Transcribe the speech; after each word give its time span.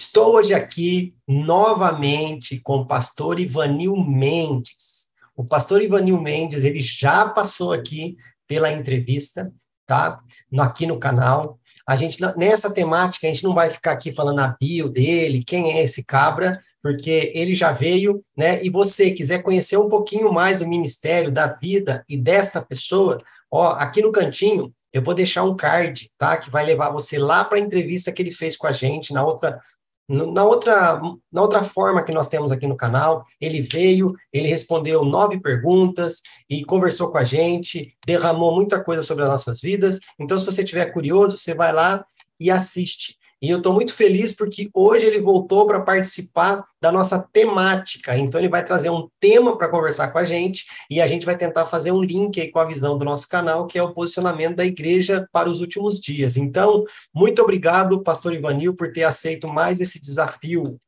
Estou 0.00 0.36
hoje 0.36 0.54
aqui 0.54 1.12
novamente 1.26 2.60
com 2.60 2.76
o 2.76 2.86
pastor 2.86 3.40
Ivanil 3.40 3.96
Mendes. 3.96 5.08
O 5.34 5.44
pastor 5.44 5.82
Ivanil 5.82 6.20
Mendes, 6.20 6.62
ele 6.62 6.78
já 6.78 7.28
passou 7.28 7.72
aqui 7.72 8.16
pela 8.46 8.70
entrevista, 8.70 9.52
tá? 9.88 10.20
Aqui 10.60 10.86
no 10.86 11.00
canal. 11.00 11.58
A 11.84 11.96
gente 11.96 12.20
nessa 12.36 12.72
temática 12.72 13.26
a 13.26 13.30
gente 13.30 13.42
não 13.42 13.52
vai 13.52 13.70
ficar 13.70 13.90
aqui 13.90 14.12
falando 14.12 14.38
a 14.38 14.56
bio 14.60 14.88
dele, 14.88 15.42
quem 15.44 15.72
é 15.72 15.82
esse 15.82 16.04
cabra, 16.04 16.62
porque 16.80 17.32
ele 17.34 17.52
já 17.52 17.72
veio, 17.72 18.22
né? 18.36 18.62
E 18.62 18.70
você 18.70 19.10
quiser 19.10 19.42
conhecer 19.42 19.78
um 19.78 19.88
pouquinho 19.88 20.32
mais 20.32 20.62
o 20.62 20.68
ministério 20.68 21.32
da 21.32 21.48
vida 21.48 22.04
e 22.08 22.16
desta 22.16 22.62
pessoa, 22.62 23.20
ó, 23.50 23.72
aqui 23.72 24.00
no 24.00 24.12
cantinho 24.12 24.72
eu 24.92 25.02
vou 25.02 25.12
deixar 25.12 25.42
um 25.42 25.56
card, 25.56 26.08
tá? 26.16 26.36
Que 26.36 26.50
vai 26.50 26.64
levar 26.64 26.90
você 26.90 27.18
lá 27.18 27.44
para 27.44 27.58
a 27.58 27.60
entrevista 27.60 28.12
que 28.12 28.22
ele 28.22 28.30
fez 28.30 28.56
com 28.56 28.68
a 28.68 28.72
gente 28.72 29.12
na 29.12 29.24
outra 29.24 29.60
na 30.08 30.42
outra, 30.42 30.98
na 31.30 31.42
outra 31.42 31.62
forma 31.62 32.02
que 32.02 32.12
nós 32.12 32.28
temos 32.28 32.50
aqui 32.50 32.66
no 32.66 32.76
canal, 32.76 33.26
ele 33.38 33.60
veio, 33.60 34.14
ele 34.32 34.48
respondeu 34.48 35.04
nove 35.04 35.38
perguntas 35.38 36.22
e 36.48 36.64
conversou 36.64 37.12
com 37.12 37.18
a 37.18 37.24
gente, 37.24 37.94
derramou 38.06 38.54
muita 38.54 38.82
coisa 38.82 39.02
sobre 39.02 39.24
as 39.24 39.30
nossas 39.30 39.60
vidas. 39.60 40.00
Então, 40.18 40.38
se 40.38 40.46
você 40.46 40.62
estiver 40.62 40.86
curioso, 40.86 41.36
você 41.36 41.54
vai 41.54 41.74
lá 41.74 42.06
e 42.40 42.50
assiste. 42.50 43.18
E 43.40 43.50
eu 43.50 43.58
estou 43.58 43.72
muito 43.72 43.94
feliz 43.94 44.32
porque 44.32 44.68
hoje 44.74 45.06
ele 45.06 45.20
voltou 45.20 45.64
para 45.64 45.80
participar 45.80 46.66
da 46.80 46.90
nossa 46.90 47.18
temática. 47.32 48.16
Então, 48.16 48.40
ele 48.40 48.48
vai 48.48 48.64
trazer 48.64 48.90
um 48.90 49.08
tema 49.20 49.56
para 49.56 49.68
conversar 49.68 50.08
com 50.08 50.18
a 50.18 50.24
gente 50.24 50.66
e 50.90 51.00
a 51.00 51.06
gente 51.06 51.24
vai 51.24 51.36
tentar 51.36 51.66
fazer 51.66 51.92
um 51.92 52.02
link 52.02 52.40
aí 52.40 52.50
com 52.50 52.58
a 52.58 52.64
visão 52.64 52.98
do 52.98 53.04
nosso 53.04 53.28
canal, 53.28 53.66
que 53.66 53.78
é 53.78 53.82
o 53.82 53.94
posicionamento 53.94 54.56
da 54.56 54.66
igreja 54.66 55.28
para 55.32 55.48
os 55.48 55.60
últimos 55.60 56.00
dias. 56.00 56.36
Então, 56.36 56.84
muito 57.14 57.40
obrigado, 57.40 58.02
pastor 58.02 58.34
Ivanil, 58.34 58.74
por 58.74 58.92
ter 58.92 59.04
aceito 59.04 59.46
mais 59.46 59.80
esse 59.80 60.00
desafio. 60.00 60.78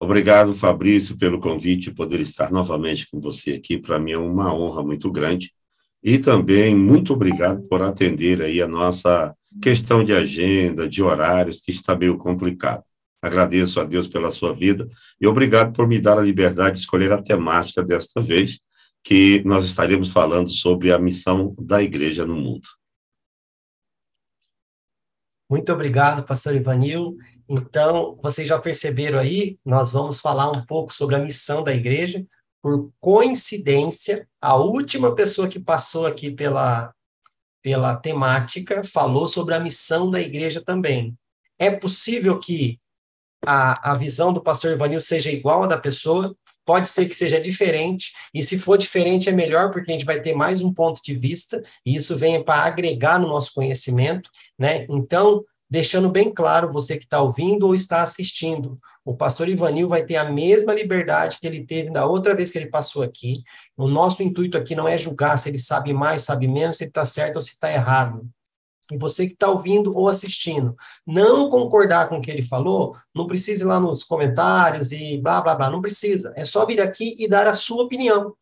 Obrigado, 0.00 0.54
Fabrício, 0.54 1.16
pelo 1.16 1.40
convite, 1.40 1.90
poder 1.90 2.20
estar 2.20 2.50
novamente 2.50 3.08
com 3.08 3.18
você 3.18 3.52
aqui. 3.52 3.78
Para 3.78 3.98
mim 3.98 4.12
é 4.12 4.18
uma 4.18 4.52
honra 4.52 4.82
muito 4.82 5.10
grande. 5.10 5.52
E 6.02 6.18
também 6.18 6.76
muito 6.76 7.14
obrigado 7.14 7.62
por 7.62 7.82
atender 7.82 8.42
aí 8.42 8.60
a 8.60 8.68
nossa 8.68 9.34
questão 9.60 10.04
de 10.04 10.12
agenda, 10.12 10.88
de 10.88 11.02
horários, 11.02 11.60
que 11.60 11.70
está 11.70 11.96
meio 11.96 12.18
complicado. 12.18 12.84
Agradeço 13.22 13.80
a 13.80 13.84
Deus 13.84 14.06
pela 14.08 14.30
sua 14.30 14.54
vida 14.54 14.88
e 15.20 15.26
obrigado 15.26 15.72
por 15.72 15.86
me 15.88 15.98
dar 15.98 16.18
a 16.18 16.22
liberdade 16.22 16.76
de 16.76 16.80
escolher 16.82 17.12
a 17.12 17.22
temática 17.22 17.82
desta 17.82 18.20
vez, 18.20 18.58
que 19.02 19.42
nós 19.44 19.64
estaremos 19.64 20.10
falando 20.10 20.50
sobre 20.50 20.92
a 20.92 20.98
missão 20.98 21.54
da 21.58 21.82
igreja 21.82 22.26
no 22.26 22.36
mundo. 22.36 22.66
Muito 25.48 25.72
obrigado, 25.72 26.24
pastor 26.24 26.56
Ivanil. 26.56 27.16
Então, 27.48 28.18
vocês 28.20 28.48
já 28.48 28.58
perceberam 28.58 29.18
aí, 29.18 29.58
nós 29.64 29.92
vamos 29.92 30.20
falar 30.20 30.50
um 30.50 30.66
pouco 30.66 30.92
sobre 30.92 31.14
a 31.14 31.20
missão 31.20 31.62
da 31.62 31.72
igreja. 31.72 32.26
Por 32.60 32.90
coincidência, 32.98 34.28
a 34.40 34.56
última 34.56 35.14
pessoa 35.14 35.46
que 35.46 35.60
passou 35.60 36.04
aqui 36.04 36.32
pela, 36.32 36.92
pela 37.66 37.96
temática, 37.96 38.84
falou 38.84 39.26
sobre 39.26 39.52
a 39.52 39.58
missão 39.58 40.08
da 40.08 40.20
igreja 40.20 40.62
também. 40.64 41.18
É 41.58 41.68
possível 41.68 42.38
que 42.38 42.78
a, 43.44 43.90
a 43.90 43.94
visão 43.96 44.32
do 44.32 44.40
pastor 44.40 44.70
Ivanil 44.70 45.00
seja 45.00 45.32
igual 45.32 45.64
à 45.64 45.66
da 45.66 45.76
pessoa, 45.76 46.32
pode 46.64 46.86
ser 46.86 47.06
que 47.06 47.14
seja 47.14 47.40
diferente, 47.40 48.12
e 48.32 48.40
se 48.40 48.56
for 48.56 48.78
diferente 48.78 49.28
é 49.28 49.32
melhor, 49.32 49.72
porque 49.72 49.90
a 49.90 49.94
gente 49.94 50.04
vai 50.04 50.22
ter 50.22 50.32
mais 50.32 50.62
um 50.62 50.72
ponto 50.72 51.00
de 51.02 51.16
vista, 51.16 51.60
e 51.84 51.96
isso 51.96 52.16
vem 52.16 52.40
para 52.40 52.62
agregar 52.62 53.18
no 53.18 53.26
nosso 53.26 53.52
conhecimento, 53.52 54.30
né? 54.56 54.86
Então, 54.88 55.44
deixando 55.68 56.08
bem 56.10 56.32
claro, 56.32 56.72
você 56.72 56.96
que 56.96 57.04
está 57.04 57.20
ouvindo 57.20 57.66
ou 57.66 57.74
está 57.74 58.02
assistindo, 58.02 58.78
o 59.04 59.16
pastor 59.16 59.48
Ivanil 59.48 59.88
vai 59.88 60.04
ter 60.04 60.16
a 60.16 60.30
mesma 60.30 60.74
liberdade 60.74 61.38
que 61.38 61.46
ele 61.46 61.64
teve 61.64 61.90
da 61.90 62.06
outra 62.06 62.34
vez 62.34 62.50
que 62.50 62.58
ele 62.58 62.66
passou 62.66 63.02
aqui. 63.02 63.42
O 63.76 63.86
nosso 63.86 64.22
intuito 64.22 64.56
aqui 64.58 64.74
não 64.74 64.88
é 64.88 64.98
julgar 64.98 65.38
se 65.38 65.48
ele 65.48 65.58
sabe 65.58 65.92
mais, 65.92 66.22
sabe 66.22 66.48
menos, 66.48 66.78
se 66.78 66.84
ele 66.84 66.90
está 66.90 67.04
certo 67.04 67.36
ou 67.36 67.40
se 67.40 67.52
está 67.52 67.72
errado. 67.72 68.28
E 68.90 68.96
você 68.96 69.26
que 69.26 69.32
está 69.32 69.50
ouvindo 69.50 69.96
ou 69.96 70.08
assistindo, 70.08 70.76
não 71.04 71.50
concordar 71.50 72.08
com 72.08 72.18
o 72.18 72.20
que 72.20 72.30
ele 72.30 72.42
falou, 72.42 72.96
não 73.14 73.26
precisa 73.26 73.64
ir 73.64 73.66
lá 73.66 73.80
nos 73.80 74.04
comentários 74.04 74.92
e 74.92 75.18
blá, 75.18 75.40
blá, 75.40 75.54
blá, 75.54 75.70
não 75.70 75.80
precisa. 75.80 76.32
É 76.36 76.44
só 76.44 76.64
vir 76.64 76.80
aqui 76.80 77.16
e 77.18 77.28
dar 77.28 77.48
a 77.48 77.54
sua 77.54 77.84
opinião, 77.84 78.34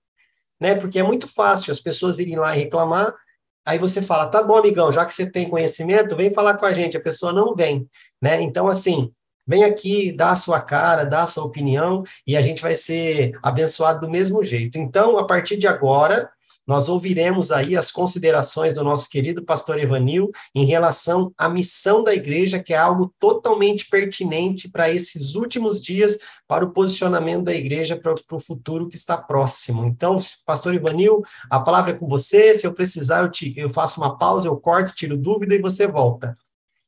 né? 0.61 0.75
Porque 0.75 0.99
é 0.99 1.03
muito 1.03 1.27
fácil 1.27 1.73
as 1.73 1.81
pessoas 1.81 2.19
irem 2.19 2.37
lá 2.37 2.55
e 2.55 2.61
reclamar, 2.61 3.15
aí 3.65 3.79
você 3.79 4.03
fala, 4.03 4.27
tá 4.27 4.43
bom, 4.43 4.57
amigão, 4.57 4.93
já 4.93 5.05
que 5.05 5.15
você 5.15 5.31
tem 5.31 5.49
conhecimento, 5.49 6.17
vem 6.17 6.33
falar 6.33 6.57
com 6.57 6.67
a 6.67 6.73
gente. 6.73 6.97
A 6.97 7.01
pessoa 7.01 7.33
não 7.33 7.55
vem, 7.55 7.89
né? 8.21 8.41
Então, 8.43 8.69
assim, 8.69 9.11
vem 9.47 9.65
aqui, 9.65 10.13
dá 10.13 10.31
a 10.31 10.37
sua 10.37 10.61
cara, 10.61 11.05
dá 11.05 11.23
a 11.23 11.27
sua 11.27 11.45
opinião 11.45 12.03
e 12.27 12.37
a 12.37 12.43
gente 12.43 12.63
vai 12.63 12.75
ser 12.75 13.39
abençoado 13.43 14.01
do 14.01 14.11
mesmo 14.11 14.43
jeito. 14.43 14.79
Então, 14.79 15.19
a 15.19 15.27
partir 15.27 15.57
de 15.57 15.67
agora, 15.67 16.31
nós 16.67 16.89
ouviremos 16.89 17.53
aí 17.53 17.77
as 17.77 17.91
considerações 17.91 18.75
do 18.75 18.83
nosso 18.83 19.09
querido 19.09 19.45
pastor 19.45 19.79
Evanil 19.79 20.31
em 20.55 20.65
relação 20.65 21.33
à 21.37 21.49
missão 21.49 22.03
da 22.03 22.15
igreja, 22.15 22.63
que 22.63 22.73
é 22.73 22.77
algo 22.77 23.15
totalmente 23.19 23.87
pertinente 23.89 24.71
para 24.71 24.91
esses 24.91 25.35
últimos 25.35 25.83
dias, 25.83 26.19
para 26.49 26.65
o 26.65 26.73
posicionamento 26.73 27.45
da 27.45 27.55
igreja 27.55 27.97
para, 27.97 28.15
o 28.33 28.41
futuro 28.41 28.89
que 28.89 28.97
está 28.97 29.17
próximo. 29.17 29.85
Então, 29.85 30.17
pastor 30.47 30.75
Ivanil, 30.75 31.23
a 31.51 31.61
palavra 31.61 31.93
é 31.93 31.95
com 31.95 32.09
você. 32.09 32.55
Se 32.55 32.67
eu 32.67 32.73
precisar, 32.73 33.23
eu, 33.23 33.31
te, 33.31 33.53
eu 33.57 33.69
faço 33.71 34.01
uma 34.01 34.17
pausa, 34.17 34.49
eu 34.49 34.57
corto, 34.57 34.95
tiro 34.95 35.17
dúvida 35.17 35.55
e 35.55 35.61
você 35.61 35.87
volta. 35.87 36.37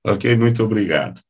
Ok, 0.04 0.34
muito 0.36 0.62
obrigado. 0.62 1.20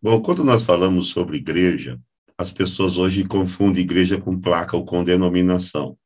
Bom, 0.00 0.22
quando 0.22 0.44
nós 0.44 0.62
falamos 0.62 1.08
sobre 1.08 1.38
igreja, 1.38 1.98
as 2.36 2.52
pessoas 2.52 2.98
hoje 2.98 3.24
confundem 3.24 3.82
igreja 3.82 4.16
com 4.20 4.38
placa 4.38 4.76
ou 4.76 4.84
com 4.84 5.02
denominação. 5.02 5.97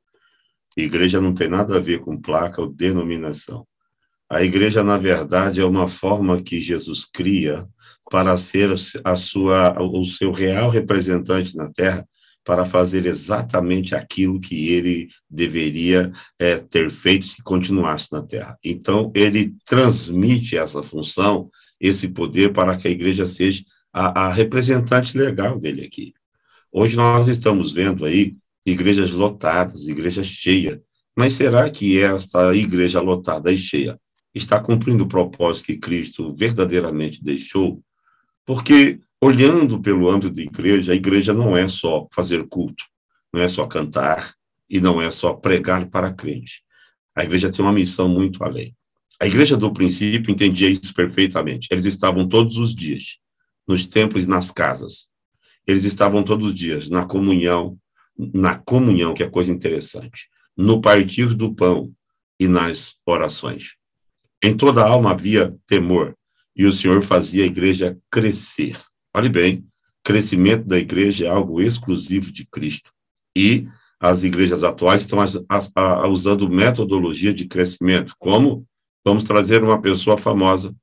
Igreja 0.76 1.20
não 1.20 1.34
tem 1.34 1.48
nada 1.48 1.76
a 1.76 1.80
ver 1.80 2.00
com 2.00 2.20
placa 2.20 2.60
ou 2.60 2.72
denominação. 2.72 3.66
A 4.32 4.42
igreja, 4.42 4.82
na 4.82 4.96
verdade, 4.96 5.60
é 5.60 5.64
uma 5.64 5.86
forma 5.86 6.42
que 6.42 6.58
Jesus 6.58 7.04
cria 7.04 7.69
para 8.10 8.34
ser 8.38 8.74
a 9.04 9.14
sua, 9.14 9.78
o 9.78 10.04
seu 10.06 10.32
real 10.32 10.70
representante 10.70 11.54
na 11.54 11.70
terra, 11.70 12.08
para 12.42 12.64
fazer 12.64 13.06
exatamente 13.06 13.94
aquilo 13.94 14.40
que 14.40 14.70
ele 14.70 15.08
deveria 15.28 16.10
é, 16.38 16.56
ter 16.56 16.90
feito 16.90 17.26
se 17.26 17.42
continuasse 17.42 18.10
na 18.10 18.22
terra. 18.22 18.58
Então, 18.64 19.12
ele 19.14 19.54
transmite 19.66 20.56
essa 20.56 20.82
função, 20.82 21.50
esse 21.78 22.08
poder, 22.08 22.52
para 22.52 22.76
que 22.76 22.88
a 22.88 22.90
igreja 22.90 23.26
seja 23.26 23.62
a, 23.92 24.28
a 24.28 24.32
representante 24.32 25.16
legal 25.16 25.60
dele 25.60 25.84
aqui. 25.84 26.14
Hoje 26.72 26.96
nós 26.96 27.28
estamos 27.28 27.70
vendo 27.70 28.04
aí 28.04 28.34
igrejas 28.64 29.11
lotadas, 29.12 29.88
igrejas 29.88 30.26
cheias. 30.26 30.79
Mas 31.17 31.35
será 31.35 31.70
que 31.70 32.00
esta 32.00 32.55
igreja 32.55 33.00
lotada 33.00 33.53
e 33.53 33.59
cheia 33.59 33.99
está 34.35 34.61
cumprindo 34.61 35.05
o 35.05 35.09
propósito 35.09 35.67
que 35.67 35.76
Cristo 35.76 36.35
verdadeiramente 36.35 37.23
deixou? 37.23 37.82
Porque, 38.47 39.00
olhando 39.20 39.81
pelo 39.81 40.09
âmbito 40.09 40.35
da 40.35 40.43
igreja, 40.43 40.93
a 40.93 40.97
igreja 40.97 41.35
não 41.35 41.56
é 41.56 41.69
só 41.69 42.09
fazer 42.12 42.47
culto, 42.49 42.85
não 43.32 43.43
é 43.43 43.49
só 43.49 43.67
cantar 43.67 44.35
e 44.69 44.81
não 44.81 45.00
é 45.00 45.11
só 45.11 45.35
pregar 45.35 45.87
para 45.91 46.12
crente. 46.12 46.62
A 47.14 47.25
igreja 47.25 47.50
tem 47.50 47.64
uma 47.64 47.73
missão 47.73 48.09
muito 48.09 48.43
além. 48.43 48.75
A 49.20 49.26
igreja 49.26 49.56
do 49.56 49.73
princípio 49.73 50.32
entendia 50.32 50.69
isso 50.69 50.93
perfeitamente. 50.94 51.69
Eles 51.70 51.85
estavam 51.85 52.26
todos 52.26 52.56
os 52.56 52.75
dias 52.75 53.19
nos 53.69 53.87
templos 53.87 54.25
e 54.25 54.29
nas 54.29 54.50
casas. 54.50 55.09
Eles 55.67 55.85
estavam 55.85 56.23
todos 56.23 56.49
os 56.49 56.55
dias 56.55 56.91
na 56.91 57.05
comunhão, 57.05 57.79
na 58.32 58.56
comunhão, 58.56 59.14
que 59.14 59.22
é 59.22 59.28
coisa 59.28 59.50
interessante, 59.50 60.28
no 60.56 60.80
partir 60.80 61.34
do 61.34 61.54
pão 61.54 61.92
e 62.38 62.46
nas 62.46 62.94
orações. 63.06 63.76
Em 64.42 64.56
toda 64.56 64.82
a 64.82 64.88
alma 64.88 65.12
havia 65.12 65.56
temor, 65.66 66.16
e 66.54 66.66
o 66.66 66.72
Senhor 66.72 67.02
fazia 67.02 67.44
a 67.44 67.46
igreja 67.46 67.98
crescer. 68.10 68.76
Olhe 69.14 69.28
bem, 69.28 69.64
crescimento 70.02 70.66
da 70.66 70.78
igreja 70.78 71.26
é 71.26 71.28
algo 71.28 71.60
exclusivo 71.60 72.32
de 72.32 72.46
Cristo. 72.46 72.90
E 73.36 73.66
as 74.00 74.25
igrejas 74.25 74.64
atuais 74.64 75.02
estão 75.02 75.18
usando 76.10 76.48
metodologia 76.48 77.32
de 77.32 77.46
crescimento, 77.46 78.14
como 78.18 78.66
vamos 79.04 79.25
trazer 79.25 79.62
uma 79.62 79.80
pessoa 79.80 80.18
famosa, 80.18 80.75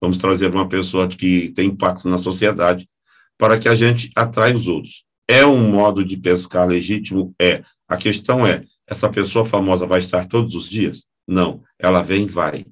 vamos 0.00 0.18
trazer 0.18 0.52
uma 0.52 0.68
pessoa 0.68 1.08
que 1.08 1.50
tem 1.50 1.70
impacto 1.70 2.08
na 2.08 2.18
sociedade, 2.18 2.88
para 3.36 3.58
que 3.58 3.68
a 3.68 3.74
gente 3.74 4.10
atraia 4.14 4.54
os 4.54 4.68
outros. 4.68 5.04
É 5.28 5.44
um 5.44 5.70
modo 5.70 6.02
de 6.02 6.16
pescar 6.16 6.66
legítimo? 6.66 7.34
É. 7.40 7.62
A 7.86 7.98
questão 7.98 8.46
é: 8.46 8.64
essa 8.86 9.08
pessoa 9.10 9.44
famosa 9.44 9.86
vai 9.86 10.00
estar 10.00 10.26
todos 10.26 10.54
os 10.54 10.68
dias? 10.68 11.06
Não. 11.26 11.62
Ela 11.78 12.02
vem 12.02 12.24
e 12.24 12.28
vai. 12.28 12.64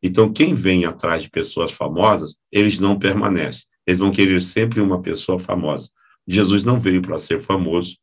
Então, 0.00 0.32
quem 0.32 0.54
vem 0.54 0.84
atrás 0.84 1.22
de 1.22 1.30
pessoas 1.30 1.72
famosas, 1.72 2.36
eles 2.52 2.78
não 2.78 2.98
permanecem. 2.98 3.64
Eles 3.86 3.98
vão 3.98 4.12
querer 4.12 4.40
sempre 4.40 4.80
uma 4.80 5.02
pessoa 5.02 5.38
famosa. 5.38 5.88
Jesus 6.28 6.62
não 6.62 6.78
veio 6.78 7.02
para 7.02 7.18
ser 7.18 7.40
famoso. 7.40 7.96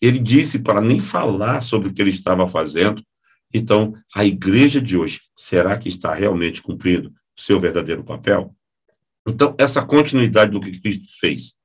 Ele 0.00 0.18
disse 0.18 0.58
para 0.58 0.80
nem 0.80 1.00
falar 1.00 1.60
sobre 1.60 1.88
o 1.88 1.92
que 1.92 2.00
ele 2.00 2.10
estava 2.10 2.48
fazendo. 2.48 3.02
Então, 3.52 3.94
a 4.14 4.24
igreja 4.24 4.80
de 4.80 4.96
hoje, 4.96 5.20
será 5.34 5.76
que 5.76 5.88
está 5.88 6.14
realmente 6.14 6.62
cumprindo 6.62 7.08
o 7.08 7.40
seu 7.40 7.58
verdadeiro 7.58 8.04
papel? 8.04 8.54
Então, 9.26 9.54
essa 9.58 9.84
continuidade 9.84 10.52
do 10.52 10.60
que 10.60 10.80
Cristo 10.80 11.08
fez, 11.20 11.57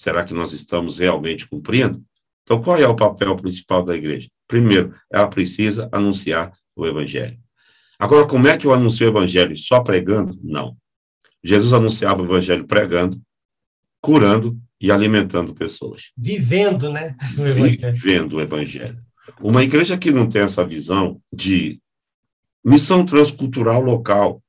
Será 0.00 0.24
que 0.24 0.32
nós 0.32 0.54
estamos 0.54 0.98
realmente 0.98 1.46
cumprindo? 1.46 2.02
Então, 2.42 2.62
qual 2.62 2.78
é 2.78 2.88
o 2.88 2.96
papel 2.96 3.36
principal 3.36 3.84
da 3.84 3.94
igreja? 3.94 4.30
Primeiro, 4.48 4.94
ela 5.12 5.28
precisa 5.28 5.90
anunciar 5.92 6.54
o 6.74 6.86
evangelho. 6.86 7.38
Agora, 7.98 8.26
como 8.26 8.48
é 8.48 8.56
que 8.56 8.66
eu 8.66 8.72
anuncio 8.72 9.06
o 9.06 9.10
evangelho? 9.10 9.54
Só 9.58 9.80
pregando? 9.80 10.40
Não. 10.42 10.74
Jesus 11.44 11.74
anunciava 11.74 12.22
o 12.22 12.24
evangelho 12.24 12.66
pregando, 12.66 13.20
curando 14.00 14.58
e 14.80 14.90
alimentando 14.90 15.54
pessoas. 15.54 16.04
Vivendo, 16.16 16.90
né? 16.90 17.14
Vivendo 17.92 18.36
o 18.36 18.40
evangelho. 18.40 18.98
Uma 19.38 19.62
igreja 19.62 19.98
que 19.98 20.10
não 20.10 20.26
tem 20.26 20.40
essa 20.40 20.64
visão 20.64 21.20
de 21.30 21.78
missão 22.64 23.04
transcultural 23.04 23.82
local, 23.82 24.42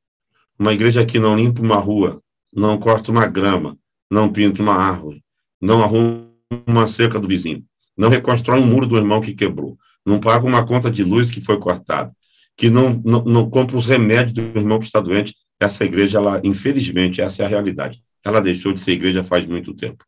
uma 0.57 0.71
igreja 0.71 1.06
que 1.06 1.19
não 1.19 1.36
limpa 1.36 1.62
uma 1.62 1.75
rua, 1.75 2.24
não 2.53 2.80
corta 2.80 3.12
uma 3.12 3.27
grama, 3.27 3.77
não 4.09 4.31
pinta 4.31 4.62
uma 4.62 4.75
árvore, 4.75 5.21
não 5.62 5.84
arruma 5.84 6.28
uma 6.68 6.88
cerca 6.88 7.19
do 7.19 7.28
vizinho, 7.28 7.63
não 7.96 8.10
reconstrói 8.10 8.60
um 8.60 8.66
muro 8.66 8.88
do 8.88 8.98
irmão 8.98 9.22
que 9.22 9.34
quebrou, 9.34 9.78
não 10.06 10.19
paga 10.19 10.46
uma 10.46 10.66
conta 10.66 10.90
de 10.90 11.04
luz 11.04 11.30
que 11.30 11.40
foi 11.40 11.60
cortada, 11.60 12.12
que 12.58 12.69
não, 12.69 13.02
não, 13.06 13.24
não 13.24 13.50
compra 13.50 13.78
os 13.78 13.86
remédios 13.86 14.34
do 14.34 14.42
irmão 14.60 14.80
que 14.80 14.86
está 14.86 15.00
doente, 15.00 15.36
essa 15.60 15.86
igreja, 15.86 16.18
ela, 16.18 16.42
infelizmente, 16.44 17.22
essa 17.22 17.44
é 17.44 17.46
a 17.46 17.50
realidade. 17.50 18.02
Ela 18.25 18.42
deixou 18.42 18.74
de 18.74 18.80
ser 18.80 18.94
igreja 18.94 19.24
faz 19.24 19.46
muito 19.46 19.74
tempo. 19.75 20.04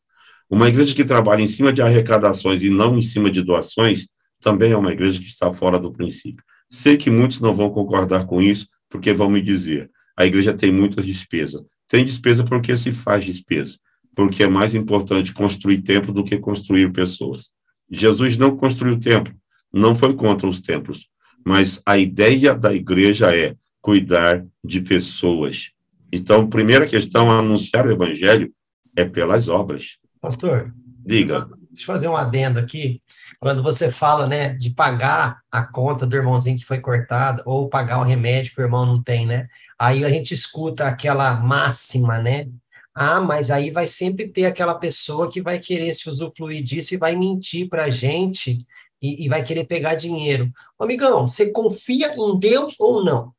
Uma 0.50 0.67
igreja 0.67 0.95
que 0.95 1.05
trabalha 1.05 1.41
em 1.41 1.47
cima 1.47 1.71
de 1.71 1.81
arrecadações 1.81 2.63
e 2.63 2.69
não 2.69 2.97
em 2.97 3.01
cima 3.01 3.29
de 3.29 3.44
doações, 3.44 4.07
também 4.41 4.71
é 4.71 4.77
uma 4.77 4.91
igreja 4.91 5.19
que 5.19 5.27
está 5.27 5.53
fora 5.53 5.79
do 5.79 5.91
princípio. 5.91 6.44
Sei 6.69 6.97
que 6.97 7.09
muitos 7.09 7.39
não 7.39 7.55
vão 7.55 7.69
concordar 7.69 8.25
com 8.25 8.41
isso, 8.41 8.67
porque 8.89 9.13
vão 9.13 9.29
me 9.29 9.41
dizer, 9.41 9.89
a 10.17 10.25
igreja 10.25 10.53
tem 10.53 10.71
muita 10.71 11.01
despesa. 11.01 11.63
Tem 11.88 12.03
despesa 12.03 12.44
porque 12.44 12.75
se 12.75 12.91
faz 12.91 13.23
despesa 13.23 13.77
porque 14.15 14.44
é 14.44 14.48
mais 14.48 14.75
importante 14.75 15.33
construir 15.33 15.81
templo 15.81 16.13
do 16.13 16.24
que 16.24 16.38
construir 16.38 16.91
pessoas. 16.91 17.50
Jesus 17.91 18.38
não 18.38 18.55
construiu 18.55 19.00
templo, 19.00 19.34
não 19.72 19.96
foi 19.96 20.13
contra 20.13 20.48
os 20.48 20.60
templos, 20.60 21.08
mas 21.46 21.82
a 21.86 21.98
ideia 21.98 22.55
da 22.55 22.74
igreja 22.74 23.36
é 23.36 23.55
cuidar 23.82 24.46
de 24.63 24.82
pessoas. 24.82 25.72
Então, 26.12 26.48
primeira 26.48 26.88
questão 26.88 27.29
a 27.32 27.39
anunciar 27.39 27.86
o 27.86 27.91
evangelho 27.91 28.51
é 28.96 29.03
pelas 29.03 29.50
obras. 29.50 29.98
Pastor, 30.22 30.74
diga. 31.05 31.48
Deixa 31.70 31.84
eu 31.84 31.88
fazer 31.88 32.08
um 32.08 32.15
adendo 32.15 32.60
aqui. 32.60 33.01
Quando 33.39 33.63
você 33.63 33.91
fala, 33.91 34.27
né, 34.27 34.53
de 34.53 34.70
pagar 34.70 35.39
a 35.51 35.63
conta 35.63 36.05
do 36.05 36.15
irmãozinho 36.15 36.58
que 36.58 36.65
foi 36.65 36.79
cortada 36.79 37.41
ou 37.48 37.67
pagar 37.67 38.00
o 38.00 38.03
remédio 38.03 38.53
que 38.53 38.62
o 38.62 38.63
irmão 38.63 38.86
não 38.86 39.01
tem, 39.01 39.25
né? 39.25 39.48
Aí 39.77 40.05
a 40.05 40.10
gente 40.10 40.34
escuta 40.34 40.86
aquela 40.86 41.36
máxima, 41.41 42.20
né, 42.20 42.48
ah, 42.95 43.19
mas 43.19 43.50
aí 43.50 43.71
vai 43.71 43.88
sempre 43.88 44.27
ter 44.27 44.45
aquela 44.45 44.75
pessoa 44.75 45.29
que 45.29 45.41
vai 45.41 45.59
querer 45.59 45.93
se 45.93 46.09
usufruir 46.09 46.62
disso 46.62 46.93
e 46.93 46.97
vai 46.97 47.15
mentir 47.15 47.67
para 47.67 47.85
a 47.85 47.89
gente 47.89 48.65
e, 49.01 49.25
e, 49.25 49.29
vai 49.29 49.43
querer 49.43 49.65
pegar 49.65 49.95
dinheiro. 49.95 50.51
Ô, 50.77 50.83
amigão, 50.83 51.27
você 51.27 51.51
confia 51.51 52.13
em 52.15 52.38
Deus 52.38 52.79
ou 52.79 53.03
não? 53.03 53.33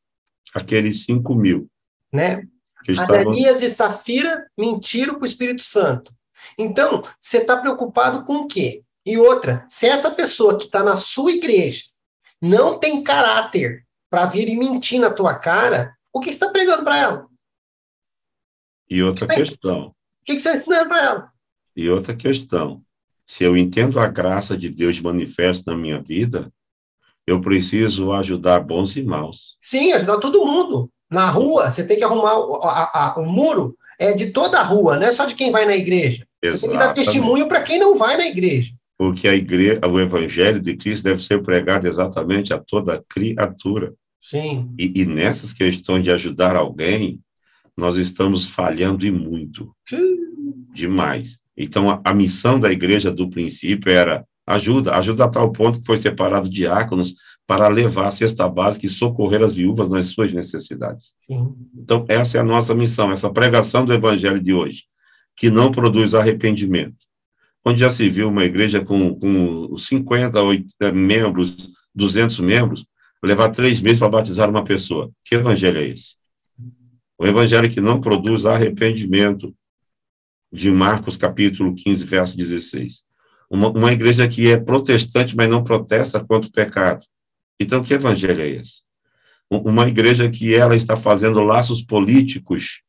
Aqueles 0.53 1.05
5 1.05 1.35
mil. 1.35 1.69
Né? 2.13 2.43
Ananias 2.99 3.63
e 3.63 3.71
Safira 3.71 4.47
mentiram 4.59 5.15
para 5.15 5.23
o 5.23 5.27
Espírito 5.27 5.63
Santo. 5.63 6.13
Então, 6.59 7.03
você 7.19 7.39
está 7.39 7.57
preocupado 7.57 8.25
com 8.25 8.39
o 8.39 8.47
quê? 8.47 8.83
E 9.07 9.17
outra, 9.17 9.65
se 9.69 9.87
essa 9.87 10.11
pessoa 10.11 10.59
que 10.59 10.65
está 10.65 10.83
na 10.83 10.97
sua 10.97 11.33
igreja 11.33 11.85
não 12.41 12.79
tem 12.79 13.03
caráter 13.03 13.85
para 14.11 14.27
vir 14.27 14.49
e 14.49 14.57
mentir 14.57 15.01
na 15.01 15.11
tua 15.11 15.35
cara, 15.35 15.95
o 16.13 16.21
que 16.21 16.27
você 16.27 16.35
está 16.35 16.51
pregando 16.51 16.85
para 16.85 16.99
ela? 16.99 17.27
E 18.89 19.03
outra 19.03 19.27
que 19.27 19.35
questão. 19.35 19.87
O 19.87 19.95
que, 20.25 20.33
você 20.33 20.49
está 20.49 20.55
ensinando 20.55 20.89
para 20.89 21.05
ela? 21.05 21.31
E 21.77 21.89
outra 21.89 22.15
questão. 22.15 22.83
Se 23.27 23.45
eu 23.45 23.57
entendo 23.57 23.99
a 23.99 24.07
graça 24.07 24.57
de 24.57 24.69
Deus 24.69 25.01
manifesta 25.01 25.71
na 25.71 25.77
minha 25.77 26.01
vida, 26.01 26.53
eu 27.27 27.41
preciso 27.41 28.13
ajudar 28.13 28.61
bons 28.61 28.97
e 28.97 29.03
maus. 29.03 29.57
Sim, 29.59 29.93
ajudar 29.93 30.19
todo 30.19 30.45
mundo. 30.45 30.91
Na 31.11 31.31
rua, 31.31 31.71
você 31.71 31.87
tem 31.87 31.97
que 31.97 32.05
arrumar 32.05 32.39
o, 32.39 32.63
a, 32.63 32.91
a, 32.95 33.21
o 33.21 33.25
muro, 33.25 33.77
é 33.99 34.13
de 34.13 34.31
toda 34.31 34.59
a 34.59 34.63
rua, 34.63 34.97
não 34.99 35.07
é 35.07 35.11
só 35.11 35.25
de 35.25 35.35
quem 35.35 35.51
vai 35.51 35.65
na 35.65 35.77
igreja. 35.77 36.27
Exatamente. 36.43 36.61
Você 36.61 36.69
tem 36.69 36.79
que 36.79 36.85
dar 36.85 36.93
testemunho 36.93 37.49
para 37.49 37.63
quem 37.63 37.79
não 37.79 37.97
vai 37.97 38.17
na 38.17 38.27
igreja. 38.27 38.73
Porque 38.97 39.27
a 39.27 39.35
igreja, 39.35 39.81
o 39.87 39.99
evangelho 39.99 40.61
de 40.61 40.77
Cristo 40.77 41.05
deve 41.05 41.23
ser 41.23 41.43
pregado 41.43 41.87
exatamente 41.89 42.53
a 42.53 42.59
toda 42.59 43.03
criatura. 43.09 43.93
Sim. 44.21 44.73
E, 44.79 45.03
e 45.03 45.07
nessas 45.07 45.53
questões 45.53 46.03
de 46.03 46.11
ajudar 46.11 46.57
alguém, 46.57 47.21
nós 47.77 47.97
estamos 47.97 48.47
falhando 48.47 49.05
e 49.05 49.11
muito. 49.11 49.75
Demais. 50.73 51.39
Então, 51.57 51.91
a, 51.91 52.01
a 52.05 52.15
missão 52.15 52.59
da 52.59 52.71
igreja 52.71 53.11
do 53.11 53.31
princípio 53.31 53.91
era 53.91 54.25
ajuda, 54.47 54.95
ajuda 54.97 55.25
a 55.25 55.29
tal 55.29 55.51
ponto 55.53 55.81
que 55.81 55.87
foi 55.87 55.99
separado 55.99 56.49
diáconos 56.49 57.15
para 57.47 57.69
levar 57.69 58.09
a 58.09 58.13
cesta 58.13 58.49
básica 58.49 58.87
e 58.87 58.91
socorrer 58.91 59.43
as 59.43 59.55
viúvas 59.55 59.91
nas 59.91 60.07
suas 60.07 60.33
necessidades. 60.33 61.15
Sim. 61.21 61.55
Então, 61.77 62.05
essa 62.09 62.39
é 62.39 62.41
a 62.41 62.45
nossa 62.45 62.75
missão, 62.75 63.13
essa 63.13 63.31
pregação 63.31 63.85
do 63.85 63.93
evangelho 63.93 64.41
de 64.41 64.53
hoje, 64.53 64.85
que 65.37 65.51
não 65.51 65.71
produz 65.71 66.15
arrependimento. 66.15 66.97
Onde 67.65 67.81
já 67.81 67.91
se 67.91 68.09
viu 68.11 68.29
uma 68.29 68.45
igreja 68.45 68.85
com, 68.85 69.15
com 69.15 69.77
50, 69.77 70.41
80 70.41 70.93
membros, 70.93 71.71
200 71.95 72.41
membros, 72.41 72.87
levar 73.23 73.49
três 73.51 73.81
meses 73.81 73.99
para 73.99 74.09
batizar 74.09 74.51
uma 74.51 74.65
pessoa. 74.65 75.11
Que 75.25 75.37
evangelho 75.37 75.79
é 75.79 75.89
esse? 75.89 76.17
O 77.25 77.27
evangelho 77.27 77.71
que 77.71 77.81
não 77.81 78.03
produz 78.03 78.45
arrependimento, 78.45 79.57
de 80.53 80.71
Marcos 80.71 81.17
capítulo 81.17 81.75
15, 81.75 82.05
verso 82.05 82.37
16. 82.37 83.01
Uma, 83.51 83.71
uma 83.71 83.93
igreja 83.95 84.29
que 84.29 84.51
é 84.51 84.59
protestante, 84.59 85.35
mas 85.35 85.49
não 85.49 85.65
protesta 85.65 86.23
contra 86.23 86.51
o 86.51 86.53
pecado. 86.53 87.07
Então, 87.59 87.83
que 87.83 87.95
evangelho 87.95 88.43
é 88.43 88.49
esse? 88.51 88.83
Uma 89.49 89.89
igreja 89.89 90.29
que 90.29 90.55
ela 90.55 90.77
está 90.77 90.99
fazendo 90.99 91.41
laços 91.41 91.83
políticos 91.83 92.83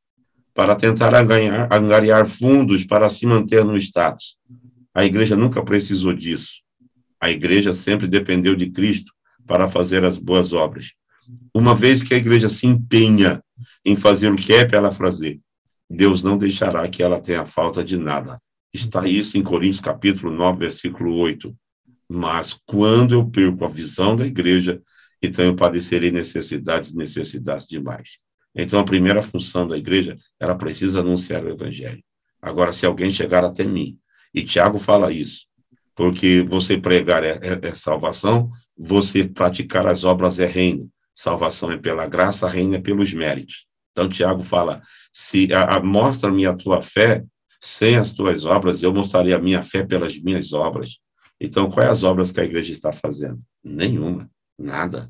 para 0.54 0.76
tentar 0.76 1.16
angariar, 1.16 1.70
angariar 1.72 2.28
fundos 2.28 2.84
para 2.84 3.08
se 3.08 3.26
manter 3.26 3.64
no 3.64 3.78
status. 3.78 4.36
A 4.94 5.06
igreja 5.06 5.38
nunca 5.38 5.64
precisou 5.64 6.12
disso. 6.12 6.56
A 7.22 7.32
igreja 7.32 7.74
sempre 7.74 8.06
dependeu 8.06 8.54
de 8.54 8.70
Cristo 8.70 9.14
para 9.48 9.70
fazer 9.70 10.04
as 10.04 10.18
boas 10.18 10.52
obras. 10.52 10.92
Uma 11.54 11.74
vez 11.74 12.04
que 12.04 12.14
a 12.14 12.18
igreja 12.18 12.50
se 12.50 12.68
empenha 12.68 13.42
em 13.86 13.96
fazer 13.96 14.32
o 14.32 14.36
que 14.36 14.54
é 14.54 14.66
para 14.66 14.80
ela 14.80 14.92
fazer, 14.92 15.40
Deus 15.90 16.24
não 16.24 16.38
deixará 16.38 16.88
que 16.90 17.04
ela 17.04 17.22
tenha 17.22 17.46
falta 17.46 17.84
de 17.84 17.98
nada. 17.98 18.42
Está 18.74 19.08
isso 19.08 19.38
em 19.38 19.44
Coríntios 19.44 19.80
capítulo 19.80 20.32
9, 20.32 20.60
versículo 20.60 21.16
8. 21.16 21.56
Mas 22.10 22.58
quando 22.66 23.14
eu 23.14 23.30
perco 23.30 23.64
a 23.64 23.70
visão 23.70 24.16
da 24.16 24.26
igreja, 24.26 24.82
então 25.22 25.46
eu 25.46 25.56
padecerei 25.56 26.12
necessidades 26.12 26.94
necessidades 26.94 27.68
demais. 27.68 28.18
Então, 28.56 28.80
a 28.80 28.86
primeira 28.86 29.22
função 29.22 29.68
da 29.68 29.78
igreja, 29.78 30.18
ela 30.40 30.56
precisa 30.56 31.02
anunciar 31.02 31.44
o 31.44 31.50
evangelho. 31.50 32.02
Agora, 32.42 32.72
se 32.72 32.86
alguém 32.86 33.12
chegar 33.12 33.44
até 33.44 33.66
mim, 33.66 33.98
e 34.34 34.44
Tiago 34.44 34.78
fala 34.78 35.12
isso, 35.12 35.46
porque 35.94 36.42
você 36.48 36.78
pregar 36.78 37.24
é, 37.24 37.40
é, 37.42 37.68
é 37.68 37.76
salvação, 37.76 38.50
você 38.78 39.24
praticar 39.24 39.88
as 39.88 40.04
obras 40.04 40.40
é 40.40 40.46
reino. 40.46 40.90
Salvação 41.16 41.72
é 41.72 41.78
pela 41.78 42.08
graça, 42.08 42.48
reino 42.48 42.76
é 42.76 42.80
pelos 42.80 43.14
méritos. 43.14 43.66
Então, 43.96 44.10
Tiago 44.10 44.44
fala: 44.44 44.82
se 45.14 45.48
mostra-me 45.82 46.46
a 46.46 46.54
tua 46.54 46.82
fé, 46.82 47.24
sem 47.62 47.96
as 47.96 48.12
tuas 48.12 48.46
obras, 48.46 48.84
eu 48.84 48.94
mostrarei 48.94 49.34
a 49.34 49.40
minha 49.40 49.64
fé 49.64 49.86
pelas 49.86 50.20
minhas 50.20 50.52
obras. 50.52 50.98
Então, 51.40 51.72
quais 51.72 51.90
as 51.90 52.04
obras 52.04 52.30
que 52.30 52.42
a 52.42 52.44
igreja 52.44 52.74
está 52.74 52.92
fazendo? 52.92 53.42
Nenhuma, 53.64 54.30
nada. 54.60 55.10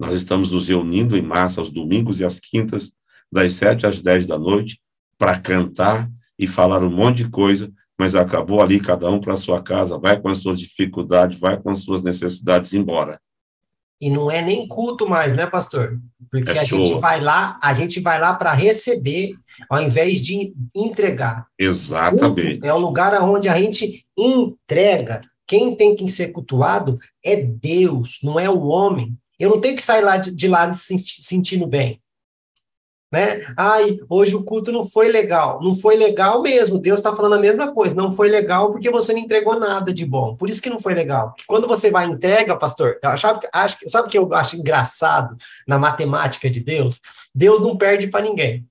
Nós 0.00 0.14
estamos 0.14 0.50
nos 0.50 0.68
reunindo 0.68 1.14
em 1.14 1.22
massa 1.22 1.60
aos 1.60 1.70
domingos 1.70 2.20
e 2.20 2.24
às 2.24 2.40
quintas, 2.40 2.92
das 3.30 3.52
sete 3.52 3.86
às 3.86 4.00
dez 4.00 4.24
da 4.24 4.38
noite, 4.38 4.80
para 5.18 5.38
cantar 5.38 6.10
e 6.38 6.46
falar 6.46 6.82
um 6.82 6.90
monte 6.90 7.18
de 7.18 7.30
coisa, 7.30 7.70
mas 7.98 8.14
acabou 8.14 8.62
ali 8.62 8.80
cada 8.80 9.10
um 9.10 9.20
para 9.20 9.36
sua 9.36 9.62
casa, 9.62 9.98
vai 9.98 10.18
com 10.18 10.28
as 10.28 10.38
suas 10.38 10.58
dificuldades, 10.58 11.38
vai 11.38 11.60
com 11.60 11.70
as 11.70 11.82
suas 11.82 12.02
necessidades 12.02 12.72
embora. 12.72 13.20
E 14.02 14.10
não 14.10 14.28
é 14.28 14.42
nem 14.42 14.66
culto 14.66 15.08
mais, 15.08 15.32
né, 15.32 15.46
pastor? 15.46 15.96
Porque 16.28 16.50
é 16.50 16.58
a 16.58 16.64
gente 16.64 16.92
vai 16.94 17.20
lá, 17.20 17.56
a 17.62 17.72
gente 17.72 18.00
vai 18.00 18.18
lá 18.20 18.34
para 18.34 18.52
receber, 18.52 19.36
ao 19.70 19.80
invés 19.80 20.20
de 20.20 20.52
entregar. 20.74 21.46
Exatamente. 21.56 22.54
Culto 22.54 22.66
é 22.66 22.74
o 22.74 22.78
lugar 22.78 23.22
onde 23.22 23.48
a 23.48 23.56
gente 23.56 24.04
entrega. 24.18 25.22
Quem 25.46 25.76
tem 25.76 25.94
que 25.94 26.08
ser 26.08 26.32
cultuado 26.32 26.98
é 27.24 27.36
Deus, 27.36 28.18
não 28.24 28.40
é 28.40 28.50
o 28.50 28.62
homem. 28.62 29.16
Eu 29.38 29.50
não 29.50 29.60
tenho 29.60 29.76
que 29.76 29.82
sair 29.82 30.02
lá 30.02 30.16
de, 30.16 30.34
de 30.34 30.48
lá 30.48 30.72
se 30.72 30.98
sentindo 30.98 31.68
bem. 31.68 32.00
Né? 33.12 33.42
Ai, 33.58 33.98
hoje 34.08 34.34
o 34.34 34.42
culto 34.42 34.72
não 34.72 34.88
foi 34.88 35.08
legal. 35.08 35.62
Não 35.62 35.74
foi 35.74 35.96
legal 35.96 36.40
mesmo. 36.40 36.78
Deus 36.78 36.98
está 36.98 37.12
falando 37.12 37.34
a 37.34 37.38
mesma 37.38 37.70
coisa. 37.70 37.94
Não 37.94 38.10
foi 38.10 38.30
legal 38.30 38.72
porque 38.72 38.90
você 38.90 39.12
não 39.12 39.20
entregou 39.20 39.60
nada 39.60 39.92
de 39.92 40.06
bom. 40.06 40.34
Por 40.34 40.48
isso 40.48 40.62
que 40.62 40.70
não 40.70 40.80
foi 40.80 40.94
legal. 40.94 41.34
Quando 41.46 41.68
você 41.68 41.90
vai 41.90 42.06
entrega, 42.06 42.56
pastor, 42.56 42.98
achava, 43.02 43.38
acho, 43.52 43.76
sabe 43.86 44.08
o 44.08 44.10
que 44.10 44.16
eu 44.16 44.32
acho 44.32 44.56
engraçado 44.56 45.36
na 45.68 45.78
matemática 45.78 46.48
de 46.48 46.60
Deus? 46.60 47.02
Deus 47.34 47.60
não 47.60 47.76
perde 47.76 48.06
para 48.06 48.24
ninguém. 48.24 48.66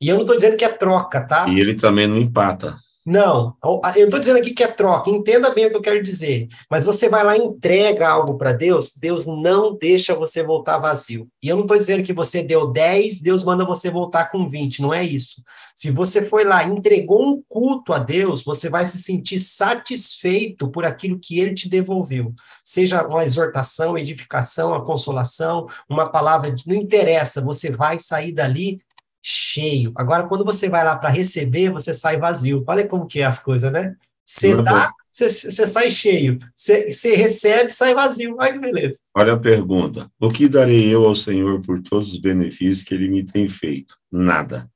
E 0.00 0.08
eu 0.08 0.14
não 0.14 0.22
estou 0.22 0.36
dizendo 0.36 0.56
que 0.56 0.64
é 0.64 0.68
troca, 0.68 1.26
tá? 1.26 1.48
E 1.48 1.58
ele 1.58 1.74
também 1.74 2.06
não 2.06 2.16
empata. 2.16 2.76
Não, 3.06 3.54
eu 3.96 4.06
estou 4.06 4.18
dizendo 4.18 4.38
aqui 4.38 4.52
que 4.52 4.64
é 4.64 4.66
troca, 4.66 5.10
entenda 5.10 5.50
bem 5.50 5.66
o 5.66 5.70
que 5.70 5.76
eu 5.76 5.82
quero 5.82 6.02
dizer. 6.02 6.48
Mas 6.70 6.86
você 6.86 7.06
vai 7.06 7.22
lá 7.22 7.36
e 7.36 7.42
entrega 7.42 8.08
algo 8.08 8.38
para 8.38 8.54
Deus, 8.54 8.94
Deus 8.96 9.26
não 9.26 9.76
deixa 9.76 10.14
você 10.14 10.42
voltar 10.42 10.78
vazio. 10.78 11.28
E 11.42 11.48
eu 11.48 11.56
não 11.56 11.64
estou 11.64 11.76
dizendo 11.76 12.02
que 12.02 12.14
você 12.14 12.42
deu 12.42 12.66
10, 12.66 13.20
Deus 13.20 13.42
manda 13.42 13.62
você 13.62 13.90
voltar 13.90 14.30
com 14.30 14.48
20, 14.48 14.80
não 14.80 14.94
é 14.94 15.04
isso. 15.04 15.42
Se 15.76 15.90
você 15.90 16.24
foi 16.24 16.44
lá 16.44 16.64
e 16.64 16.70
entregou 16.70 17.28
um 17.28 17.42
culto 17.46 17.92
a 17.92 17.98
Deus, 17.98 18.42
você 18.42 18.70
vai 18.70 18.86
se 18.86 18.96
sentir 18.96 19.38
satisfeito 19.38 20.70
por 20.70 20.86
aquilo 20.86 21.18
que 21.20 21.38
ele 21.38 21.52
te 21.52 21.68
devolveu. 21.68 22.32
Seja 22.64 23.06
uma 23.06 23.24
exortação, 23.24 23.98
edificação, 23.98 24.72
a 24.72 24.82
consolação, 24.82 25.66
uma 25.90 26.08
palavra, 26.08 26.54
não 26.66 26.74
interessa, 26.74 27.42
você 27.42 27.70
vai 27.70 27.98
sair 27.98 28.32
dali 28.32 28.78
cheio. 29.24 29.90
Agora, 29.96 30.24
quando 30.24 30.44
você 30.44 30.68
vai 30.68 30.84
lá 30.84 30.94
para 30.94 31.08
receber, 31.08 31.70
você 31.70 31.94
sai 31.94 32.18
vazio. 32.18 32.62
Olha 32.66 32.86
como 32.86 33.06
que 33.06 33.20
é 33.20 33.24
as 33.24 33.40
coisas, 33.40 33.72
né? 33.72 33.96
Você 34.22 34.54
dá, 34.62 34.92
você, 35.10 35.28
você 35.28 35.66
sai 35.66 35.90
cheio. 35.90 36.38
Você, 36.54 36.92
você 36.92 37.14
recebe, 37.16 37.72
sai 37.72 37.94
vazio. 37.94 38.36
Olha 38.38 38.52
que 38.52 38.58
beleza. 38.58 38.98
Olha 39.16 39.32
a 39.32 39.38
pergunta. 39.38 40.10
O 40.20 40.30
que 40.30 40.46
darei 40.46 40.94
eu 40.94 41.06
ao 41.06 41.16
Senhor 41.16 41.62
por 41.62 41.80
todos 41.82 42.12
os 42.12 42.18
benefícios 42.18 42.84
que 42.84 42.94
Ele 42.94 43.08
me 43.08 43.24
tem 43.24 43.48
feito? 43.48 43.96
Nada. 44.12 44.70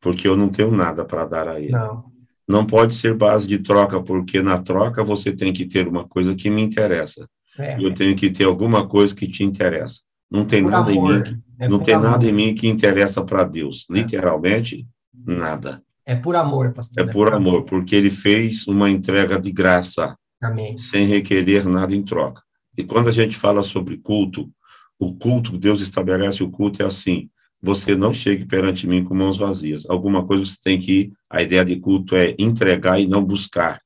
Porque 0.00 0.26
eu 0.26 0.34
não 0.36 0.48
tenho 0.48 0.70
nada 0.70 1.04
para 1.04 1.26
dar 1.26 1.48
a 1.48 1.60
Ele. 1.60 1.72
Não. 1.72 2.10
Não 2.48 2.66
pode 2.66 2.94
ser 2.94 3.14
base 3.14 3.46
de 3.46 3.58
troca, 3.58 4.02
porque 4.02 4.42
na 4.42 4.58
troca 4.58 5.04
você 5.04 5.30
tem 5.30 5.52
que 5.52 5.66
ter 5.66 5.86
uma 5.86 6.08
coisa 6.08 6.34
que 6.34 6.48
me 6.48 6.62
interessa. 6.62 7.28
É. 7.58 7.76
Eu 7.78 7.94
tenho 7.94 8.16
que 8.16 8.30
ter 8.30 8.44
alguma 8.44 8.88
coisa 8.88 9.14
que 9.14 9.28
te 9.28 9.44
interessa. 9.44 10.00
Não 10.30 10.44
tem 10.44 10.62
por 10.62 10.70
nada 10.70 10.90
amor. 10.90 11.26
em 11.26 11.32
mim. 11.32 11.42
É 11.58 11.68
não 11.68 11.78
tem 11.78 11.94
amor. 11.94 12.10
nada 12.10 12.26
em 12.26 12.32
mim 12.32 12.54
que 12.54 12.68
interessa 12.68 13.24
para 13.24 13.44
Deus. 13.44 13.86
É. 13.90 13.94
Literalmente, 13.94 14.86
nada. 15.12 15.82
É 16.06 16.14
por 16.14 16.36
amor, 16.36 16.72
pastor. 16.72 17.02
É 17.02 17.04
por, 17.04 17.10
é 17.10 17.12
por 17.12 17.34
amor, 17.34 17.48
amor, 17.48 17.64
porque 17.64 17.94
ele 17.94 18.10
fez 18.10 18.66
uma 18.66 18.90
entrega 18.90 19.38
de 19.38 19.50
graça. 19.52 20.16
Amém. 20.42 20.80
Sem 20.80 21.06
requerer 21.06 21.68
nada 21.68 21.94
em 21.94 22.02
troca. 22.02 22.42
E 22.76 22.84
quando 22.84 23.08
a 23.08 23.12
gente 23.12 23.36
fala 23.36 23.62
sobre 23.62 23.98
culto, 23.98 24.50
o 24.98 25.14
culto, 25.14 25.58
Deus 25.58 25.80
estabelece 25.80 26.42
o 26.42 26.50
culto 26.50 26.82
é 26.82 26.86
assim: 26.86 27.28
você 27.62 27.94
não 27.94 28.14
chegue 28.14 28.46
perante 28.46 28.86
mim 28.86 29.04
com 29.04 29.14
mãos 29.14 29.36
vazias. 29.38 29.88
Alguma 29.88 30.26
coisa 30.26 30.44
você 30.44 30.56
tem 30.62 30.78
que 30.78 30.92
ir. 30.92 31.12
A 31.28 31.42
ideia 31.42 31.64
de 31.64 31.76
culto 31.76 32.16
é 32.16 32.34
entregar 32.38 32.98
e 32.98 33.06
não 33.06 33.24
buscar. 33.24 33.80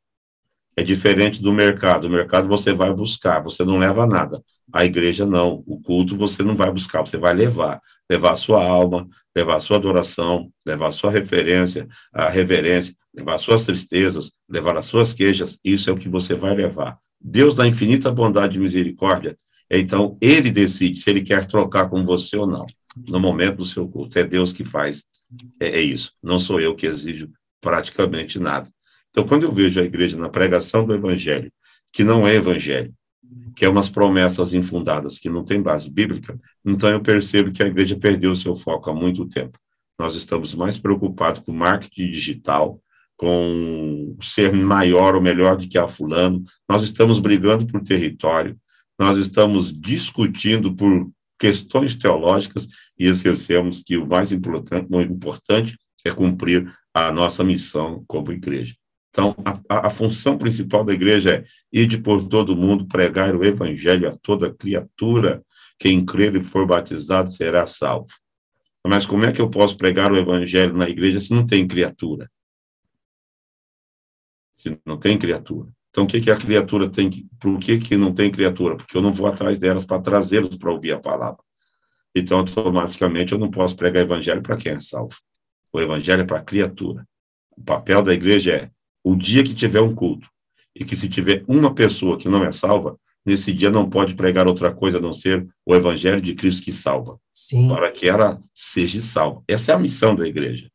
É 0.77 0.83
diferente 0.83 1.43
do 1.43 1.53
mercado. 1.53 2.07
O 2.07 2.11
mercado 2.11 2.49
você 2.49 2.73
vai 2.73 2.93
buscar, 2.95 3.43
você 3.43 3.65
não 3.65 3.79
leva 3.79 4.07
nada. 4.07 4.43
A 4.75 4.85
igreja 4.85 5.25
não. 5.25 5.63
O 5.69 5.81
culto 5.81 6.17
você 6.17 6.43
não 6.43 6.57
vai 6.57 6.69
buscar, 6.69 7.03
você 7.03 7.17
vai 7.17 7.33
levar. 7.33 7.81
Levar 8.11 8.33
a 8.33 8.37
sua 8.37 8.67
alma, 8.67 9.09
levar 9.35 9.55
a 9.55 9.61
sua 9.61 9.77
adoração, 9.77 10.51
levar 10.67 10.89
a 10.89 10.93
sua 10.93 11.13
referência, 11.13 11.87
a 12.13 12.29
reverência, 12.29 12.93
levar 13.15 13.37
as 13.37 13.43
suas 13.43 13.65
tristezas, 13.65 14.33
levar 14.51 14.77
as 14.77 14.87
suas 14.87 15.15
queixas. 15.15 15.57
Isso 15.65 15.89
é 15.89 15.93
o 15.93 15.97
que 15.97 16.09
você 16.09 16.35
vai 16.35 16.57
levar. 16.57 16.99
Deus 17.21 17.55
da 17.55 17.65
infinita 17.65 18.11
bondade 18.11 18.59
e 18.59 18.61
misericórdia, 18.61 19.39
então 19.71 20.19
ele 20.21 20.51
decide 20.51 20.99
se 20.99 21.09
ele 21.09 21.23
quer 21.23 21.47
trocar 21.47 21.89
com 21.89 22.05
você 22.05 22.37
ou 22.37 22.47
não, 22.47 22.67
no 22.97 23.21
momento 23.21 23.59
do 23.59 23.65
seu 23.65 23.89
culto. 23.89 24.19
É 24.19 24.25
Deus 24.25 24.53
que 24.53 24.65
faz. 24.65 25.05
É, 25.61 25.69
é 25.69 25.81
isso. 25.81 26.13
Não 26.21 26.41
sou 26.41 26.61
eu 26.61 26.75
que 26.75 26.87
exijo 26.87 27.31
praticamente 27.61 28.41
nada. 28.41 28.69
Então, 29.11 29.27
quando 29.27 29.45
eu 29.45 29.53
vejo 29.53 29.81
a 29.81 29.85
igreja 29.85 30.17
na 30.17 30.29
pregação 30.29 30.85
do 30.85 30.93
evangelho, 30.93 31.51
que 31.93 32.03
não 32.03 32.27
é 32.27 32.35
evangelho, 32.35 32.93
que 33.55 33.65
é 33.65 33.69
umas 33.69 33.89
promessas 33.89 34.53
infundadas, 34.53 35.19
que 35.19 35.31
não 35.31 35.45
tem 35.45 35.63
base 35.63 35.91
bíblica, 35.91 36.39
então 36.65 36.91
eu 36.91 37.01
percebo 37.01 37.53
que 37.53 37.63
a 37.63 37.67
igreja 37.67 37.97
perdeu 37.97 38.33
o 38.33 38.37
seu 38.37 38.57
foco 38.57 38.91
há 38.91 38.95
muito 38.95 39.27
tempo. 39.27 39.59
Nós 39.99 40.15
estamos 40.15 40.55
mais 40.55 40.79
preocupados 40.79 41.41
com 41.41 41.53
marketing 41.53 42.11
digital, 42.11 42.81
com 43.17 44.17
ser 44.21 44.53
maior 44.53 45.15
ou 45.15 45.21
melhor 45.21 45.57
do 45.57 45.69
que 45.69 45.79
a 45.79 45.89
fulano, 45.89 46.43
nós 46.69 46.83
estamos 46.83 47.21
brigando 47.21 47.67
por 47.67 47.81
território, 47.81 48.59
nós 48.99 49.19
estamos 49.19 49.73
discutindo 49.73 50.75
por 50.75 51.09
questões 51.39 51.95
teológicas 51.97 52.67
e 52.99 53.07
esquecemos 53.07 53.83
que 53.83 53.97
o 53.97 54.07
mais 54.07 54.33
importante, 54.33 54.87
o 54.91 55.01
importante 55.01 55.79
é 56.05 56.11
cumprir 56.11 56.73
a 56.93 57.11
nossa 57.11 57.43
missão 57.43 58.05
como 58.07 58.33
igreja. 58.33 58.75
Então, 59.15 59.37
a, 59.69 59.87
a, 59.87 59.91
função 59.91 60.37
principal 60.37 60.85
da 60.85 60.93
igreja 60.93 61.37
é 61.37 61.45
ir 61.73 61.87
de 61.87 61.99
por 61.99 62.27
todo 62.27 62.57
mundo, 62.57 62.89
pregar 62.89 63.37
o 63.37 63.45
evangelho 63.45 64.09
a 64.09 64.13
toda 64.13 64.53
criatura. 64.53 65.41
Quem 65.79 66.05
crer 66.05 66.35
e 66.35 66.43
for 66.43 66.67
batizado 66.67 67.31
será 67.31 67.65
salvo. 67.65 68.09
Mas 68.85 69.07
como 69.07 69.25
é 69.25 69.31
que 69.31 69.41
eu 69.41 69.49
posso 69.49 69.77
pregar 69.77 70.11
o 70.11 70.17
evangelho 70.17 70.77
na 70.77 70.89
igreja 70.89 71.21
se 71.21 71.33
não 71.33 71.47
tem 71.47 71.67
criatura? 71.67 72.29
se 74.55 74.79
não 74.87 74.97
tem 74.97 75.19
criatura. 75.19 75.69
Então, 75.91 76.05
o 76.05 76.07
que, 76.07 76.21
que 76.21 76.31
a 76.31 76.37
criatura 76.37 76.89
tem 76.89 77.11
que. 77.11 77.27
Por 77.41 77.59
que, 77.59 77.79
que 77.79 77.97
não 77.97 78.13
tem 78.13 78.31
criatura? 78.31 78.77
Porque 78.77 78.97
eu 78.97 79.03
não 79.03 79.13
vou 79.13 79.27
atrás 79.27 79.59
delas 79.59 79.85
para 79.85 80.01
trazê-los 80.01 80.57
para 80.57 80.73
ouvir 80.73 80.93
a 80.93 80.99
palavra. 80.99 81.43
Então, 82.15 82.39
automaticamente, 82.39 83.33
eu 83.33 83.39
não 83.39 83.51
posso 83.51 83.77
pregar 83.77 84.03
evangelho 84.03 84.43
para 84.43 84.57
quem 84.57 84.73
é 84.73 84.81
salvo. 84.81 85.17
O 85.73 85.81
evangelho 85.81 86.23
é 86.23 86.25
para 86.25 86.39
a 86.39 86.43
criatura. 86.43 87.07
O 87.57 87.63
papel 87.63 88.03
da 88.03 88.13
igreja 88.13 88.53
é 88.53 88.71
o 89.05 89.15
dia 89.15 89.45
que 89.45 89.55
tiver 89.55 89.83
um 89.83 89.95
culto 89.95 90.27
e 90.75 90.85
que 90.85 90.97
se 90.97 91.09
tiver 91.09 91.45
uma 91.47 91.75
pessoa 91.75 92.17
que 92.17 92.29
não 92.29 92.43
é 92.43 92.51
salva, 92.51 92.99
nesse 93.25 93.53
dia 93.53 93.71
não 93.71 93.89
pode 93.89 94.15
pregar 94.15 94.49
outra 94.49 94.75
coisa 94.75 94.99
a 94.99 95.01
não 95.01 95.13
ser 95.13 95.47
o 95.65 95.75
evangelho 95.75 96.21
de 96.21 96.35
Cristo 96.35 96.65
que 96.65 96.73
salva. 96.73 97.19
Sim. 97.33 97.69
Para 97.69 97.93
que 97.93 98.09
ela 98.09 98.43
seja 98.53 99.01
salva. 99.03 99.43
Essa 99.47 99.73
é 99.73 99.75
a 99.75 99.79
missão 99.79 100.17
da 100.17 100.27
igreja. 100.27 100.69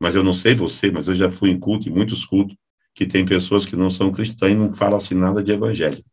Mas 0.00 0.14
eu 0.14 0.22
não 0.22 0.32
sei 0.32 0.54
você, 0.54 0.90
mas 0.90 1.08
eu 1.08 1.14
já 1.14 1.28
fui 1.28 1.50
em 1.50 1.58
culto, 1.58 1.88
em 1.88 1.92
muitos 1.92 2.24
cultos, 2.24 2.56
que 2.94 3.04
tem 3.04 3.24
pessoas 3.24 3.66
que 3.66 3.76
não 3.76 3.90
são 3.90 4.12
cristãs 4.12 4.52
e 4.52 4.54
não 4.54 4.70
falam 4.70 4.96
assim 4.96 5.14
nada 5.14 5.42
de 5.42 5.50
evangelho. 5.52 6.04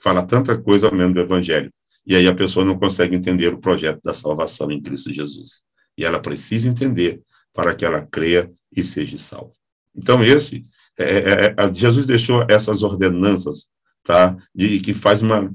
Fala 0.00 0.22
tanta 0.22 0.56
coisa 0.56 0.90
mesmo 0.90 1.14
do 1.14 1.20
evangelho. 1.20 1.70
E 2.06 2.14
aí 2.16 2.26
a 2.26 2.34
pessoa 2.34 2.64
não 2.64 2.78
consegue 2.78 3.14
entender 3.14 3.52
o 3.52 3.58
projeto 3.58 4.00
da 4.02 4.14
salvação 4.14 4.70
em 4.70 4.80
Cristo 4.80 5.12
Jesus. 5.12 5.62
E 5.96 6.04
ela 6.04 6.20
precisa 6.20 6.68
entender 6.68 7.20
para 7.52 7.74
que 7.74 7.84
ela 7.84 8.06
creia 8.06 8.50
e 8.74 8.84
seja 8.84 9.18
salva. 9.18 9.57
Então, 9.98 10.22
esse, 10.22 10.62
é, 10.96 11.04
é, 11.04 11.54
é, 11.56 11.72
Jesus 11.72 12.06
deixou 12.06 12.46
essas 12.48 12.84
ordenanças, 12.84 13.68
tá? 14.04 14.36
De, 14.54 14.78
que 14.78 14.94
faz 14.94 15.20
uma, 15.22 15.52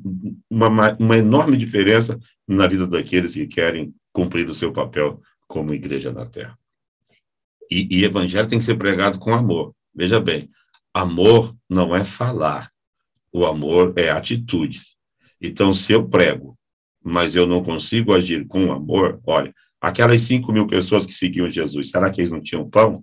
uma, 0.49 0.97
uma 0.99 1.17
enorme 1.17 1.55
diferença 1.55 2.19
na 2.45 2.67
vida 2.67 2.85
daqueles 2.85 3.33
que 3.33 3.47
querem 3.47 3.95
cumprir 4.11 4.49
o 4.49 4.53
seu 4.53 4.73
papel 4.73 5.21
como 5.47 5.73
igreja 5.73 6.11
na 6.11 6.25
terra. 6.25 6.59
E, 7.71 7.87
e 7.89 8.03
evangelho 8.03 8.47
tem 8.49 8.59
que 8.59 8.65
ser 8.65 8.75
pregado 8.75 9.17
com 9.17 9.33
amor. 9.33 9.73
Veja 9.95 10.19
bem, 10.19 10.49
amor 10.93 11.55
não 11.69 11.95
é 11.95 12.03
falar, 12.03 12.69
o 13.31 13.45
amor 13.45 13.93
é 13.95 14.09
atitude. 14.09 14.81
Então, 15.39 15.73
se 15.73 15.93
eu 15.93 16.07
prego, 16.07 16.57
mas 17.01 17.33
eu 17.33 17.47
não 17.47 17.63
consigo 17.63 18.13
agir 18.13 18.45
com 18.45 18.71
amor, 18.73 19.21
olha, 19.25 19.53
aquelas 19.79 20.21
5 20.21 20.51
mil 20.51 20.67
pessoas 20.67 21.05
que 21.05 21.13
seguiam 21.13 21.49
Jesus, 21.49 21.89
será 21.89 22.09
que 22.11 22.19
eles 22.19 22.31
não 22.31 22.41
tinham 22.41 22.69
pão? 22.69 23.01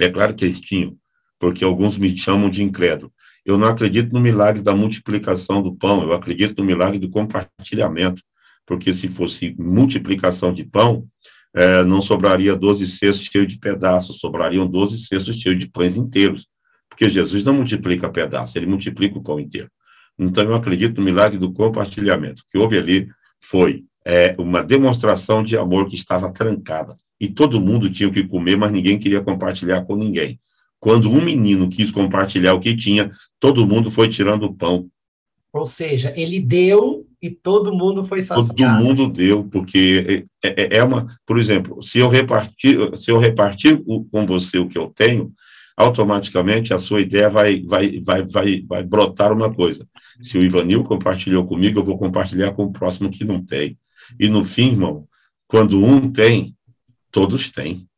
É 0.00 0.08
claro 0.08 0.34
que 0.34 0.44
eles 0.44 0.60
tinham, 0.60 0.96
porque 1.38 1.64
alguns 1.64 1.96
me 1.96 2.16
chamam 2.16 2.50
de 2.50 2.62
incrédulo. 2.62 3.12
Eu 3.44 3.56
não 3.56 3.68
acredito 3.68 4.12
no 4.12 4.20
milagre 4.20 4.62
da 4.62 4.74
multiplicação 4.74 5.62
do 5.62 5.74
pão, 5.74 6.02
eu 6.02 6.12
acredito 6.12 6.58
no 6.58 6.64
milagre 6.64 6.98
do 6.98 7.08
compartilhamento, 7.08 8.22
porque 8.66 8.92
se 8.92 9.08
fosse 9.08 9.54
multiplicação 9.58 10.52
de 10.52 10.64
pão, 10.64 11.06
é, 11.54 11.82
não 11.84 12.02
sobraria 12.02 12.54
12 12.54 12.86
cestos 12.86 13.26
cheios 13.26 13.46
de 13.46 13.58
pedaços, 13.58 14.18
sobrariam 14.18 14.66
12 14.66 14.98
cestos 14.98 15.36
cheios 15.40 15.58
de 15.58 15.68
pães 15.68 15.96
inteiros. 15.96 16.46
Porque 16.88 17.08
Jesus 17.08 17.44
não 17.44 17.54
multiplica 17.54 18.08
pedaços, 18.10 18.56
ele 18.56 18.66
multiplica 18.66 19.18
o 19.18 19.22
pão 19.22 19.40
inteiro. 19.40 19.70
Então, 20.18 20.44
eu 20.44 20.54
acredito 20.54 20.98
no 20.98 21.04
milagre 21.04 21.38
do 21.38 21.52
compartilhamento. 21.52 22.42
O 22.42 22.50
que 22.50 22.58
houve 22.58 22.78
ali 22.78 23.08
foi 23.40 23.84
é, 24.04 24.34
uma 24.38 24.62
demonstração 24.62 25.42
de 25.42 25.56
amor 25.56 25.88
que 25.88 25.94
estava 25.94 26.32
trancada. 26.32 26.96
E 27.20 27.28
todo 27.28 27.60
mundo 27.60 27.90
tinha 27.90 28.08
o 28.08 28.12
que 28.12 28.24
comer, 28.24 28.56
mas 28.56 28.72
ninguém 28.72 28.98
queria 28.98 29.22
compartilhar 29.22 29.84
com 29.84 29.96
ninguém. 29.96 30.38
Quando 30.78 31.10
um 31.10 31.20
menino 31.20 31.68
quis 31.68 31.90
compartilhar 31.90 32.54
o 32.54 32.60
que 32.60 32.76
tinha, 32.76 33.10
todo 33.40 33.66
mundo 33.66 33.90
foi 33.90 34.08
tirando 34.08 34.44
o 34.44 34.54
pão. 34.54 34.88
Ou 35.52 35.64
seja, 35.64 36.12
ele 36.14 36.38
deu 36.38 37.06
e 37.22 37.30
todo 37.30 37.74
mundo 37.74 38.04
foi 38.04 38.20
saciado. 38.20 38.54
Todo 38.54 38.84
mundo 38.84 39.08
deu, 39.08 39.44
porque 39.44 40.26
é, 40.44 40.48
é, 40.48 40.76
é 40.78 40.84
uma, 40.84 41.06
por 41.26 41.38
exemplo, 41.38 41.82
se 41.82 41.98
eu 41.98 42.08
repartir, 42.08 42.96
se 42.96 43.10
eu 43.10 43.18
repartir 43.18 43.82
com 43.84 44.26
você 44.26 44.58
o 44.58 44.68
que 44.68 44.76
eu 44.76 44.92
tenho, 44.94 45.32
automaticamente 45.76 46.72
a 46.72 46.78
sua 46.78 47.00
ideia 47.00 47.28
vai, 47.28 47.62
vai, 47.62 48.00
vai, 48.00 48.24
vai, 48.24 48.62
vai 48.66 48.82
brotar 48.82 49.32
uma 49.32 49.52
coisa. 49.52 49.86
Se 50.20 50.38
o 50.38 50.42
Ivanil 50.42 50.82
compartilhou 50.84 51.46
comigo, 51.46 51.80
eu 51.80 51.84
vou 51.84 51.98
compartilhar 51.98 52.52
com 52.52 52.64
o 52.64 52.72
próximo 52.72 53.10
que 53.10 53.24
não 53.24 53.44
tem. 53.44 53.78
E 54.18 54.28
no 54.28 54.44
fim, 54.44 54.68
irmão, 54.68 55.06
quando 55.46 55.84
um 55.84 56.10
tem, 56.10 56.55
todos 57.16 57.50
têm. 57.50 57.88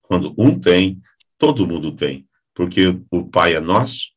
Quando 0.00 0.32
um 0.38 0.56
tem, 0.56 1.02
todo 1.36 1.66
mundo 1.66 1.90
tem. 1.90 2.24
Porque 2.54 2.96
o 3.10 3.24
Pai 3.24 3.56
é 3.56 3.60
nosso, 3.60 4.12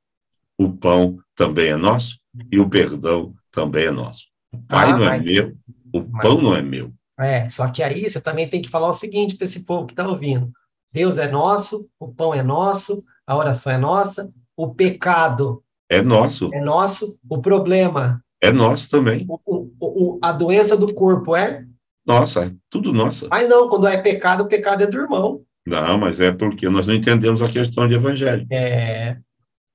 o 0.55 0.71
pão 0.71 1.17
também 1.33 1.69
é 1.69 1.75
nosso 1.75 2.19
e 2.51 2.59
o 2.59 2.69
perdão 2.69 3.33
também 3.51 3.85
é 3.85 3.91
nosso. 3.91 4.27
O 4.53 4.59
pai 4.59 4.91
ah, 4.91 4.97
não 4.97 5.05
é 5.07 5.19
meu, 5.19 5.57
o 5.91 6.01
mas, 6.07 6.21
pão 6.21 6.39
não 6.39 6.55
é 6.55 6.61
meu. 6.61 6.93
É, 7.19 7.49
só 7.49 7.67
que 7.71 7.81
aí 7.81 8.07
você 8.07 8.21
também 8.21 8.47
tem 8.47 8.61
que 8.61 8.69
falar 8.69 8.89
o 8.89 8.93
seguinte 8.93 9.35
para 9.35 9.45
esse 9.45 9.65
povo 9.65 9.87
que 9.87 9.93
está 9.93 10.07
ouvindo: 10.07 10.51
Deus 10.91 11.17
é 11.17 11.27
nosso, 11.27 11.89
o 11.99 12.07
pão 12.07 12.31
é 12.31 12.43
nosso, 12.43 13.03
a 13.25 13.35
oração 13.35 13.73
é 13.73 13.77
nossa, 13.79 14.31
o 14.55 14.71
pecado 14.71 15.63
é 15.89 16.03
nosso. 16.03 16.53
É 16.53 16.61
nosso, 16.61 17.19
o 17.27 17.41
problema 17.41 18.23
é 18.39 18.51
nosso 18.51 18.87
também. 18.87 19.25
O, 19.27 19.39
o, 19.47 19.71
o, 19.79 20.19
a 20.21 20.31
doença 20.31 20.77
do 20.77 20.93
corpo 20.93 21.35
é? 21.35 21.65
Nossa, 22.05 22.55
tudo 22.69 22.93
nossa. 22.93 23.27
Mas 23.29 23.49
não, 23.49 23.67
quando 23.67 23.87
é 23.87 23.97
pecado, 23.97 24.43
o 24.43 24.47
pecado 24.47 24.83
é 24.83 24.87
do 24.87 24.97
irmão. 24.97 25.43
Não, 25.65 25.97
mas 25.97 26.19
é 26.19 26.31
porque 26.31 26.69
nós 26.69 26.85
não 26.85 26.93
entendemos 26.93 27.41
a 27.41 27.49
questão 27.49 27.87
de 27.87 27.95
evangelho. 27.95 28.45
É. 28.51 29.17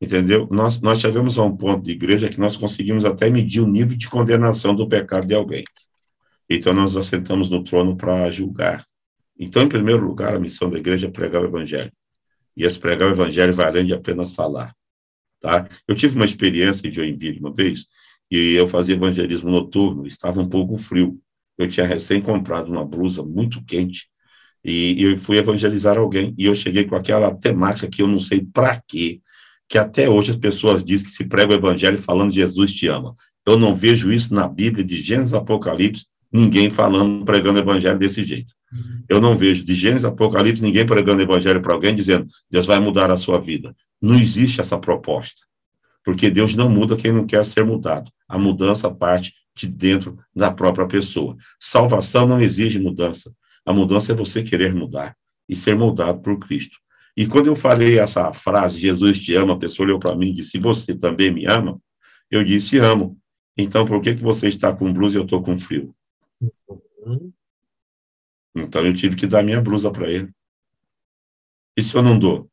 Entendeu? 0.01 0.49
Nós, 0.51 0.81
nós 0.81 1.01
chegamos 1.01 1.39
a 1.39 1.43
um 1.43 1.57
ponto 1.57 1.83
de 1.83 1.91
igreja 1.91 2.29
que 2.29 2.41
nós 2.41 2.57
conseguimos 2.57 3.05
até 3.05 3.29
medir 3.29 3.61
o 3.61 3.67
nível 3.67 3.97
de 3.97 4.09
condenação 4.09 4.75
do 4.75 4.89
pecado 4.89 5.27
de 5.27 5.35
alguém. 5.35 5.65
Então, 6.49 6.73
nós 6.73 6.95
nos 6.95 7.07
assentamos 7.07 7.51
no 7.51 7.63
trono 7.65 7.97
para 7.97 8.31
julgar. 8.31 8.85
Então, 9.39 9.63
em 9.63 9.69
primeiro 9.69 10.07
lugar, 10.07 10.35
a 10.35 10.39
missão 10.39 10.71
da 10.71 10.79
igreja 10.79 11.09
é 11.09 11.11
pregar 11.11 11.43
o 11.43 11.47
evangelho. 11.47 11.93
E 12.57 12.65
esse 12.65 12.79
pregar 12.79 13.09
o 13.09 13.13
evangelho 13.13 13.53
vai 13.53 13.67
além 13.67 13.87
de 13.87 13.93
apenas 13.93 14.35
falar. 14.35 14.75
Tá? 15.41 15.69
Eu 15.89 15.95
tive 15.95 16.17
uma 16.17 16.25
experiência 16.25 16.87
em 16.87 16.93
Joinville 16.93 17.41
uma 17.41 17.53
vez, 17.53 17.87
e 18.31 18.55
eu 18.55 18.69
fazia 18.69 18.95
evangelismo 18.95 19.51
noturno, 19.51 20.07
estava 20.07 20.41
um 20.41 20.49
pouco 20.49 20.77
frio. 20.77 21.19
Eu 21.63 21.69
tinha 21.69 21.87
recém 21.87 22.21
comprado 22.21 22.71
uma 22.71 22.85
blusa 22.85 23.23
muito 23.23 23.63
quente, 23.65 24.09
e 24.65 25.03
eu 25.03 25.17
fui 25.17 25.39
evangelizar 25.39 25.99
alguém, 25.99 26.35
e 26.37 26.45
eu 26.45 26.55
cheguei 26.55 26.85
com 26.85 26.95
aquela 26.95 27.35
temática 27.35 27.89
que 27.89 28.03
eu 28.03 28.07
não 28.07 28.19
sei 28.19 28.41
para 28.41 28.81
quê, 28.87 29.21
que 29.69 29.79
até 29.79 30.09
hoje 30.09 30.33
as 30.33 30.37
pessoas 30.37 30.85
dizem 30.85 31.07
que 31.07 31.13
se 31.13 31.25
prega 31.25 31.53
o 31.53 31.57
evangelho 31.57 31.99
falando 31.99 32.33
Jesus 32.33 32.73
te 32.73 32.87
ama. 32.89 33.15
Eu 33.47 33.59
não 33.59 33.75
vejo 33.75 34.13
isso 34.13 34.35
na 34.35 34.47
Bíblia, 34.49 34.85
de 34.85 35.01
Gênesis 35.01 35.33
Apocalipse, 35.33 36.07
ninguém 36.33 36.71
falando, 36.71 37.25
pregando 37.25 37.59
o 37.59 37.63
evangelho 37.63 37.99
desse 37.99 38.25
jeito. 38.25 38.53
Eu 39.09 39.21
não 39.21 39.37
vejo 39.37 39.65
de 39.65 39.75
Gênesis 39.75 40.05
Apocalipse 40.05 40.63
ninguém 40.63 40.87
pregando 40.87 41.21
o 41.21 41.23
evangelho 41.23 41.61
para 41.61 41.75
alguém 41.75 41.95
dizendo 41.95 42.29
Deus 42.49 42.67
vai 42.67 42.79
mudar 42.79 43.11
a 43.11 43.17
sua 43.17 43.41
vida. 43.41 43.75
Não 44.01 44.17
existe 44.17 44.61
essa 44.61 44.79
proposta. 44.79 45.43
Porque 46.05 46.31
Deus 46.31 46.55
não 46.55 46.69
muda 46.69 46.97
quem 46.97 47.13
não 47.13 47.27
quer 47.27 47.45
ser 47.45 47.65
mudado. 47.65 48.11
A 48.29 48.39
mudança 48.39 48.91
parte 48.91 49.35
de 49.61 49.69
dentro 49.69 50.19
da 50.35 50.51
própria 50.51 50.87
pessoa. 50.87 51.37
Salvação 51.59 52.27
não 52.27 52.41
exige 52.41 52.79
mudança. 52.79 53.33
A 53.65 53.73
mudança 53.73 54.13
é 54.13 54.15
você 54.15 54.43
querer 54.43 54.75
mudar 54.75 55.17
e 55.49 55.55
ser 55.55 55.77
moldado 55.77 56.21
por 56.21 56.39
Cristo. 56.39 56.79
E 57.17 57.27
quando 57.27 57.49
eu 57.49 57.57
falei 57.57 57.99
essa 57.99 58.33
frase, 58.33 58.79
Jesus 58.79 59.21
te 59.21 59.35
ama, 59.35 59.55
a 59.55 59.59
pessoa 59.59 59.87
olhou 59.87 59.99
para 59.99 60.17
mim 60.17 60.29
e 60.29 60.35
disse, 60.35 60.59
você 60.59 60.95
também 60.97 61.31
me 61.31 61.45
ama? 61.47 61.81
Eu 62.31 62.43
disse, 62.43 62.79
amo. 62.79 63.19
Então, 63.57 63.85
por 63.85 64.01
que, 64.01 64.15
que 64.15 64.23
você 64.23 64.49
está 64.49 64.75
com 64.75 64.93
blusa 64.93 65.17
e 65.17 65.21
eu 65.21 65.25
estou 65.25 65.43
com 65.43 65.59
frio? 65.59 65.95
Uhum. 66.41 67.33
Então, 68.55 68.87
eu 68.87 68.95
tive 68.95 69.17
que 69.17 69.27
dar 69.27 69.43
minha 69.43 69.61
blusa 69.61 69.91
para 69.91 70.09
ele. 70.09 70.31
E 71.77 71.83
se 71.83 71.95
eu 71.95 72.03
não 72.03 72.19
dou? 72.19 72.51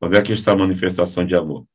Onde 0.00 0.16
é 0.16 0.22
que 0.22 0.32
está 0.32 0.52
a 0.52 0.56
manifestação 0.56 1.24
de 1.24 1.34
amor? 1.34 1.66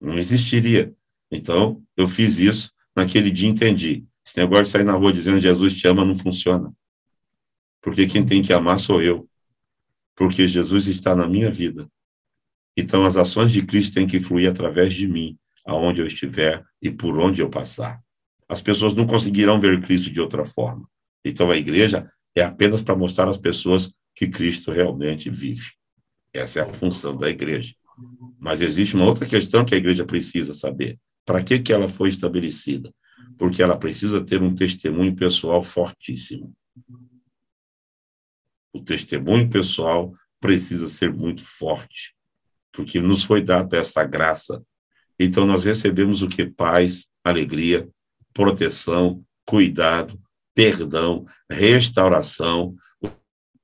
Não 0.00 0.16
existiria. 0.16 0.94
Então, 1.30 1.82
eu 1.96 2.08
fiz 2.08 2.38
isso, 2.38 2.72
naquele 2.94 3.30
dia 3.30 3.48
entendi. 3.48 4.04
Esse 4.26 4.38
negócio 4.38 4.64
de 4.64 4.70
sair 4.70 4.84
na 4.84 4.92
rua 4.92 5.12
dizendo 5.12 5.40
Jesus 5.40 5.76
te 5.76 5.86
ama 5.88 6.04
não 6.04 6.16
funciona. 6.16 6.72
Porque 7.82 8.06
quem 8.06 8.24
tem 8.24 8.42
que 8.42 8.52
amar 8.52 8.78
sou 8.78 9.02
eu 9.02 9.30
porque 10.20 10.46
Jesus 10.46 10.86
está 10.86 11.16
na 11.16 11.26
minha 11.26 11.50
vida. 11.50 11.90
Então, 12.76 13.06
as 13.06 13.16
ações 13.16 13.50
de 13.50 13.62
Cristo 13.62 13.94
têm 13.94 14.06
que 14.06 14.20
fluir 14.20 14.50
através 14.50 14.92
de 14.92 15.08
mim, 15.08 15.38
aonde 15.64 16.02
eu 16.02 16.06
estiver 16.06 16.62
e 16.82 16.90
por 16.90 17.18
onde 17.18 17.40
eu 17.40 17.48
passar. 17.48 17.98
As 18.46 18.60
pessoas 18.60 18.92
não 18.92 19.06
conseguirão 19.06 19.58
ver 19.58 19.80
Cristo 19.80 20.10
de 20.10 20.20
outra 20.20 20.44
forma. 20.44 20.86
Então, 21.24 21.50
a 21.50 21.56
igreja 21.56 22.06
é 22.34 22.42
apenas 22.42 22.82
para 22.82 22.94
mostrar 22.94 23.28
às 23.28 23.38
pessoas 23.38 23.94
que 24.14 24.28
Cristo 24.28 24.70
realmente 24.70 25.30
vive. 25.30 25.70
Essa 26.34 26.60
é 26.60 26.62
a 26.64 26.72
função 26.74 27.16
da 27.16 27.30
igreja. 27.30 27.74
Mas 28.38 28.60
existe 28.60 28.96
uma 28.96 29.06
outra 29.06 29.24
questão 29.24 29.64
que 29.64 29.74
a 29.74 29.78
igreja 29.78 30.04
precisa 30.04 30.52
saber. 30.52 30.98
Para 31.30 31.44
que, 31.44 31.58
que 31.58 31.72
ela 31.72 31.88
foi 31.88 32.08
estabelecida? 32.08 32.92
Porque 33.38 33.62
ela 33.62 33.76
precisa 33.76 34.24
ter 34.24 34.42
um 34.42 34.54
testemunho 34.54 35.14
pessoal 35.14 35.62
fortíssimo 35.62 36.54
o 38.72 38.80
testemunho 38.80 39.48
pessoal 39.48 40.14
precisa 40.40 40.88
ser 40.88 41.12
muito 41.12 41.44
forte, 41.44 42.14
porque 42.72 43.00
nos 43.00 43.24
foi 43.24 43.42
dada 43.42 43.76
essa 43.76 44.04
graça. 44.04 44.62
Então, 45.18 45.44
nós 45.44 45.64
recebemos 45.64 46.22
o 46.22 46.28
que? 46.28 46.46
Paz, 46.46 47.08
alegria, 47.24 47.88
proteção, 48.32 49.22
cuidado, 49.44 50.18
perdão, 50.54 51.26
restauração. 51.50 52.74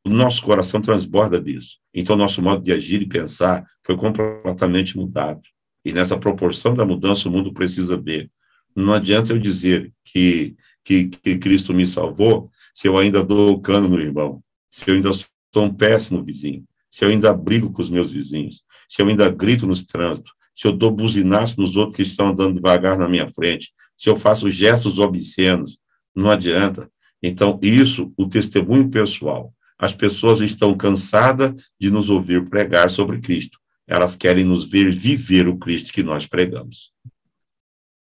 o 0.04 0.10
nosso 0.10 0.42
coração 0.42 0.80
transborda 0.80 1.40
disso. 1.40 1.78
Então, 1.94 2.14
nosso 2.14 2.42
modo 2.42 2.62
de 2.62 2.72
agir 2.72 3.02
e 3.02 3.08
pensar 3.08 3.64
foi 3.82 3.96
completamente 3.96 4.96
mudado. 4.96 5.42
E 5.86 5.92
nessa 5.92 6.18
proporção 6.18 6.74
da 6.74 6.84
mudança, 6.84 7.28
o 7.28 7.30
mundo 7.30 7.52
precisa 7.52 7.96
ver. 7.96 8.28
Não 8.74 8.92
adianta 8.92 9.32
eu 9.32 9.38
dizer 9.38 9.92
que, 10.04 10.56
que, 10.82 11.04
que 11.04 11.38
Cristo 11.38 11.72
me 11.72 11.86
salvou 11.86 12.50
se 12.74 12.88
eu 12.88 12.98
ainda 12.98 13.22
dou 13.22 13.52
o 13.52 13.60
cano 13.60 13.88
no 13.88 14.00
irmão, 14.00 14.42
se 14.68 14.82
eu 14.84 14.96
ainda 14.96 15.12
sou 15.12 15.64
um 15.64 15.72
péssimo 15.72 16.24
vizinho, 16.24 16.64
se 16.90 17.04
eu 17.04 17.08
ainda 17.08 17.32
brigo 17.32 17.72
com 17.72 17.80
os 17.80 17.88
meus 17.88 18.10
vizinhos, 18.10 18.62
se 18.88 19.00
eu 19.00 19.06
ainda 19.06 19.30
grito 19.30 19.64
nos 19.64 19.84
trânsitos, 19.84 20.32
se 20.56 20.66
eu 20.66 20.72
dou 20.72 20.90
buzinaço 20.90 21.60
nos 21.60 21.76
outros 21.76 21.94
que 21.94 22.02
estão 22.02 22.30
andando 22.30 22.56
devagar 22.56 22.98
na 22.98 23.08
minha 23.08 23.30
frente, 23.30 23.72
se 23.96 24.08
eu 24.08 24.16
faço 24.16 24.50
gestos 24.50 24.98
obscenos, 24.98 25.78
não 26.12 26.32
adianta. 26.32 26.90
Então, 27.22 27.60
isso, 27.62 28.12
o 28.16 28.26
testemunho 28.26 28.90
pessoal, 28.90 29.54
as 29.78 29.94
pessoas 29.94 30.40
estão 30.40 30.76
cansadas 30.76 31.54
de 31.80 31.92
nos 31.92 32.10
ouvir 32.10 32.44
pregar 32.50 32.90
sobre 32.90 33.20
Cristo. 33.20 33.60
Elas 33.86 34.16
querem 34.16 34.44
nos 34.44 34.64
ver 34.64 34.92
viver 34.92 35.46
o 35.46 35.58
Cristo 35.58 35.92
que 35.92 36.02
nós 36.02 36.26
pregamos. 36.26 36.92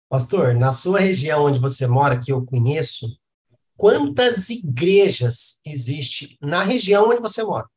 Pastor, 0.08 0.54
na 0.54 0.72
sua 0.72 0.98
região 0.98 1.44
onde 1.44 1.60
você 1.60 1.86
mora, 1.86 2.18
que 2.18 2.32
eu 2.32 2.44
conheço, 2.44 3.06
quantas 3.76 4.50
igrejas 4.50 5.60
existe 5.64 6.36
na 6.40 6.62
região 6.62 7.08
onde 7.08 7.20
você 7.20 7.42
mora? 7.42 7.68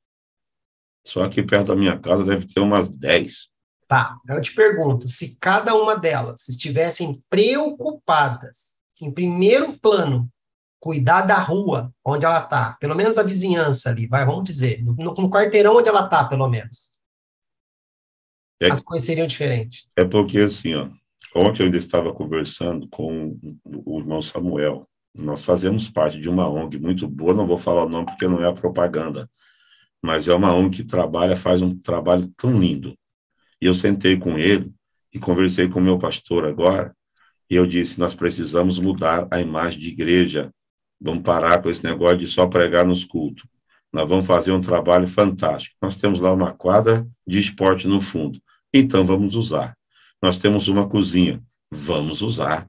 Só 1.05 1.23
aqui 1.23 1.43
perto 1.43 1.67
da 1.67 1.75
minha 1.75 1.99
casa 1.99 2.23
deve 2.23 2.47
ter 2.47 2.59
umas 2.59 2.89
10. 2.89 3.49
Tá, 3.87 4.17
eu 4.27 4.41
te 4.41 4.53
pergunto, 4.55 5.07
se 5.07 5.37
cada 5.39 5.75
uma 5.75 5.95
delas 5.95 6.47
estivessem 6.49 7.21
preocupadas, 7.29 8.81
em 8.99 9.11
primeiro 9.11 9.77
plano, 9.77 10.29
cuidar 10.79 11.21
da 11.21 11.37
rua 11.37 11.93
onde 12.03 12.25
ela 12.25 12.39
está, 12.39 12.75
pelo 12.79 12.95
menos 12.95 13.17
a 13.17 13.23
vizinhança 13.23 13.89
ali, 13.89 14.07
vai, 14.07 14.25
vamos 14.25 14.43
dizer, 14.43 14.83
no, 14.83 14.95
no 14.95 15.29
quarteirão 15.29 15.77
onde 15.77 15.89
ela 15.89 16.05
está, 16.05 16.25
pelo 16.25 16.47
menos. 16.47 16.92
É, 18.61 18.71
as 18.71 18.81
coisas 18.81 19.05
seriam 19.05 19.27
diferentes. 19.27 19.85
É 19.95 20.05
porque, 20.05 20.39
assim, 20.39 20.73
ó, 20.75 20.89
ontem 21.35 21.63
eu 21.63 21.65
ainda 21.65 21.77
estava 21.77 22.13
conversando 22.13 22.87
com 22.87 23.37
o 23.63 23.99
irmão 23.99 24.21
Samuel. 24.21 24.87
Nós 25.15 25.43
fazemos 25.43 25.89
parte 25.89 26.19
de 26.19 26.29
uma 26.29 26.49
ONG 26.49 26.79
muito 26.79 27.07
boa, 27.07 27.33
não 27.33 27.45
vou 27.45 27.57
falar 27.57 27.85
o 27.85 27.89
nome 27.89 28.07
porque 28.07 28.27
não 28.27 28.43
é 28.43 28.47
a 28.47 28.53
propaganda, 28.53 29.29
mas 30.01 30.27
é 30.27 30.33
uma 30.33 30.53
ONG 30.53 30.77
que 30.77 30.83
trabalha, 30.83 31.35
faz 31.35 31.61
um 31.61 31.77
trabalho 31.77 32.31
tão 32.35 32.59
lindo. 32.59 32.97
E 33.61 33.65
eu 33.65 33.73
sentei 33.73 34.17
com 34.17 34.37
ele 34.37 34.71
e 35.13 35.19
conversei 35.19 35.67
com 35.67 35.79
o 35.79 35.83
meu 35.83 35.99
pastor 35.99 36.45
agora, 36.45 36.95
e 37.49 37.55
eu 37.55 37.67
disse: 37.67 37.99
nós 37.99 38.15
precisamos 38.15 38.79
mudar 38.79 39.27
a 39.29 39.39
imagem 39.39 39.79
de 39.79 39.89
igreja 39.89 40.51
Vamos 41.03 41.23
parar 41.23 41.61
com 41.61 41.69
esse 41.69 41.83
negócio 41.83 42.17
de 42.19 42.27
só 42.27 42.47
pregar 42.47 42.85
nos 42.85 43.03
cultos. 43.03 43.45
Nós 43.91 44.07
vamos 44.07 44.25
fazer 44.25 44.53
um 44.53 44.61
trabalho 44.61 45.05
fantástico. 45.05 45.75
Nós 45.81 45.97
temos 45.97 46.21
lá 46.21 46.31
uma 46.31 46.53
quadra 46.53 47.05
de 47.27 47.39
esporte 47.39 47.89
no 47.89 47.99
fundo. 47.99 48.41
Então, 48.73 49.05
vamos 49.05 49.35
usar. 49.35 49.77
Nós 50.21 50.37
temos 50.37 50.67
uma 50.67 50.87
cozinha. 50.87 51.41
Vamos 51.71 52.21
usar. 52.21 52.67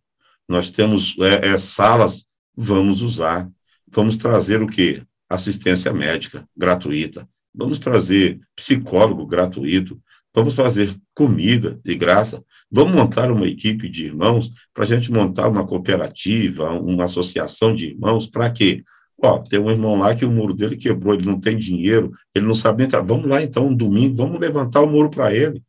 Nós 0.48 0.70
temos 0.70 1.16
é, 1.20 1.48
é, 1.48 1.58
salas. 1.58 2.26
Vamos 2.56 3.00
usar. 3.00 3.48
Vamos 3.88 4.16
trazer 4.16 4.62
o 4.62 4.66
quê? 4.66 5.02
Assistência 5.28 5.92
médica 5.92 6.46
gratuita. 6.56 7.28
Vamos 7.54 7.78
trazer 7.78 8.40
psicólogo 8.54 9.26
gratuito. 9.26 10.00
Vamos 10.34 10.54
fazer 10.54 10.94
comida 11.14 11.80
de 11.84 11.94
graça. 11.94 12.42
Vamos 12.70 12.92
montar 12.92 13.30
uma 13.30 13.46
equipe 13.46 13.88
de 13.88 14.06
irmãos 14.06 14.50
para 14.74 14.82
a 14.82 14.86
gente 14.86 15.12
montar 15.12 15.48
uma 15.48 15.64
cooperativa, 15.64 16.72
uma 16.72 17.04
associação 17.04 17.72
de 17.72 17.90
irmãos, 17.90 18.28
para 18.28 18.50
quê? 18.50 18.82
Ó, 19.22 19.38
tem 19.38 19.60
um 19.60 19.70
irmão 19.70 19.96
lá 19.96 20.14
que 20.14 20.24
o 20.24 20.30
muro 20.30 20.52
dele 20.52 20.76
quebrou, 20.76 21.14
ele 21.14 21.24
não 21.24 21.38
tem 21.38 21.56
dinheiro, 21.56 22.12
ele 22.34 22.44
não 22.44 22.54
sabe 22.54 22.82
entrar. 22.82 23.00
Vamos 23.00 23.26
lá 23.26 23.42
então, 23.42 23.68
um 23.68 23.76
domingo, 23.76 24.16
vamos 24.16 24.40
levantar 24.40 24.82
o 24.82 24.90
muro 24.90 25.08
para 25.08 25.32
ele. 25.32 25.62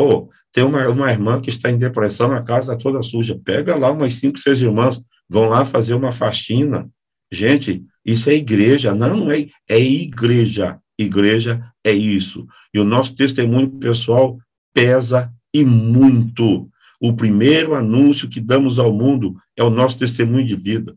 Ou 0.00 0.30
tem 0.50 0.64
uma, 0.64 0.88
uma 0.88 1.10
irmã 1.10 1.40
que 1.40 1.50
está 1.50 1.70
em 1.70 1.76
depressão, 1.76 2.32
a 2.32 2.42
casa 2.42 2.76
toda 2.76 3.02
suja. 3.02 3.38
Pega 3.44 3.76
lá 3.76 3.90
umas 3.90 4.14
cinco, 4.14 4.38
seis 4.38 4.60
irmãs, 4.60 5.02
vão 5.28 5.44
lá 5.44 5.64
fazer 5.64 5.92
uma 5.92 6.10
faxina. 6.10 6.88
Gente, 7.30 7.84
isso 8.04 8.30
é 8.30 8.34
igreja, 8.34 8.94
não 8.94 9.30
é, 9.30 9.46
é 9.68 9.78
igreja. 9.78 10.78
Igreja 10.98 11.62
é 11.84 11.92
isso. 11.92 12.46
E 12.74 12.80
o 12.80 12.84
nosso 12.84 13.14
testemunho 13.14 13.68
pessoal 13.72 14.38
pesa 14.74 15.30
e 15.52 15.64
muito. 15.64 16.68
O 17.00 17.12
primeiro 17.12 17.74
anúncio 17.74 18.28
que 18.28 18.40
damos 18.40 18.78
ao 18.78 18.92
mundo 18.92 19.36
é 19.56 19.62
o 19.62 19.70
nosso 19.70 19.98
testemunho 19.98 20.46
de 20.46 20.56
vida. 20.56 20.96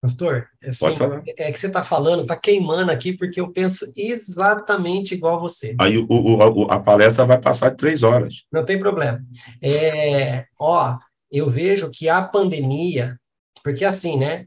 Pastor, 0.00 0.48
assim, 0.62 0.96
é 1.36 1.50
que 1.50 1.58
você 1.58 1.66
está 1.66 1.82
falando, 1.82 2.22
está 2.22 2.36
queimando 2.36 2.92
aqui, 2.92 3.12
porque 3.12 3.40
eu 3.40 3.50
penso 3.50 3.90
exatamente 3.96 5.14
igual 5.14 5.36
a 5.36 5.40
você. 5.40 5.74
Aí 5.80 5.98
o, 5.98 6.06
o, 6.08 6.70
a 6.70 6.78
palestra 6.78 7.24
vai 7.24 7.40
passar 7.40 7.72
três 7.72 8.04
horas. 8.04 8.44
Não 8.52 8.64
tem 8.64 8.78
problema. 8.78 9.20
É, 9.60 10.46
ó, 10.58 10.96
eu 11.32 11.48
vejo 11.48 11.90
que 11.90 12.08
a 12.08 12.22
pandemia, 12.22 13.18
porque 13.64 13.84
assim, 13.84 14.16
né? 14.16 14.46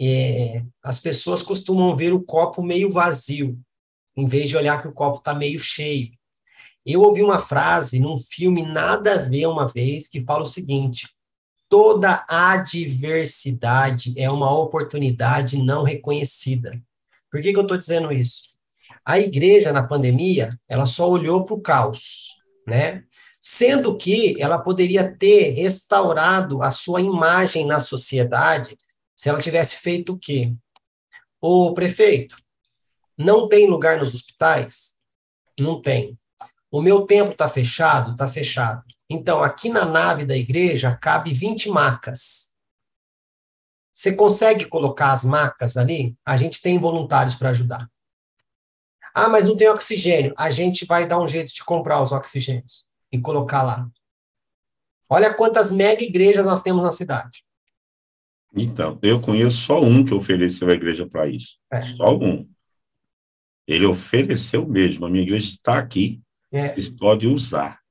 É, 0.00 0.62
as 0.82 0.98
pessoas 0.98 1.42
costumam 1.42 1.96
ver 1.96 2.12
o 2.12 2.22
copo 2.22 2.62
meio 2.62 2.90
vazio, 2.90 3.58
em 4.16 4.26
vez 4.26 4.48
de 4.48 4.56
olhar 4.56 4.80
que 4.80 4.88
o 4.88 4.92
copo 4.92 5.18
está 5.18 5.34
meio 5.34 5.58
cheio. 5.58 6.10
Eu 6.84 7.02
ouvi 7.02 7.22
uma 7.22 7.40
frase 7.40 8.00
num 8.00 8.16
filme 8.16 8.62
Nada 8.62 9.14
a 9.14 9.18
Ver 9.18 9.46
uma 9.46 9.66
vez 9.66 10.08
que 10.08 10.24
fala 10.24 10.42
o 10.42 10.46
seguinte: 10.46 11.08
toda 11.72 12.22
adversidade 12.28 14.12
é 14.20 14.30
uma 14.30 14.54
oportunidade 14.54 15.56
não 15.56 15.84
reconhecida. 15.84 16.78
Por 17.30 17.40
que, 17.40 17.50
que 17.50 17.58
eu 17.58 17.62
estou 17.62 17.78
dizendo 17.78 18.12
isso? 18.12 18.42
A 19.02 19.18
igreja, 19.18 19.72
na 19.72 19.82
pandemia, 19.82 20.60
ela 20.68 20.84
só 20.84 21.08
olhou 21.08 21.46
para 21.46 21.54
o 21.54 21.62
caos, 21.62 22.36
né? 22.68 23.04
Sendo 23.40 23.96
que 23.96 24.36
ela 24.38 24.58
poderia 24.58 25.16
ter 25.16 25.52
restaurado 25.52 26.62
a 26.62 26.70
sua 26.70 27.00
imagem 27.00 27.64
na 27.64 27.80
sociedade 27.80 28.76
se 29.16 29.30
ela 29.30 29.40
tivesse 29.40 29.76
feito 29.76 30.12
o 30.12 30.18
quê? 30.18 30.52
O 31.40 31.72
prefeito, 31.72 32.36
não 33.16 33.48
tem 33.48 33.66
lugar 33.66 33.98
nos 33.98 34.14
hospitais? 34.14 34.98
Não 35.58 35.80
tem. 35.80 36.18
O 36.70 36.82
meu 36.82 37.06
templo 37.06 37.32
está 37.32 37.48
fechado? 37.48 38.12
Está 38.12 38.28
fechado. 38.28 38.82
Então, 39.12 39.42
aqui 39.42 39.68
na 39.68 39.84
nave 39.84 40.24
da 40.24 40.34
igreja 40.34 40.96
cabe 40.96 41.34
20 41.34 41.68
macas. 41.68 42.54
Você 43.92 44.16
consegue 44.16 44.64
colocar 44.64 45.12
as 45.12 45.22
macas 45.22 45.76
ali? 45.76 46.16
A 46.24 46.34
gente 46.38 46.62
tem 46.62 46.78
voluntários 46.78 47.34
para 47.34 47.50
ajudar. 47.50 47.90
Ah, 49.14 49.28
mas 49.28 49.46
não 49.46 49.54
tem 49.54 49.68
oxigênio. 49.68 50.32
A 50.38 50.50
gente 50.50 50.86
vai 50.86 51.06
dar 51.06 51.20
um 51.20 51.28
jeito 51.28 51.52
de 51.52 51.62
comprar 51.62 52.00
os 52.00 52.10
oxigênios 52.10 52.86
e 53.12 53.20
colocar 53.20 53.62
lá. 53.62 53.86
Olha 55.10 55.34
quantas 55.34 55.70
mega 55.70 56.02
igrejas 56.02 56.46
nós 56.46 56.62
temos 56.62 56.82
na 56.82 56.90
cidade. 56.90 57.44
Então, 58.56 58.98
eu 59.02 59.20
conheço 59.20 59.58
só 59.58 59.78
um 59.78 60.02
que 60.02 60.14
ofereceu 60.14 60.70
a 60.70 60.72
igreja 60.72 61.06
para 61.06 61.26
isso. 61.26 61.58
É. 61.70 61.82
Só 61.82 62.16
um. 62.16 62.48
Ele 63.68 63.84
ofereceu 63.84 64.66
mesmo. 64.66 65.04
A 65.04 65.10
minha 65.10 65.22
igreja 65.22 65.50
está 65.50 65.78
aqui. 65.78 66.22
É. 66.50 66.68
Vocês 66.68 66.88
podem 66.88 67.28
usar. 67.28 67.81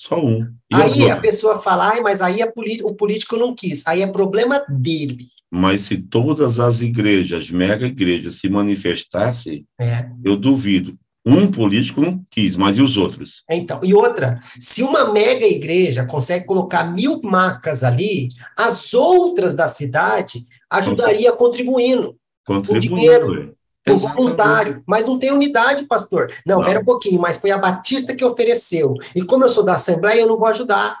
Só 0.00 0.18
um. 0.18 0.50
E 0.72 0.76
aí 0.76 1.10
a 1.10 1.20
pessoa 1.20 1.58
fala, 1.58 2.00
mas 2.00 2.22
aí 2.22 2.40
o 2.82 2.94
político 2.94 3.36
não 3.36 3.54
quis. 3.54 3.86
Aí 3.86 4.00
é 4.00 4.06
problema 4.06 4.64
dele. 4.66 5.28
Mas 5.50 5.82
se 5.82 5.98
todas 5.98 6.58
as 6.58 6.80
igrejas, 6.80 7.50
mega 7.50 7.86
igrejas, 7.86 8.36
se 8.36 8.48
manifestassem, 8.48 9.66
é. 9.78 10.08
eu 10.24 10.36
duvido. 10.36 10.96
Um 11.26 11.50
político 11.50 12.00
não 12.00 12.24
quis, 12.30 12.56
mas 12.56 12.78
e 12.78 12.80
os 12.80 12.96
outros? 12.96 13.42
Então, 13.50 13.78
e 13.82 13.92
outra, 13.92 14.40
se 14.58 14.82
uma 14.82 15.12
mega 15.12 15.46
igreja 15.46 16.06
consegue 16.06 16.46
colocar 16.46 16.84
mil 16.84 17.20
marcas 17.22 17.84
ali, 17.84 18.30
as 18.56 18.94
outras 18.94 19.52
da 19.52 19.68
cidade 19.68 20.46
ajudaria 20.70 21.30
contribuindo. 21.32 22.16
Contribuindo. 22.46 22.88
Com 22.88 22.96
dinheiro 22.96 23.54
o 23.88 23.96
voluntário, 23.96 24.82
mas 24.86 25.06
não 25.06 25.18
tem 25.18 25.32
unidade, 25.32 25.84
pastor. 25.84 26.32
Não, 26.44 26.58
não, 26.58 26.64
pera 26.64 26.80
um 26.80 26.84
pouquinho, 26.84 27.20
mas 27.20 27.36
foi 27.36 27.50
a 27.50 27.58
Batista 27.58 28.14
que 28.14 28.24
ofereceu. 28.24 28.94
E 29.14 29.24
como 29.24 29.44
eu 29.44 29.48
sou 29.48 29.62
da 29.62 29.74
Assembleia, 29.74 30.20
eu 30.20 30.26
não 30.26 30.38
vou 30.38 30.48
ajudar. 30.48 31.00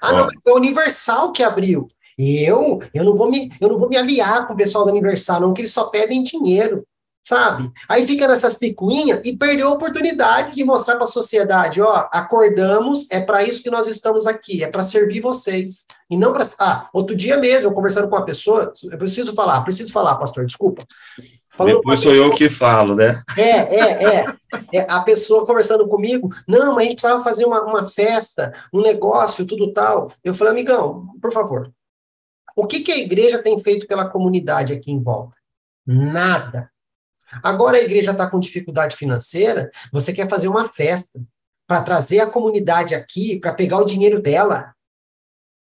Ah, 0.00 0.12
não, 0.12 0.28
foi 0.42 0.52
a 0.52 0.56
Universal 0.56 1.32
que 1.32 1.42
abriu. 1.42 1.88
E 2.18 2.42
eu, 2.42 2.80
eu 2.94 3.04
não 3.04 3.14
vou 3.14 3.30
me, 3.30 3.52
eu 3.60 3.68
não 3.68 3.78
vou 3.78 3.88
me 3.88 3.96
aliar 3.96 4.46
com 4.46 4.54
o 4.54 4.56
pessoal 4.56 4.86
da 4.86 4.90
Universal, 4.90 5.40
não, 5.40 5.52
que 5.52 5.60
eles 5.60 5.72
só 5.72 5.84
pedem 5.84 6.22
dinheiro, 6.22 6.82
sabe? 7.22 7.70
Aí 7.86 8.06
fica 8.06 8.26
nessas 8.26 8.54
picuinhas 8.54 9.20
e 9.22 9.36
perdeu 9.36 9.68
a 9.68 9.72
oportunidade 9.72 10.54
de 10.54 10.64
mostrar 10.64 10.94
para 10.94 11.04
a 11.04 11.08
sociedade, 11.08 11.82
ó, 11.82 12.08
acordamos, 12.10 13.06
é 13.10 13.20
para 13.20 13.44
isso 13.44 13.62
que 13.62 13.70
nós 13.70 13.86
estamos 13.86 14.26
aqui, 14.26 14.64
é 14.64 14.70
para 14.70 14.82
servir 14.82 15.20
vocês. 15.20 15.84
E 16.08 16.16
não 16.16 16.32
para 16.32 16.46
Ah, 16.58 16.88
outro 16.92 17.14
dia 17.14 17.36
mesmo, 17.36 17.68
eu 17.68 17.74
conversando 17.74 18.08
com 18.08 18.16
uma 18.16 18.24
pessoa, 18.24 18.72
eu 18.82 18.96
preciso 18.96 19.34
falar, 19.34 19.60
preciso 19.62 19.92
falar, 19.92 20.14
pastor, 20.16 20.46
desculpa. 20.46 20.86
Falando 21.56 21.76
Depois 21.76 22.00
sou 22.00 22.14
eu 22.14 22.34
que 22.34 22.48
falo, 22.50 22.94
né? 22.94 23.22
É, 23.36 23.50
é, 23.50 24.04
é, 24.04 24.24
é. 24.72 24.86
A 24.90 25.00
pessoa 25.00 25.46
conversando 25.46 25.88
comigo, 25.88 26.28
não, 26.46 26.74
mas 26.74 26.84
a 26.84 26.88
gente 26.88 26.94
precisava 26.96 27.24
fazer 27.24 27.46
uma, 27.46 27.62
uma 27.62 27.88
festa, 27.88 28.52
um 28.72 28.82
negócio, 28.82 29.46
tudo 29.46 29.72
tal. 29.72 30.08
Eu 30.22 30.34
falei, 30.34 30.52
amigão, 30.52 31.08
por 31.20 31.32
favor, 31.32 31.72
o 32.54 32.66
que, 32.66 32.80
que 32.80 32.92
a 32.92 32.98
igreja 32.98 33.42
tem 33.42 33.58
feito 33.58 33.86
pela 33.86 34.08
comunidade 34.08 34.72
aqui 34.72 34.92
em 34.92 35.02
volta? 35.02 35.34
Nada. 35.86 36.70
Agora 37.42 37.76
a 37.76 37.82
igreja 37.82 38.12
está 38.12 38.28
com 38.28 38.38
dificuldade 38.38 38.96
financeira, 38.96 39.70
você 39.92 40.12
quer 40.12 40.28
fazer 40.28 40.48
uma 40.48 40.68
festa 40.68 41.20
para 41.66 41.82
trazer 41.82 42.20
a 42.20 42.30
comunidade 42.30 42.94
aqui, 42.94 43.40
para 43.40 43.52
pegar 43.52 43.78
o 43.78 43.84
dinheiro 43.84 44.20
dela. 44.20 44.74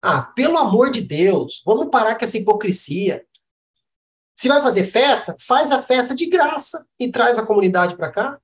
Ah, 0.03 0.23
pelo 0.23 0.59
amor 0.59 0.91
de 0.91 1.01
Deus, 1.01 1.63
vamos 1.65 1.89
parar 1.89 2.17
com 2.17 2.25
essa 2.25 2.37
hipocrisia. 2.37 3.25
Se 4.37 4.49
vai 4.49 4.61
fazer 4.61 4.85
festa, 4.85 5.37
faz 5.41 5.71
a 5.71 5.81
festa 5.81 6.15
de 6.15 6.27
graça 6.27 6.87
e 6.99 7.11
traz 7.11 7.39
a 7.39 7.47
comunidade 7.47 7.97
para 7.97 8.11
cá. 8.11 8.41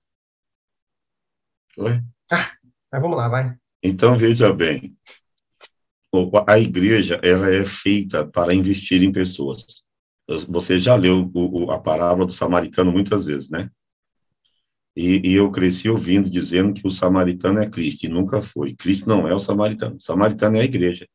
Oi? 1.77 2.01
Ah, 2.31 2.53
mas 2.93 3.03
vamos 3.03 3.17
lá, 3.17 3.29
vai. 3.29 3.57
Então, 3.83 4.17
veja 4.17 4.53
bem, 4.53 4.97
a 6.47 6.59
igreja 6.59 7.21
ela 7.23 7.51
é 7.51 7.65
feita 7.65 8.27
para 8.27 8.55
investir 8.55 9.03
em 9.03 9.13
pessoas. 9.13 9.65
Você 10.49 10.79
já 10.79 10.95
leu 10.95 11.31
o, 11.35 11.71
a 11.71 11.79
parábola 11.79 12.27
do 12.27 12.33
samaritano 12.33 12.93
muitas 12.93 13.25
vezes, 13.25 13.51
né? 13.51 13.71
E, 14.95 15.31
e, 15.31 15.35
eu 15.35 15.51
cresci 15.51 15.89
ouvindo 15.89 16.29
dizendo 16.29 16.75
que 16.75 16.87
o 16.87 16.91
samaritano 16.91 17.61
é 17.61 17.69
Cristo, 17.69 18.05
e 18.05 18.09
nunca 18.09 18.43
foi. 18.43 18.75
Cristo 18.75 19.09
não 19.09 19.27
é 19.27 19.35
o 19.35 19.39
samaritano. 19.39 19.97
O 19.97 20.03
samaritano 20.03 20.57
é 20.57 20.61
a 20.61 20.65
igreja. 20.65 21.07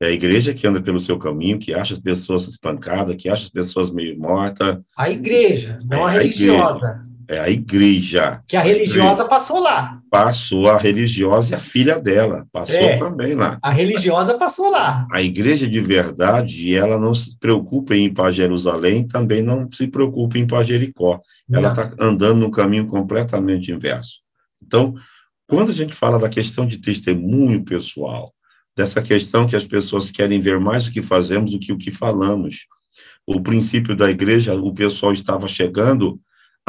É 0.00 0.06
a 0.06 0.10
igreja 0.10 0.54
que 0.54 0.66
anda 0.66 0.80
pelo 0.80 1.00
seu 1.00 1.18
caminho, 1.18 1.58
que 1.58 1.74
acha 1.74 1.94
as 1.94 2.00
pessoas 2.00 2.46
espancadas, 2.46 3.16
que 3.16 3.28
acha 3.28 3.44
as 3.44 3.50
pessoas 3.50 3.90
meio 3.90 4.16
mortas. 4.18 4.78
A 4.96 5.10
igreja, 5.10 5.80
não 5.84 6.08
é 6.08 6.16
a 6.16 6.20
religiosa. 6.20 7.08
É 7.30 7.40
a 7.40 7.50
igreja. 7.50 8.42
Que 8.48 8.56
a 8.56 8.60
religiosa 8.60 9.26
passou 9.26 9.60
lá. 9.60 10.00
Passou 10.10 10.70
a 10.70 10.78
religiosa 10.78 11.52
e 11.52 11.54
a 11.54 11.60
filha 11.60 12.00
dela. 12.00 12.46
Passou 12.50 12.76
é, 12.76 12.96
também 12.96 13.34
lá. 13.34 13.58
A 13.60 13.70
religiosa 13.70 14.38
passou 14.38 14.70
lá. 14.70 15.06
A 15.12 15.20
igreja 15.20 15.68
de 15.68 15.80
verdade, 15.80 16.74
ela 16.74 16.98
não 16.98 17.14
se 17.14 17.36
preocupa 17.38 17.94
em 17.94 18.06
ir 18.06 18.14
para 18.14 18.32
Jerusalém, 18.32 19.06
também 19.06 19.42
não 19.42 19.70
se 19.70 19.88
preocupa 19.88 20.38
em 20.38 20.42
ir 20.42 20.46
para 20.46 20.64
Jericó. 20.64 21.20
Ela 21.52 21.68
está 21.68 21.92
andando 22.00 22.38
no 22.38 22.50
caminho 22.50 22.86
completamente 22.86 23.70
inverso. 23.70 24.20
Então, 24.64 24.94
quando 25.46 25.70
a 25.70 25.74
gente 25.74 25.94
fala 25.94 26.18
da 26.18 26.30
questão 26.30 26.66
de 26.66 26.78
testemunho 26.78 27.62
pessoal, 27.62 28.32
dessa 28.78 29.02
questão 29.02 29.44
que 29.44 29.56
as 29.56 29.66
pessoas 29.66 30.12
querem 30.12 30.40
ver 30.40 30.60
mais 30.60 30.86
o 30.86 30.92
que 30.92 31.02
fazemos 31.02 31.50
do 31.50 31.58
que 31.58 31.72
o 31.72 31.76
que 31.76 31.90
falamos, 31.90 32.66
o 33.26 33.40
princípio 33.40 33.96
da 33.96 34.08
igreja, 34.08 34.54
o 34.54 34.72
pessoal 34.72 35.12
estava 35.12 35.48
chegando 35.48 36.20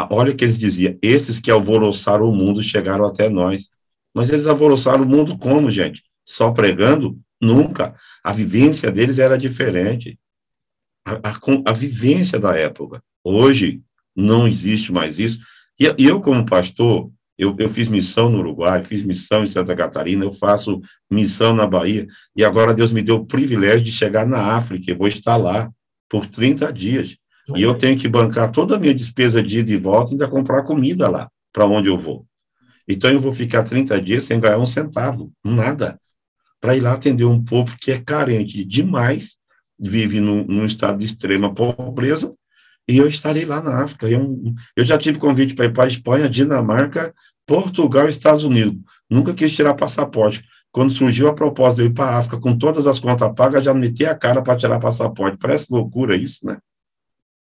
olha 0.10 0.34
que 0.34 0.46
eles 0.46 0.58
diziam, 0.58 0.98
esses 1.02 1.40
que 1.40 1.52
alvoroçaram 1.52 2.30
o 2.30 2.36
mundo 2.36 2.64
chegaram 2.64 3.06
até 3.06 3.28
nós. 3.28 3.70
Mas 4.14 4.30
eles 4.30 4.48
alvoroçaram 4.48 5.04
o 5.04 5.06
mundo 5.06 5.38
como, 5.38 5.70
gente? 5.70 6.04
Só 6.26 6.52
pregando? 6.52 7.20
Nunca. 7.42 7.94
A 8.24 8.32
vivência 8.32 8.90
deles 8.90 9.20
era 9.20 9.38
diferente. 9.38 10.18
A, 11.06 11.32
a, 11.32 11.40
a 11.66 11.74
vivência 11.74 12.40
da 12.40 12.56
época. 12.56 13.04
Hoje, 13.24 13.82
não 14.16 14.48
existe 14.48 14.92
mais 14.92 15.20
isso. 15.20 15.40
E 15.78 15.94
eu, 15.98 16.22
como 16.22 16.46
pastor, 16.46 17.12
eu, 17.40 17.56
eu, 17.58 17.70
fiz 17.70 17.88
missão 17.88 18.30
no 18.30 18.40
Uruguai, 18.40 18.84
fiz 18.84 19.02
missão 19.02 19.46
em 19.46 19.48
Santa 19.48 19.74
Catarina, 19.74 20.26
eu 20.26 20.32
faço 20.34 20.82
missão 21.10 21.56
na 21.56 21.66
Bahia, 21.66 22.06
e 22.36 22.44
agora 22.44 22.74
Deus 22.74 22.92
me 22.92 23.02
deu 23.02 23.16
o 23.16 23.26
privilégio 23.26 23.86
de 23.86 23.94
chegar 23.94 24.28
na 24.28 24.58
África, 24.58 24.92
eu 24.92 24.98
vou 24.98 25.08
estar 25.08 25.38
lá 25.38 25.72
por 26.10 26.28
30 26.28 26.74
dias. 26.74 27.16
E 27.56 27.62
eu 27.62 27.74
tenho 27.74 27.98
que 27.98 28.10
bancar 28.10 28.52
toda 28.52 28.76
a 28.76 28.80
minha 28.80 28.94
despesa 28.94 29.42
de 29.42 29.60
ida 29.60 29.72
e 29.72 29.78
volta 29.78 30.12
e 30.12 30.14
ainda 30.14 30.28
comprar 30.28 30.64
comida 30.64 31.10
lá, 31.10 31.30
para 31.54 31.66
onde 31.66 31.88
eu 31.88 31.98
vou. 31.98 32.26
Então 32.86 33.10
eu 33.10 33.22
vou 33.22 33.34
ficar 33.34 33.64
30 33.64 34.02
dias 34.02 34.26
sem 34.26 34.38
ganhar 34.38 34.60
um 34.60 34.66
centavo, 34.66 35.32
nada, 35.42 35.98
para 36.60 36.76
ir 36.76 36.82
lá 36.82 36.92
atender 36.92 37.24
um 37.24 37.42
povo 37.42 37.78
que 37.80 37.92
é 37.92 38.00
carente 38.00 38.66
demais, 38.66 39.38
vive 39.80 40.20
num, 40.20 40.44
num 40.44 40.66
estado 40.66 41.00
de 41.00 41.06
extrema 41.06 41.56
pobreza, 41.56 42.36
e 42.90 42.98
eu 42.98 43.08
estarei 43.08 43.46
lá 43.46 43.62
na 43.62 43.84
África. 43.84 44.10
Eu, 44.10 44.56
eu 44.76 44.84
já 44.84 44.98
tive 44.98 45.20
convite 45.20 45.54
para 45.54 45.66
ir 45.66 45.74
para 45.74 45.84
a 45.84 45.88
Espanha, 45.88 46.28
Dinamarca, 46.28 47.14
Portugal 47.46 48.08
e 48.08 48.10
Estados 48.10 48.44
Unidos. 48.44 48.82
Nunca 49.08 49.32
quis 49.32 49.56
tirar 49.56 49.76
passaporte. 49.76 50.44
Quando 50.72 50.92
surgiu 50.92 51.28
a 51.28 51.34
proposta 51.34 51.76
de 51.76 51.82
eu 51.84 51.92
ir 51.92 51.94
para 51.94 52.06
a 52.06 52.18
África 52.18 52.40
com 52.40 52.58
todas 52.58 52.88
as 52.88 52.98
contas 52.98 53.32
pagas, 53.36 53.64
já 53.64 53.76
meti 53.76 54.08
a 54.08 54.16
cara 54.16 54.42
para 54.42 54.58
tirar 54.58 54.80
passaporte. 54.80 55.38
Parece 55.38 55.72
loucura 55.72 56.16
isso, 56.16 56.44
né? 56.48 56.58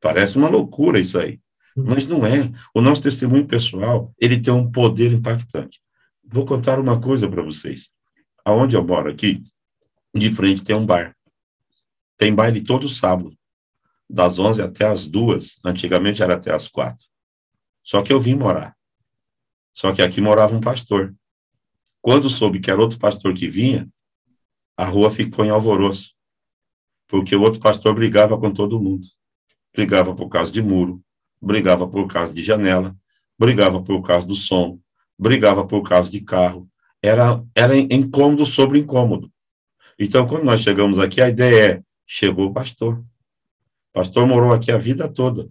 Parece 0.01 0.39
uma 0.39 0.49
loucura 0.49 1.01
isso 1.01 1.19
aí. 1.19 1.41
Uhum. 1.77 1.87
Mas 1.89 2.07
não 2.07 2.25
é. 2.25 2.49
O 2.73 2.81
nosso 2.81 3.03
testemunho 3.03 3.45
pessoal, 3.45 4.13
ele 4.21 4.39
tem 4.39 4.55
um 4.55 4.71
poder 4.71 5.11
impactante. 5.11 5.81
Vou 6.25 6.47
contar 6.47 6.79
uma 6.79 7.01
coisa 7.01 7.29
para 7.29 7.43
vocês. 7.43 7.89
Aonde 8.45 8.77
eu 8.77 8.85
moro 8.85 9.11
aqui, 9.11 9.43
de 10.15 10.33
frente 10.33 10.63
tem 10.63 10.77
um 10.77 10.87
bar. 10.87 11.17
Tem 12.17 12.33
baile 12.33 12.61
todo 12.61 12.89
sábado, 12.89 13.33
das 14.13 14.39
11 14.39 14.63
até 14.63 14.87
as 14.87 15.07
2. 15.07 15.59
Antigamente 15.65 16.23
era 16.23 16.35
até 16.35 16.53
as 16.53 16.69
4. 16.69 17.05
Só 17.83 18.03
que 18.03 18.13
eu 18.13 18.21
vim 18.21 18.35
morar. 18.35 18.77
Só 19.75 19.93
que 19.93 20.03
aqui 20.03 20.21
morava 20.21 20.55
um 20.55 20.61
pastor. 20.61 21.15
Quando 22.01 22.29
soube 22.29 22.61
que 22.61 22.71
era 22.71 22.81
outro 22.81 22.99
pastor 22.99 23.33
que 23.35 23.49
vinha, 23.49 23.89
a 24.77 24.85
rua 24.85 25.11
ficou 25.11 25.45
em 25.45 25.51
alvoroço. 25.51 26.13
Porque 27.09 27.35
o 27.35 27.43
outro 27.43 27.61
pastor 27.61 27.95
brigava 27.95 28.39
com 28.39 28.53
todo 28.53 28.81
mundo 28.81 29.07
brigava 29.73 30.15
por 30.15 30.29
causa 30.29 30.53
de 30.53 30.61
muro, 30.61 31.03
brigava 31.41 31.89
por 31.89 32.07
causa 32.07 32.33
de 32.35 32.43
janela, 32.43 32.95
brigava 33.39 33.83
por 33.83 34.03
causa 34.03 34.27
do 34.27 34.37
som, 34.37 34.79
brigava 35.19 35.67
por 35.67 35.83
causa 35.83 36.11
de 36.11 36.21
carro. 36.21 36.69
Era, 37.03 37.43
era 37.55 37.77
incômodo 37.77 38.47
sobre 38.47 38.79
incômodo. 38.79 39.31
Então, 39.99 40.27
quando 40.27 40.45
nós 40.45 40.61
chegamos 40.61 40.99
aqui, 40.99 41.21
a 41.21 41.29
ideia 41.29 41.73
é: 41.73 41.83
chegou 42.07 42.47
o 42.47 42.53
pastor. 42.53 43.03
Pastor 43.93 44.27
morou 44.27 44.53
aqui 44.53 44.73
a 44.73 44.79
vida 44.79 45.09
toda. 45.09 45.49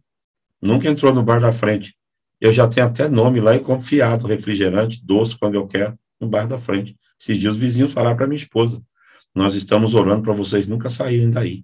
Nunca 0.61 0.87
entrou 0.89 1.13
no 1.13 1.23
bar 1.23 1.39
da 1.39 1.51
frente. 1.51 1.95
Eu 2.39 2.51
já 2.51 2.67
tenho 2.67 2.87
até 2.87 3.07
nome 3.07 3.39
lá 3.39 3.55
e 3.55 3.59
confiado, 3.59 4.25
refrigerante, 4.27 5.03
doce, 5.05 5.37
quando 5.37 5.55
eu 5.55 5.67
quero, 5.67 5.97
no 6.19 6.27
bar 6.27 6.47
da 6.47 6.57
frente. 6.57 6.97
Esses 7.19 7.37
dias 7.39 7.53
os 7.53 7.59
vizinhos 7.59 7.93
falaram 7.93 8.17
para 8.17 8.27
minha 8.27 8.37
esposa: 8.37 8.81
Nós 9.33 9.53
estamos 9.53 9.93
orando 9.93 10.23
para 10.23 10.33
vocês 10.33 10.67
nunca 10.67 10.89
saírem 10.89 11.29
daí. 11.29 11.63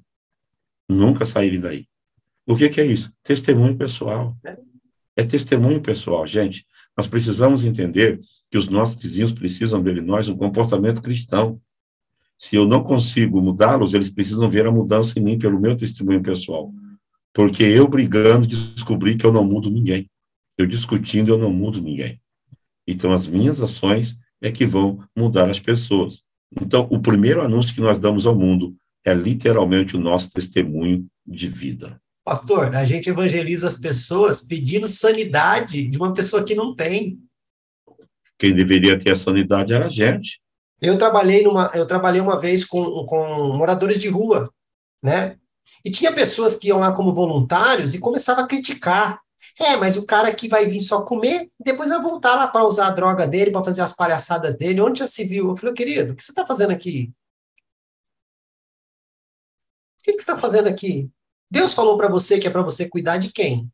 Nunca 0.87 1.25
saírem 1.25 1.59
daí. 1.59 1.87
O 2.45 2.55
que, 2.55 2.69
que 2.69 2.79
é 2.79 2.85
isso? 2.85 3.11
Testemunho 3.23 3.75
pessoal. 3.75 4.37
É 5.15 5.23
testemunho 5.23 5.81
pessoal, 5.81 6.27
gente. 6.27 6.65
Nós 6.95 7.07
precisamos 7.07 7.63
entender 7.65 8.21
que 8.49 8.57
os 8.57 8.69
nossos 8.69 9.01
vizinhos 9.01 9.31
precisam 9.31 9.81
ver 9.81 9.97
em 9.97 10.01
nós 10.01 10.29
um 10.29 10.37
comportamento 10.37 11.01
cristão. 11.01 11.59
Se 12.37 12.55
eu 12.55 12.67
não 12.67 12.83
consigo 12.83 13.41
mudá-los, 13.41 13.93
eles 13.93 14.11
precisam 14.11 14.49
ver 14.49 14.67
a 14.67 14.71
mudança 14.71 15.17
em 15.17 15.23
mim 15.23 15.39
pelo 15.39 15.59
meu 15.59 15.75
testemunho 15.75 16.21
pessoal. 16.21 16.71
Porque 17.33 17.63
eu 17.63 17.87
brigando 17.87 18.47
descobri 18.47 19.15
que 19.15 19.25
eu 19.25 19.31
não 19.31 19.43
mudo 19.43 19.69
ninguém. 19.69 20.09
Eu 20.57 20.65
discutindo, 20.65 21.29
eu 21.29 21.37
não 21.37 21.51
mudo 21.51 21.81
ninguém. 21.81 22.19
Então, 22.87 23.11
as 23.11 23.27
minhas 23.27 23.61
ações 23.61 24.17
é 24.41 24.51
que 24.51 24.65
vão 24.65 25.03
mudar 25.15 25.49
as 25.49 25.59
pessoas. 25.59 26.23
Então, 26.61 26.87
o 26.89 26.99
primeiro 26.99 27.41
anúncio 27.41 27.73
que 27.73 27.81
nós 27.81 27.99
damos 27.99 28.25
ao 28.25 28.35
mundo 28.35 28.75
é 29.05 29.13
literalmente 29.13 29.95
o 29.95 29.99
nosso 29.99 30.31
testemunho 30.31 31.05
de 31.25 31.47
vida. 31.47 32.01
Pastor, 32.23 32.75
a 32.75 32.83
gente 32.83 33.09
evangeliza 33.09 33.67
as 33.67 33.77
pessoas 33.77 34.41
pedindo 34.41 34.87
sanidade 34.87 35.87
de 35.87 35.97
uma 35.97 36.13
pessoa 36.13 36.43
que 36.43 36.55
não 36.55 36.75
tem. 36.75 37.19
Quem 38.37 38.53
deveria 38.53 38.99
ter 38.99 39.11
a 39.11 39.15
sanidade 39.15 39.73
era 39.73 39.85
a 39.85 39.89
gente. 39.89 40.41
Eu 40.81 40.97
trabalhei 40.97 41.43
numa, 41.43 41.71
eu 41.73 41.85
trabalhei 41.85 42.21
uma 42.21 42.39
vez 42.39 42.63
com, 42.63 43.05
com 43.05 43.53
moradores 43.57 43.97
de 43.99 44.09
rua, 44.09 44.53
né? 45.01 45.37
E 45.83 45.89
tinha 45.89 46.13
pessoas 46.13 46.55
que 46.55 46.67
iam 46.67 46.79
lá 46.79 46.93
como 46.93 47.13
voluntários 47.13 47.93
e 47.93 47.99
começavam 47.99 48.43
a 48.43 48.47
criticar. 48.47 49.19
É, 49.59 49.75
mas 49.75 49.97
o 49.97 50.05
cara 50.05 50.33
que 50.33 50.47
vai 50.47 50.65
vir 50.65 50.79
só 50.79 51.01
comer, 51.01 51.49
depois 51.59 51.89
vai 51.89 52.01
voltar 52.01 52.35
lá 52.35 52.47
para 52.47 52.65
usar 52.65 52.87
a 52.87 52.91
droga 52.91 53.25
dele, 53.25 53.51
para 53.51 53.63
fazer 53.63 53.81
as 53.81 53.93
palhaçadas 53.93 54.55
dele. 54.55 54.81
Onde 54.81 54.99
já 54.99 55.07
se 55.07 55.23
viu? 55.23 55.49
Eu 55.49 55.55
falei, 55.55 55.73
querido, 55.73 56.13
o 56.13 56.15
que 56.15 56.23
você 56.23 56.31
está 56.31 56.45
fazendo 56.45 56.71
aqui? 56.71 57.11
O 59.99 60.03
que, 60.03 60.13
que 60.13 60.19
você 60.19 60.31
está 60.31 60.37
fazendo 60.37 60.67
aqui? 60.67 61.09
Deus 61.49 61.73
falou 61.73 61.97
para 61.97 62.07
você 62.07 62.39
que 62.39 62.47
é 62.47 62.51
para 62.51 62.61
você 62.61 62.89
cuidar 62.89 63.17
de 63.17 63.31
quem? 63.31 63.71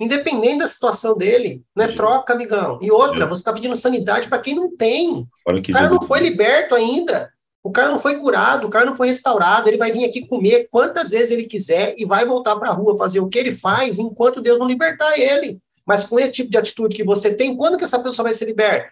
Independente 0.00 0.58
da 0.58 0.66
situação 0.66 1.16
dele, 1.16 1.62
não 1.76 1.84
é 1.84 1.88
troca, 1.88 2.32
amigão. 2.32 2.78
E 2.82 2.90
outra, 2.90 3.26
você 3.26 3.40
está 3.40 3.52
pedindo 3.52 3.76
sanidade 3.76 4.28
para 4.28 4.40
quem 4.40 4.54
não 4.54 4.74
tem. 4.76 5.26
O 5.46 5.72
cara 5.72 5.88
não 5.88 6.06
foi 6.06 6.20
liberto 6.20 6.74
ainda. 6.74 7.32
O 7.62 7.70
cara 7.70 7.90
não 7.90 8.00
foi 8.00 8.18
curado, 8.18 8.66
o 8.66 8.70
cara 8.70 8.84
não 8.84 8.96
foi 8.96 9.06
restaurado. 9.06 9.68
Ele 9.68 9.76
vai 9.76 9.92
vir 9.92 10.04
aqui 10.04 10.26
comer 10.26 10.66
quantas 10.70 11.10
vezes 11.10 11.30
ele 11.30 11.44
quiser 11.44 11.94
e 11.96 12.04
vai 12.04 12.24
voltar 12.24 12.56
para 12.56 12.70
a 12.70 12.72
rua 12.72 12.98
fazer 12.98 13.20
o 13.20 13.28
que 13.28 13.38
ele 13.38 13.56
faz 13.56 13.98
enquanto 13.98 14.40
Deus 14.40 14.58
não 14.58 14.66
libertar 14.66 15.16
ele. 15.16 15.58
Mas 15.86 16.04
com 16.04 16.18
esse 16.18 16.32
tipo 16.32 16.50
de 16.50 16.58
atitude 16.58 16.96
que 16.96 17.04
você 17.04 17.32
tem, 17.32 17.56
quando 17.56 17.78
que 17.78 17.84
essa 17.84 18.02
pessoa 18.02 18.24
vai 18.24 18.32
ser 18.32 18.46
liberta? 18.46 18.90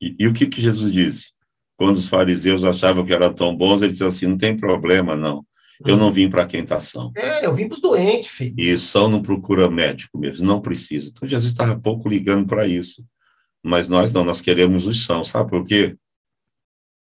E, 0.00 0.16
e 0.18 0.26
o 0.26 0.32
que, 0.32 0.46
que 0.46 0.60
Jesus 0.60 0.92
disse? 0.92 1.28
Quando 1.76 1.96
os 1.96 2.08
fariseus 2.08 2.64
achavam 2.64 3.04
que 3.04 3.12
eram 3.12 3.32
tão 3.32 3.56
bons, 3.56 3.82
ele 3.82 3.92
disse 3.92 4.04
assim: 4.04 4.26
não 4.26 4.36
tem 4.38 4.56
problema, 4.56 5.16
não. 5.16 5.44
Eu 5.86 5.96
não 5.96 6.12
vim 6.12 6.28
para 6.28 6.46
quem 6.46 6.60
está 6.60 6.80
são. 6.80 7.12
É, 7.16 7.46
eu 7.46 7.52
vim 7.52 7.68
para 7.68 7.74
os 7.74 7.80
doentes, 7.80 8.28
filho. 8.28 8.54
E 8.58 8.78
são 8.78 9.08
não 9.08 9.22
procura 9.22 9.70
médico 9.70 10.18
mesmo, 10.18 10.46
não 10.46 10.60
precisa. 10.60 11.08
Então 11.08 11.28
Jesus 11.28 11.52
estava 11.52 11.78
pouco 11.78 12.08
ligando 12.08 12.46
para 12.46 12.66
isso. 12.66 13.04
Mas 13.62 13.88
nós 13.88 14.12
não, 14.12 14.24
nós 14.24 14.40
queremos 14.40 14.86
os 14.86 15.04
sãos. 15.04 15.28
Sabe 15.28 15.50
por 15.50 15.64
quê? 15.64 15.96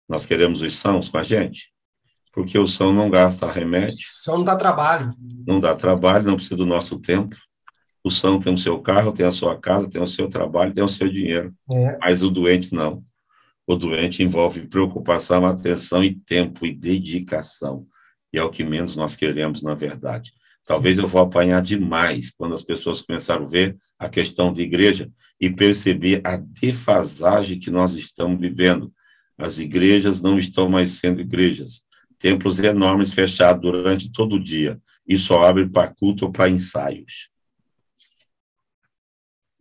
Nós 0.07 0.25
queremos 0.25 0.61
os 0.61 0.73
sãos 0.75 1.09
com 1.09 1.17
a 1.17 1.23
gente. 1.23 1.73
Porque 2.31 2.57
o 2.57 2.67
som 2.67 2.91
não 2.91 3.09
gasta 3.09 3.49
remédio. 3.49 3.95
O 3.95 4.23
som 4.23 4.37
não 4.39 4.43
dá 4.43 4.55
trabalho. 4.55 5.13
Não 5.47 5.59
dá 5.59 5.73
trabalho, 5.73 6.25
não 6.25 6.35
precisa 6.35 6.55
do 6.55 6.65
nosso 6.65 6.99
tempo. 6.99 7.35
O 8.03 8.11
são 8.11 8.39
tem 8.39 8.53
o 8.53 8.57
seu 8.57 8.79
carro, 8.79 9.11
tem 9.11 9.25
a 9.25 9.31
sua 9.31 9.59
casa, 9.59 9.89
tem 9.89 10.01
o 10.01 10.05
seu 10.05 10.27
trabalho, 10.27 10.73
tem 10.73 10.83
o 10.83 10.87
seu 10.87 11.09
dinheiro. 11.09 11.53
É. 11.71 11.97
Mas 11.99 12.21
o 12.21 12.29
doente 12.29 12.73
não. 12.73 13.03
O 13.65 13.75
doente 13.75 14.21
envolve 14.21 14.67
preocupação, 14.67 15.45
atenção 15.45 16.03
e 16.03 16.13
tempo 16.13 16.67
e 16.67 16.71
dedicação. 16.71 17.87
E 18.35 18.37
é 18.37 18.43
o 18.43 18.49
que 18.49 18.65
menos 18.65 18.97
nós 18.97 19.15
queremos, 19.15 19.63
na 19.63 19.73
verdade. 19.73 20.33
Talvez 20.65 20.97
eu 20.97 21.07
vou 21.07 21.21
apanhar 21.21 21.61
demais 21.61 22.31
quando 22.31 22.53
as 22.53 22.63
pessoas 22.63 23.01
começaram 23.01 23.45
a 23.45 23.47
ver 23.47 23.77
a 23.97 24.09
questão 24.09 24.51
de 24.51 24.61
igreja 24.61 25.09
e 25.39 25.49
perceber 25.49 26.19
a 26.21 26.35
defasagem 26.35 27.57
que 27.57 27.71
nós 27.71 27.95
estamos 27.95 28.37
vivendo. 28.37 28.93
As 29.37 29.57
igrejas 29.57 30.21
não 30.21 30.37
estão 30.37 30.67
mais 30.67 30.91
sendo 30.91 31.21
igrejas. 31.21 31.83
Templos 32.19 32.59
enormes 32.59 33.13
fechados 33.13 33.61
durante 33.61 34.11
todo 34.11 34.35
o 34.35 34.43
dia 34.43 34.81
e 35.07 35.17
só 35.17 35.45
abre 35.45 35.69
para 35.69 35.93
culto 35.95 36.25
ou 36.25 36.31
para 36.31 36.49
ensaios. 36.49 37.29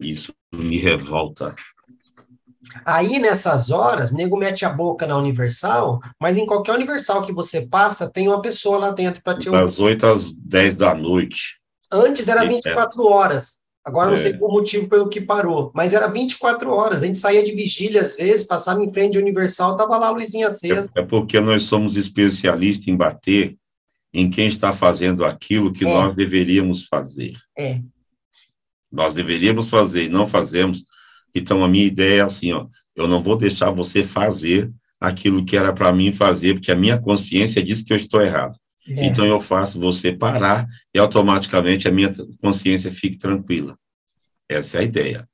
Isso 0.00 0.34
me 0.52 0.78
revolta. 0.78 1.54
Aí, 2.85 3.18
nessas 3.18 3.70
horas, 3.70 4.12
nego 4.12 4.37
mete 4.37 4.64
a 4.64 4.70
boca 4.70 5.07
na 5.07 5.16
Universal, 5.16 6.00
mas 6.20 6.37
em 6.37 6.46
qualquer 6.46 6.74
Universal 6.74 7.22
que 7.22 7.33
você 7.33 7.66
passa, 7.66 8.11
tem 8.11 8.29
uma 8.29 8.40
pessoa 8.40 8.79
lá 8.79 8.90
dentro 8.90 9.22
para 9.22 9.38
te 9.38 9.48
ouvir. 9.48 9.64
Das 9.64 9.79
8 9.79 10.07
às 10.07 10.33
10 10.33 10.77
da 10.77 10.94
noite. 10.94 11.57
Antes 11.92 12.29
era 12.29 12.44
24 12.44 13.03
é. 13.03 13.11
horas. 13.11 13.64
Agora 13.85 14.07
não 14.07 14.14
é. 14.14 14.16
sei 14.16 14.37
o 14.40 14.48
motivo 14.48 14.88
pelo 14.88 15.11
que 15.11 15.20
parou, 15.20 15.70
mas 15.74 15.92
era 15.92 16.07
24 16.07 16.70
horas. 16.70 17.03
A 17.03 17.07
gente 17.07 17.18
saía 17.18 17.42
de 17.42 17.55
vigília 17.55 18.00
às 18.00 18.16
vezes, 18.16 18.46
passava 18.46 18.83
em 18.83 18.90
frente 18.90 19.12
de 19.12 19.18
Universal, 19.18 19.77
tava 19.77 19.98
lá 19.98 20.07
a 20.07 20.11
luzinha 20.11 20.46
acesa. 20.46 20.90
É, 20.96 21.00
é 21.00 21.05
porque 21.05 21.38
nós 21.38 21.64
somos 21.64 21.94
especialistas 21.94 22.88
em 22.88 22.96
bater 22.96 23.57
em 24.12 24.31
quem 24.31 24.46
está 24.46 24.72
fazendo 24.72 25.24
aquilo 25.24 25.72
que 25.72 25.85
é. 25.85 25.92
nós 25.92 26.16
deveríamos 26.16 26.85
fazer. 26.87 27.35
É. 27.59 27.81
Nós 28.90 29.12
deveríamos 29.12 29.68
fazer 29.68 30.05
e 30.05 30.09
não 30.09 30.27
fazemos. 30.27 30.83
Então, 31.34 31.64
a 31.64 31.68
minha 31.68 31.84
ideia 31.84 32.20
é 32.20 32.24
assim, 32.24 32.52
ó, 32.52 32.66
eu 32.94 33.08
não 33.08 33.22
vou 33.22 33.36
deixar 33.36 33.70
você 33.70 34.04
fazer 34.04 34.70
aquilo 35.00 35.44
que 35.44 35.56
era 35.56 35.72
para 35.72 35.92
mim 35.92 36.12
fazer, 36.12 36.54
porque 36.54 36.70
a 36.70 36.76
minha 36.76 36.98
consciência 36.98 37.62
diz 37.62 37.82
que 37.82 37.92
eu 37.92 37.96
estou 37.96 38.22
errado. 38.22 38.58
É. 38.86 39.06
Então, 39.06 39.24
eu 39.24 39.40
faço 39.40 39.80
você 39.80 40.12
parar 40.12 40.66
e 40.94 40.98
automaticamente 40.98 41.88
a 41.88 41.90
minha 41.92 42.10
consciência 42.40 42.90
fique 42.90 43.18
tranquila. 43.18 43.76
Essa 44.48 44.78
é 44.78 44.80
a 44.80 44.84
ideia. 44.84 45.28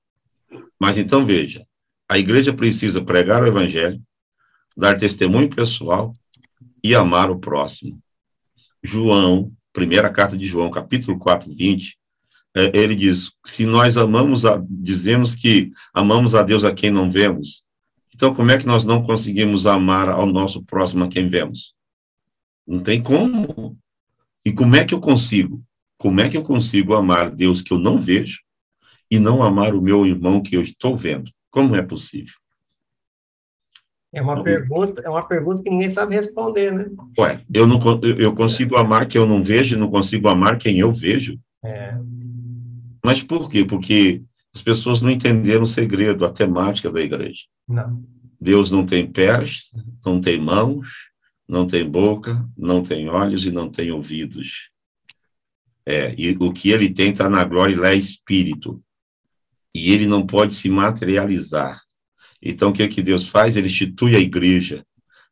Mas 0.80 0.96
então, 0.96 1.24
veja, 1.24 1.66
a 2.08 2.18
igreja 2.18 2.52
precisa 2.52 3.04
pregar 3.04 3.42
o 3.42 3.46
evangelho, 3.46 4.00
dar 4.76 4.96
testemunho 4.96 5.50
pessoal 5.50 6.14
e 6.82 6.94
amar 6.94 7.30
o 7.30 7.38
próximo. 7.38 8.00
João, 8.82 9.52
primeira 9.72 10.08
carta 10.08 10.36
de 10.36 10.46
João, 10.46 10.70
capítulo 10.70 11.18
4, 11.18 11.54
20, 11.54 11.88
é, 11.88 11.99
ele 12.54 12.94
diz: 12.94 13.32
se 13.46 13.64
nós 13.64 13.96
amamos 13.96 14.44
a, 14.44 14.62
dizemos 14.68 15.34
que 15.34 15.70
amamos 15.94 16.34
a 16.34 16.42
Deus 16.42 16.64
a 16.64 16.74
quem 16.74 16.90
não 16.90 17.10
vemos, 17.10 17.62
então 18.14 18.34
como 18.34 18.50
é 18.50 18.58
que 18.58 18.66
nós 18.66 18.84
não 18.84 19.02
conseguimos 19.02 19.66
amar 19.66 20.08
ao 20.08 20.26
nosso 20.26 20.62
próximo 20.64 21.04
a 21.04 21.08
quem 21.08 21.28
vemos? 21.28 21.74
Não 22.66 22.80
tem 22.80 23.02
como. 23.02 23.76
E 24.44 24.52
como 24.52 24.76
é 24.76 24.84
que 24.84 24.94
eu 24.94 25.00
consigo? 25.00 25.62
Como 25.98 26.20
é 26.20 26.28
que 26.28 26.36
eu 26.36 26.42
consigo 26.42 26.94
amar 26.94 27.30
Deus 27.30 27.62
que 27.62 27.72
eu 27.72 27.78
não 27.78 28.00
vejo 28.00 28.40
e 29.10 29.18
não 29.18 29.42
amar 29.42 29.74
o 29.74 29.82
meu 29.82 30.06
irmão 30.06 30.42
que 30.42 30.56
eu 30.56 30.62
estou 30.62 30.96
vendo? 30.96 31.30
Como 31.50 31.76
é 31.76 31.82
possível? 31.82 32.34
É 34.12 34.20
uma 34.20 34.42
pergunta, 34.42 35.02
é 35.04 35.08
uma 35.08 35.26
pergunta 35.26 35.62
que 35.62 35.70
ninguém 35.70 35.88
sabe 35.88 36.16
responder, 36.16 36.72
né? 36.72 36.86
Ué, 37.16 37.40
eu 37.52 37.66
não 37.66 37.78
eu 38.18 38.34
consigo 38.34 38.76
amar 38.76 39.06
quem 39.06 39.20
eu 39.20 39.26
não 39.26 39.42
vejo 39.42 39.76
e 39.76 39.78
não 39.78 39.88
consigo 39.88 40.28
amar 40.28 40.58
quem 40.58 40.78
eu 40.78 40.90
vejo? 40.90 41.38
É. 41.62 41.96
Mas 43.04 43.22
por 43.22 43.50
quê? 43.50 43.64
Porque 43.64 44.22
as 44.54 44.62
pessoas 44.62 45.00
não 45.00 45.10
entenderam 45.10 45.62
o 45.62 45.66
segredo, 45.66 46.24
a 46.24 46.30
temática 46.30 46.90
da 46.90 47.00
igreja. 47.00 47.44
Não. 47.68 48.02
Deus 48.40 48.70
não 48.70 48.86
tem 48.86 49.06
pés, 49.06 49.70
não 50.04 50.20
tem 50.20 50.40
mãos, 50.40 50.88
não 51.46 51.66
tem 51.66 51.88
boca, 51.88 52.48
não 52.56 52.82
tem 52.82 53.08
olhos 53.08 53.44
e 53.44 53.50
não 53.50 53.68
tem 53.68 53.90
ouvidos. 53.90 54.70
É, 55.84 56.14
e 56.16 56.36
o 56.38 56.52
que 56.52 56.70
ele 56.70 56.88
tem 56.88 57.10
está 57.10 57.28
na 57.28 57.44
glória, 57.44 57.74
ele 57.74 57.86
é 57.86 57.94
espírito. 57.94 58.82
E 59.74 59.92
ele 59.92 60.06
não 60.06 60.26
pode 60.26 60.54
se 60.54 60.68
materializar. 60.68 61.80
Então, 62.42 62.70
o 62.70 62.72
que, 62.72 62.82
é 62.82 62.88
que 62.88 63.02
Deus 63.02 63.28
faz? 63.28 63.56
Ele 63.56 63.66
institui 63.66 64.16
a 64.16 64.20
igreja, 64.20 64.84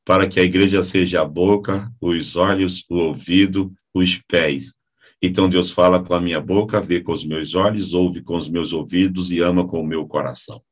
para 0.05 0.29
que 0.29 0.39
a 0.39 0.43
igreja 0.43 0.83
seja 0.83 1.23
a 1.23 1.25
boca, 1.25 1.91
os 2.01 2.37
olhos, 2.37 2.85
o 2.89 2.97
ouvido, 2.97 3.73
os 3.95 4.19
pés. 4.29 4.75
Então 5.21 5.49
Deus 5.49 5.73
fala 5.73 6.03
com 6.03 6.15
a 6.15 6.21
minha 6.21 6.41
boca, 6.41 6.81
vê 6.81 7.01
com 7.01 7.13
os 7.13 7.25
meus 7.25 7.55
olhos, 7.55 7.93
ouve 7.93 8.23
com 8.23 8.37
os 8.37 8.49
meus 8.49 8.73
ouvidos 8.73 9.31
e 9.31 9.41
ama 9.41 9.67
com 9.67 9.81
o 9.81 9.87
meu 9.87 10.07
coração. 10.07 10.63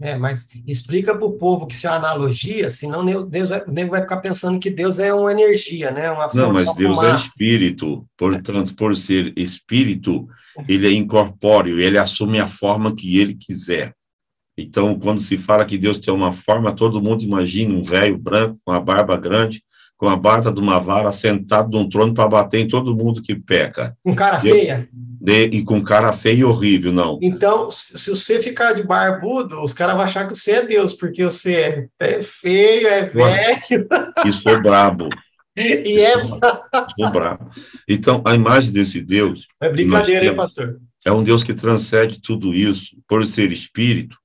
É, 0.00 0.16
mas 0.16 0.48
explica 0.66 1.14
para 1.14 1.26
o 1.26 1.32
povo 1.32 1.66
que 1.66 1.74
isso 1.74 1.86
é 1.86 1.90
uma 1.90 1.98
analogia, 1.98 2.70
senão 2.70 3.04
Deus 3.04 3.50
vai, 3.50 3.64
Deus 3.64 3.88
vai 3.88 4.00
ficar 4.00 4.16
pensando 4.18 4.58
que 4.58 4.70
Deus 4.70 4.98
é 4.98 5.12
uma 5.12 5.30
energia, 5.30 5.90
né? 5.90 6.10
Uma 6.10 6.28
Não, 6.34 6.52
mas 6.52 6.74
Deus 6.74 6.98
é 7.02 7.14
espírito, 7.14 8.04
portanto, 8.16 8.74
por 8.74 8.96
ser 8.96 9.32
espírito, 9.36 10.26
ele 10.66 10.88
é 10.88 10.92
incorpóreo, 10.92 11.78
ele 11.78 11.98
assume 11.98 12.40
a 12.40 12.46
forma 12.46 12.94
que 12.94 13.18
ele 13.18 13.34
quiser. 13.34 13.94
Então, 14.56 14.98
quando 14.98 15.20
se 15.20 15.38
fala 15.38 15.64
que 15.64 15.78
Deus 15.78 15.98
tem 15.98 16.12
uma 16.12 16.32
forma, 16.32 16.74
todo 16.74 17.00
mundo 17.00 17.24
imagina 17.24 17.74
um 17.74 17.82
velho 17.82 18.18
branco 18.18 18.58
com 18.64 18.72
a 18.72 18.80
barba 18.80 19.16
grande, 19.16 19.62
com 20.02 20.08
a 20.08 20.16
bata 20.16 20.50
de 20.50 20.58
uma 20.58 20.80
vara, 20.80 21.12
sentado 21.12 21.70
num 21.70 21.88
trono 21.88 22.12
para 22.12 22.28
bater 22.28 22.58
em 22.58 22.66
todo 22.66 22.92
mundo 22.92 23.22
que 23.22 23.36
peca. 23.36 23.96
Com 24.02 24.16
cara 24.16 24.40
feia? 24.40 24.88
De, 24.92 25.44
e 25.44 25.62
com 25.62 25.80
cara 25.80 26.12
feia 26.12 26.40
e 26.40 26.44
horrível, 26.44 26.92
não. 26.92 27.20
Então, 27.22 27.70
se 27.70 28.10
você 28.10 28.42
ficar 28.42 28.72
de 28.72 28.82
barbudo, 28.82 29.62
os 29.62 29.72
caras 29.72 29.94
vão 29.94 30.02
achar 30.02 30.26
que 30.26 30.34
você 30.34 30.54
é 30.54 30.66
Deus, 30.66 30.92
porque 30.92 31.22
você 31.22 31.88
é 32.00 32.20
feio, 32.20 32.88
é 32.88 33.06
velho. 33.06 33.86
E 34.26 34.32
sou 34.32 34.60
brabo. 34.60 35.08
E 35.54 36.00
é 36.00 36.24
sou 36.24 37.10
brabo. 37.12 37.50
Então, 37.86 38.22
a 38.24 38.34
imagem 38.34 38.72
desse 38.72 39.02
Deus. 39.02 39.46
É 39.60 39.68
brincadeira, 39.68 40.24
hein, 40.24 40.34
pastor? 40.34 40.80
É 41.04 41.12
um 41.12 41.22
Deus 41.22 41.44
que 41.44 41.54
transcende 41.54 42.20
tudo 42.20 42.52
isso, 42.52 42.96
por 43.06 43.24
ser 43.24 43.52
espírito. 43.52 44.16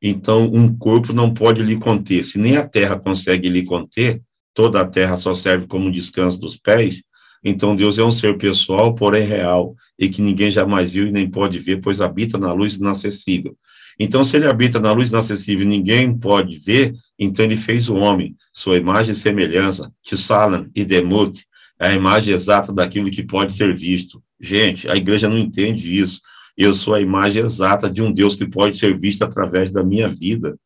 Então, 0.00 0.44
um 0.44 0.74
corpo 0.74 1.12
não 1.12 1.34
pode 1.34 1.62
lhe 1.62 1.76
conter. 1.76 2.24
Se 2.24 2.38
nem 2.38 2.56
a 2.56 2.66
terra 2.66 2.98
consegue 2.98 3.48
lhe 3.50 3.64
conter, 3.64 4.22
toda 4.56 4.80
a 4.80 4.86
terra 4.86 5.18
só 5.18 5.34
serve 5.34 5.66
como 5.66 5.92
descanso 5.92 6.40
dos 6.40 6.56
pés, 6.56 7.02
então 7.44 7.76
Deus 7.76 7.98
é 7.98 8.02
um 8.02 8.10
ser 8.10 8.38
pessoal, 8.38 8.94
porém 8.94 9.24
real, 9.24 9.76
e 9.98 10.08
que 10.08 10.22
ninguém 10.22 10.50
jamais 10.50 10.90
viu 10.90 11.06
e 11.06 11.12
nem 11.12 11.30
pode 11.30 11.60
ver, 11.60 11.82
pois 11.82 12.00
habita 12.00 12.38
na 12.38 12.52
luz 12.54 12.74
inacessível. 12.74 13.54
Então, 14.00 14.24
se 14.24 14.34
ele 14.36 14.46
habita 14.46 14.80
na 14.80 14.90
luz 14.92 15.10
inacessível 15.10 15.64
e 15.64 15.68
ninguém 15.68 16.16
pode 16.16 16.58
ver, 16.58 16.94
então 17.18 17.44
ele 17.44 17.56
fez 17.56 17.88
o 17.88 17.96
homem, 17.96 18.34
sua 18.52 18.78
imagem 18.78 19.12
e 19.12 19.14
semelhança, 19.14 19.92
Tsalan 20.02 20.70
e 20.74 20.84
Demut, 20.84 21.44
é 21.78 21.88
a 21.88 21.94
imagem 21.94 22.32
exata 22.32 22.72
daquilo 22.72 23.10
que 23.10 23.22
pode 23.22 23.52
ser 23.52 23.76
visto. 23.76 24.22
Gente, 24.40 24.88
a 24.88 24.96
igreja 24.96 25.28
não 25.28 25.36
entende 25.36 25.94
isso. 25.94 26.20
Eu 26.56 26.74
sou 26.74 26.94
a 26.94 27.00
imagem 27.00 27.42
exata 27.42 27.90
de 27.90 28.00
um 28.00 28.10
Deus 28.10 28.34
que 28.34 28.48
pode 28.48 28.78
ser 28.78 28.98
visto 28.98 29.22
através 29.22 29.70
da 29.70 29.84
minha 29.84 30.08
vida. 30.08 30.58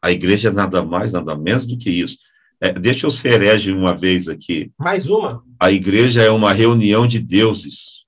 A 0.00 0.12
igreja 0.12 0.48
é 0.48 0.52
nada 0.52 0.84
mais, 0.84 1.12
nada 1.12 1.36
menos 1.36 1.66
do 1.66 1.76
que 1.76 1.90
isso. 1.90 2.16
É, 2.60 2.72
deixa 2.72 3.06
eu 3.06 3.10
ser 3.10 3.32
herege 3.34 3.72
uma 3.72 3.96
vez 3.96 4.28
aqui. 4.28 4.70
Mais 4.78 5.08
uma. 5.08 5.42
A 5.58 5.72
igreja 5.72 6.22
é 6.22 6.30
uma 6.30 6.52
reunião 6.52 7.06
de 7.06 7.18
deuses. 7.18 8.04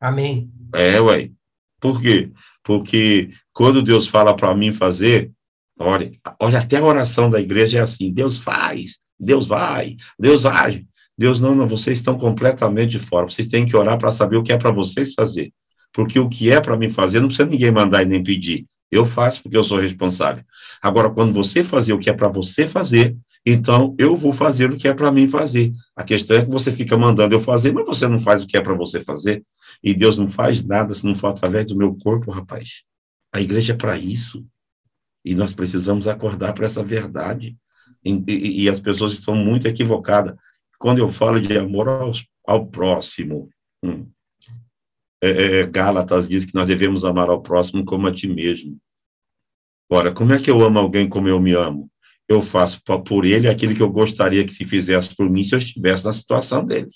Amém. 0.00 0.50
É, 0.74 0.98
ué. 1.00 1.30
Por 1.78 2.00
quê? 2.00 2.30
Porque 2.62 3.30
quando 3.52 3.82
Deus 3.82 4.08
fala 4.08 4.34
para 4.34 4.54
mim 4.54 4.72
fazer, 4.72 5.30
olha, 5.78 6.10
olha, 6.40 6.58
até 6.60 6.78
a 6.78 6.84
oração 6.84 7.28
da 7.28 7.40
igreja 7.40 7.78
é 7.78 7.80
assim: 7.82 8.12
Deus 8.12 8.38
faz, 8.38 8.98
Deus 9.18 9.46
vai, 9.46 9.96
Deus 10.18 10.46
age. 10.46 10.86
Deus 11.16 11.40
não, 11.40 11.54
não, 11.54 11.66
vocês 11.66 11.98
estão 11.98 12.16
completamente 12.16 12.92
de 12.92 13.00
fora. 13.00 13.28
Vocês 13.28 13.48
têm 13.48 13.66
que 13.66 13.76
orar 13.76 13.98
para 13.98 14.12
saber 14.12 14.36
o 14.36 14.42
que 14.42 14.52
é 14.52 14.56
para 14.56 14.70
vocês 14.70 15.14
fazer. 15.14 15.52
Porque 15.92 16.18
o 16.18 16.28
que 16.28 16.50
é 16.50 16.60
para 16.60 16.76
mim 16.76 16.90
fazer, 16.90 17.18
não 17.18 17.26
precisa 17.26 17.48
ninguém 17.48 17.72
mandar 17.72 18.02
e 18.02 18.06
nem 18.06 18.22
pedir. 18.22 18.66
Eu 18.90 19.04
faço 19.04 19.42
porque 19.42 19.56
eu 19.56 19.64
sou 19.64 19.78
responsável. 19.78 20.44
Agora, 20.80 21.10
quando 21.10 21.32
você 21.32 21.64
fazer 21.64 21.92
o 21.92 21.98
que 21.98 22.08
é 22.08 22.12
para 22.12 22.28
você 22.28 22.68
fazer, 22.68 23.16
então, 23.46 23.94
eu 23.98 24.16
vou 24.16 24.32
fazer 24.32 24.70
o 24.70 24.76
que 24.76 24.88
é 24.88 24.94
para 24.94 25.10
mim 25.10 25.28
fazer. 25.28 25.72
A 25.96 26.04
questão 26.04 26.36
é 26.36 26.44
que 26.44 26.50
você 26.50 26.72
fica 26.72 26.96
mandando 26.98 27.34
eu 27.34 27.40
fazer, 27.40 27.72
mas 27.72 27.86
você 27.86 28.06
não 28.06 28.18
faz 28.18 28.42
o 28.42 28.46
que 28.46 28.56
é 28.56 28.60
para 28.60 28.74
você 28.74 29.02
fazer. 29.02 29.42
E 29.82 29.94
Deus 29.94 30.18
não 30.18 30.28
faz 30.28 30.62
nada 30.62 30.94
se 30.94 31.06
não 31.06 31.14
for 31.14 31.28
através 31.28 31.66
do 31.66 31.76
meu 31.76 31.94
corpo, 31.96 32.30
rapaz. 32.30 32.82
A 33.32 33.40
igreja 33.40 33.72
é 33.72 33.76
para 33.76 33.96
isso. 33.96 34.44
E 35.24 35.34
nós 35.34 35.52
precisamos 35.52 36.08
acordar 36.08 36.52
para 36.52 36.66
essa 36.66 36.82
verdade. 36.82 37.56
E, 38.04 38.22
e, 38.26 38.64
e, 38.64 38.68
as 38.68 38.80
pessoas 38.80 39.12
estão 39.12 39.34
muito 39.34 39.66
equivocadas. 39.66 40.34
Quando 40.78 40.98
eu 40.98 41.08
falo 41.08 41.40
de 41.40 41.56
amor 41.56 41.88
ao, 41.88 42.12
ao 42.46 42.66
próximo, 42.66 43.48
hum, 43.82 44.06
é, 45.22 45.60
é, 45.60 45.66
Gálatas 45.66 46.28
diz 46.28 46.44
que 46.44 46.54
nós 46.54 46.66
devemos 46.66 47.04
amar 47.04 47.28
ao 47.28 47.42
próximo 47.42 47.84
como 47.84 48.06
a 48.06 48.14
ti 48.14 48.28
mesmo. 48.28 48.78
Ora, 49.90 50.12
como 50.12 50.32
é 50.32 50.38
que 50.38 50.50
eu 50.50 50.62
amo 50.62 50.78
alguém 50.78 51.08
como 51.08 51.28
eu 51.28 51.40
me 51.40 51.52
amo? 51.52 51.90
Eu 52.28 52.42
faço 52.42 52.80
por 53.06 53.24
ele 53.24 53.48
aquilo 53.48 53.74
que 53.74 53.82
eu 53.82 53.90
gostaria 53.90 54.44
que 54.44 54.52
se 54.52 54.66
fizesse 54.66 55.14
por 55.16 55.28
mim 55.30 55.42
se 55.42 55.54
eu 55.54 55.58
estivesse 55.58 56.04
na 56.04 56.12
situação 56.12 56.64
dele. 56.64 56.90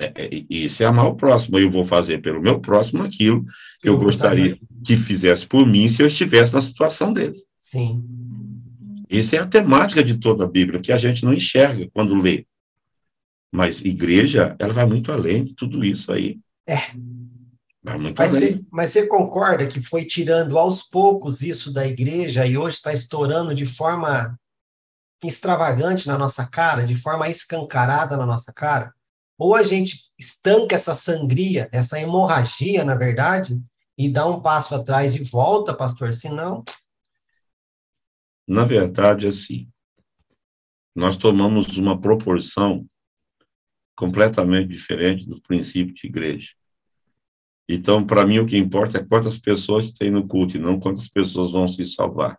É, 0.00 0.12
é, 0.16 0.44
isso 0.50 0.82
é 0.82 0.86
amar 0.86 1.06
o 1.06 1.14
próximo. 1.14 1.58
Eu 1.58 1.70
vou 1.70 1.84
fazer 1.84 2.22
pelo 2.22 2.40
meu 2.40 2.60
próximo 2.60 3.02
aquilo 3.02 3.44
que 3.80 3.88
eu, 3.88 3.94
eu 3.94 3.98
gostaria 3.98 4.58
que 4.84 4.96
fizesse 4.96 5.46
por 5.46 5.66
mim 5.66 5.88
se 5.88 6.02
eu 6.02 6.06
estivesse 6.06 6.54
na 6.54 6.60
situação 6.60 7.12
dele. 7.12 7.36
Sim. 7.56 8.02
Essa 9.08 9.36
é 9.36 9.38
a 9.40 9.46
temática 9.46 10.02
de 10.02 10.16
toda 10.16 10.44
a 10.44 10.48
Bíblia, 10.48 10.80
que 10.80 10.90
a 10.90 10.96
gente 10.96 11.24
não 11.24 11.34
enxerga 11.34 11.88
quando 11.92 12.14
lê. 12.14 12.46
Mas 13.52 13.82
igreja, 13.82 14.56
ela 14.58 14.72
vai 14.72 14.86
muito 14.86 15.12
além 15.12 15.44
de 15.44 15.54
tudo 15.54 15.84
isso 15.84 16.10
aí. 16.10 16.40
É. 16.66 16.92
Muito 17.84 18.18
mas. 18.18 18.32
Você, 18.32 18.64
mas 18.70 18.90
você 18.90 19.06
concorda 19.06 19.66
que 19.66 19.80
foi 19.80 20.04
tirando 20.04 20.56
aos 20.56 20.82
poucos 20.82 21.42
isso 21.42 21.72
da 21.72 21.86
igreja 21.86 22.46
e 22.46 22.56
hoje 22.56 22.76
está 22.76 22.92
estourando 22.92 23.54
de 23.54 23.66
forma 23.66 24.38
extravagante 25.24 26.06
na 26.06 26.16
nossa 26.16 26.46
cara, 26.46 26.84
de 26.84 26.94
forma 26.94 27.28
escancarada 27.28 28.16
na 28.16 28.26
nossa 28.26 28.52
cara? 28.52 28.94
Ou 29.36 29.56
a 29.56 29.62
gente 29.62 30.10
estanca 30.18 30.76
essa 30.76 30.94
sangria, 30.94 31.68
essa 31.72 31.98
hemorragia, 32.00 32.84
na 32.84 32.94
verdade, 32.94 33.60
e 33.98 34.08
dá 34.08 34.26
um 34.26 34.40
passo 34.40 34.74
atrás 34.74 35.14
e 35.16 35.24
volta, 35.24 35.74
pastor, 35.74 36.12
senão. 36.12 36.64
Na 38.46 38.64
verdade, 38.64 39.26
assim, 39.26 39.68
nós 40.94 41.16
tomamos 41.16 41.76
uma 41.76 42.00
proporção 42.00 42.86
completamente 43.96 44.68
diferente 44.68 45.28
do 45.28 45.40
princípio 45.40 45.94
de 45.94 46.06
igreja. 46.06 46.50
Então, 47.68 48.04
para 48.04 48.26
mim, 48.26 48.38
o 48.38 48.46
que 48.46 48.56
importa 48.56 48.98
é 48.98 49.04
quantas 49.04 49.38
pessoas 49.38 49.92
tem 49.92 50.10
no 50.10 50.26
culto 50.26 50.56
e 50.56 50.60
não 50.60 50.80
quantas 50.80 51.08
pessoas 51.08 51.52
vão 51.52 51.68
se 51.68 51.86
salvar. 51.86 52.38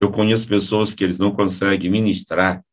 Eu 0.00 0.10
conheço 0.10 0.46
pessoas 0.46 0.94
que 0.94 1.04
eles 1.04 1.18
não 1.18 1.34
conseguem 1.34 1.90
ministrar 1.90 2.64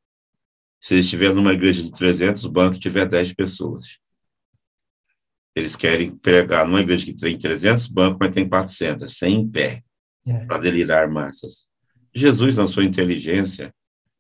se 0.79 0.93
eles 0.93 1.05
estiver 1.05 1.33
numa 1.33 1.53
igreja 1.53 1.81
de 1.81 1.91
300 1.91 2.45
bancos, 2.45 2.79
tiver 2.79 3.05
10 3.05 3.33
pessoas. 3.33 3.97
Eles 5.55 5.75
querem 5.75 6.15
pregar 6.15 6.65
numa 6.65 6.81
igreja 6.81 7.05
que 7.05 7.15
tem 7.15 7.37
300 7.37 7.87
bancos, 7.87 8.17
mas 8.19 8.33
tem 8.33 8.47
400, 8.47 9.17
sem 9.17 9.35
em 9.35 9.49
pé, 9.49 9.83
é. 10.25 10.45
para 10.45 10.59
delirar 10.59 11.09
massas. 11.09 11.67
Jesus, 12.13 12.55
na 12.55 12.67
sua 12.67 12.83
inteligência, 12.83 13.73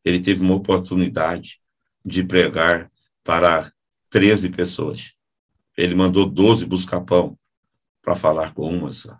ele 0.03 0.19
teve 0.19 0.41
uma 0.41 0.55
oportunidade 0.55 1.59
de 2.03 2.23
pregar 2.23 2.91
para 3.23 3.71
13 4.09 4.49
pessoas. 4.49 5.13
Ele 5.77 5.93
mandou 5.93 6.27
12 6.27 6.65
buscar 6.65 7.01
pão 7.01 7.37
para 8.01 8.15
falar 8.15 8.53
com 8.53 8.67
uma 8.67 8.91
só. 8.91 9.17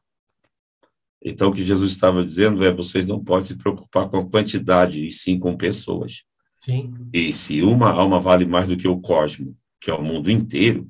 Então, 1.23 1.49
o 1.49 1.53
que 1.53 1.63
Jesus 1.63 1.91
estava 1.91 2.23
dizendo 2.23 2.63
é: 2.63 2.73
vocês 2.73 3.07
não 3.07 3.23
podem 3.23 3.43
se 3.43 3.55
preocupar 3.55 4.09
com 4.09 4.17
a 4.17 4.25
quantidade, 4.25 5.07
e 5.07 5.11
sim 5.11 5.37
com 5.37 5.55
pessoas. 5.55 6.23
Sim. 6.59 6.93
E 7.13 7.33
se 7.33 7.61
uma 7.61 7.91
alma 7.91 8.19
vale 8.19 8.45
mais 8.45 8.67
do 8.67 8.77
que 8.77 8.87
o 8.87 8.99
cosmo, 8.99 9.55
que 9.79 9.91
é 9.91 9.93
o 9.93 10.01
mundo 10.01 10.31
inteiro, 10.31 10.87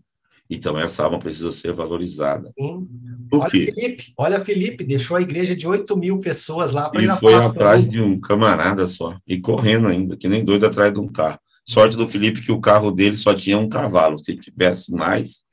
então 0.50 0.80
essa 0.80 1.04
alma 1.04 1.20
precisa 1.20 1.52
ser 1.52 1.74
valorizada. 1.74 2.54
Sim. 2.58 2.88
Por 3.30 3.42
olha 3.42 3.50
quê? 3.50 3.74
Felipe, 3.74 4.14
olha 4.18 4.40
Felipe, 4.40 4.84
deixou 4.84 5.18
a 5.18 5.22
igreja 5.22 5.54
de 5.56 5.68
8 5.68 5.98
mil 5.98 6.20
pessoas 6.20 6.72
lá 6.72 6.90
para 6.90 7.04
ir 7.04 7.10
E 7.10 7.18
foi 7.18 7.34
atrás 7.34 7.88
de 7.88 8.02
um 8.02 8.18
camarada 8.18 8.88
só, 8.88 9.18
e 9.28 9.40
correndo 9.40 9.88
ainda, 9.88 10.16
que 10.16 10.30
nem 10.30 10.46
doido 10.46 10.66
atrás 10.66 10.94
de 10.94 11.00
um 11.00 11.08
carro. 11.08 11.40
Sorte 11.66 11.98
do 11.98 12.08
Felipe 12.08 12.42
que 12.42 12.52
o 12.52 12.62
carro 12.62 12.92
dele 12.92 13.18
só 13.18 13.34
tinha 13.34 13.58
um 13.58 13.68
cavalo. 13.68 14.18
Se 14.18 14.38
tivesse 14.38 14.90
mais, 14.94 15.44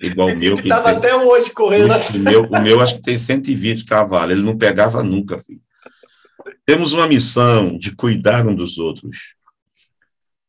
igual 0.00 0.28
o 0.28 0.36
meu. 0.36 0.54
Estava 0.54 0.90
até 0.90 1.14
hoje 1.14 1.50
correndo. 1.50 1.94
O 2.14 2.18
meu, 2.18 2.44
o 2.44 2.62
meu 2.62 2.80
acho 2.80 2.96
que 2.96 3.02
tem 3.02 3.18
120 3.18 3.84
cavalos. 3.84 4.32
Ele 4.32 4.44
não 4.44 4.56
pegava 4.56 5.02
nunca, 5.02 5.38
filho. 5.38 5.60
Temos 6.64 6.92
uma 6.92 7.06
missão 7.06 7.76
de 7.76 7.94
cuidar 7.94 8.46
um 8.46 8.54
dos 8.54 8.78
outros. 8.78 9.34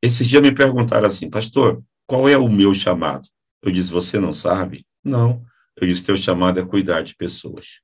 Esses 0.01 0.27
dias 0.27 0.41
me 0.41 0.51
perguntaram 0.51 1.07
assim, 1.07 1.29
pastor, 1.29 1.81
qual 2.07 2.27
é 2.27 2.37
o 2.37 2.49
meu 2.49 2.73
chamado? 2.73 3.27
Eu 3.61 3.71
disse, 3.71 3.91
você 3.91 4.19
não 4.19 4.33
sabe? 4.33 4.85
Não. 5.03 5.43
Eu 5.75 5.87
disse, 5.87 6.03
teu 6.03 6.17
chamado 6.17 6.59
é 6.59 6.65
cuidar 6.65 7.01
de 7.01 7.15
pessoas. 7.15 7.79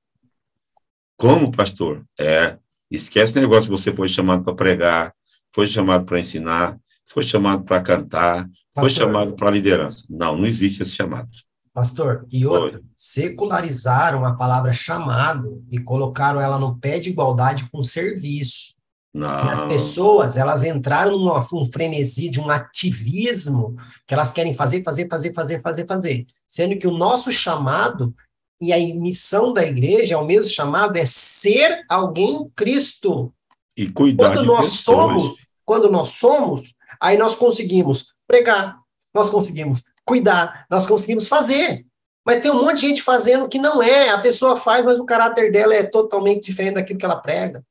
Como, 1.15 1.51
pastor? 1.51 2.03
É, 2.19 2.57
esquece 2.89 3.37
o 3.37 3.41
negócio, 3.41 3.69
você 3.69 3.93
foi 3.93 4.09
chamado 4.09 4.43
para 4.43 4.55
pregar, 4.55 5.13
foi 5.51 5.67
chamado 5.67 6.05
para 6.05 6.19
ensinar, 6.19 6.77
foi 7.05 7.23
chamado 7.23 7.63
para 7.63 7.81
cantar, 7.81 8.47
Pastor, 8.77 8.91
foi 8.91 8.91
chamado 8.91 9.35
para 9.35 9.49
liderança. 9.49 10.05
Não, 10.07 10.37
não 10.37 10.45
existe 10.45 10.83
esse 10.83 10.93
chamado. 10.93 11.29
Pastor, 11.77 12.25
e 12.31 12.43
outra, 12.43 12.81
secularizaram 12.95 14.25
a 14.25 14.33
palavra 14.33 14.73
chamado 14.73 15.63
e 15.71 15.77
colocaram 15.77 16.41
ela 16.41 16.57
no 16.57 16.75
pé 16.79 16.97
de 16.97 17.11
igualdade 17.11 17.69
com 17.71 17.83
serviço. 17.83 18.73
Não. 19.13 19.47
As 19.47 19.61
pessoas, 19.61 20.37
elas 20.37 20.63
entraram 20.63 21.19
num 21.19 21.65
frenesi 21.71 22.29
de 22.29 22.39
um 22.39 22.49
ativismo 22.49 23.75
que 24.07 24.15
elas 24.15 24.31
querem 24.31 24.55
fazer, 24.55 24.81
fazer, 24.83 25.07
fazer, 25.07 25.31
fazer, 25.33 25.61
fazer, 25.61 25.85
fazer. 25.85 26.25
Sendo 26.47 26.79
que 26.79 26.87
o 26.87 26.97
nosso 26.97 27.31
chamado 27.31 28.11
e 28.59 28.73
a 28.73 28.77
missão 28.95 29.53
da 29.53 29.63
igreja 29.63 30.15
é 30.15 30.17
o 30.17 30.25
mesmo 30.25 30.49
chamado, 30.49 30.97
é 30.97 31.05
ser 31.05 31.85
alguém 31.87 32.49
Cristo. 32.55 33.31
E 33.77 33.87
cuidar 33.87 34.33
Quando 34.33 34.47
nós 34.47 34.77
pessoas. 34.77 34.97
somos, 34.97 35.47
quando 35.63 35.91
nós 35.91 36.09
somos, 36.09 36.73
aí 36.99 37.19
nós 37.19 37.35
conseguimos 37.35 38.15
pregar, 38.27 38.79
nós 39.13 39.29
conseguimos 39.29 39.83
cuidar, 40.07 40.65
nós 40.69 40.85
conseguimos 40.85 41.27
fazer. 41.27 41.85
Mas 42.25 42.41
tem 42.41 42.49
um 42.49 42.61
monte 42.61 42.81
de 42.81 42.87
gente 42.87 43.03
fazendo 43.03 43.47
que 43.47 43.59
não 43.59 43.83
é. 43.83 44.09
A 44.09 44.19
pessoa 44.19 44.55
faz, 44.55 44.85
mas 44.85 44.99
o 44.99 45.05
caráter 45.05 45.51
dela 45.51 45.75
é 45.75 45.83
totalmente 45.83 46.45
diferente 46.45 46.75
daquilo 46.75 46.97
que 46.97 47.05
ela 47.05 47.21
prega. 47.21 47.63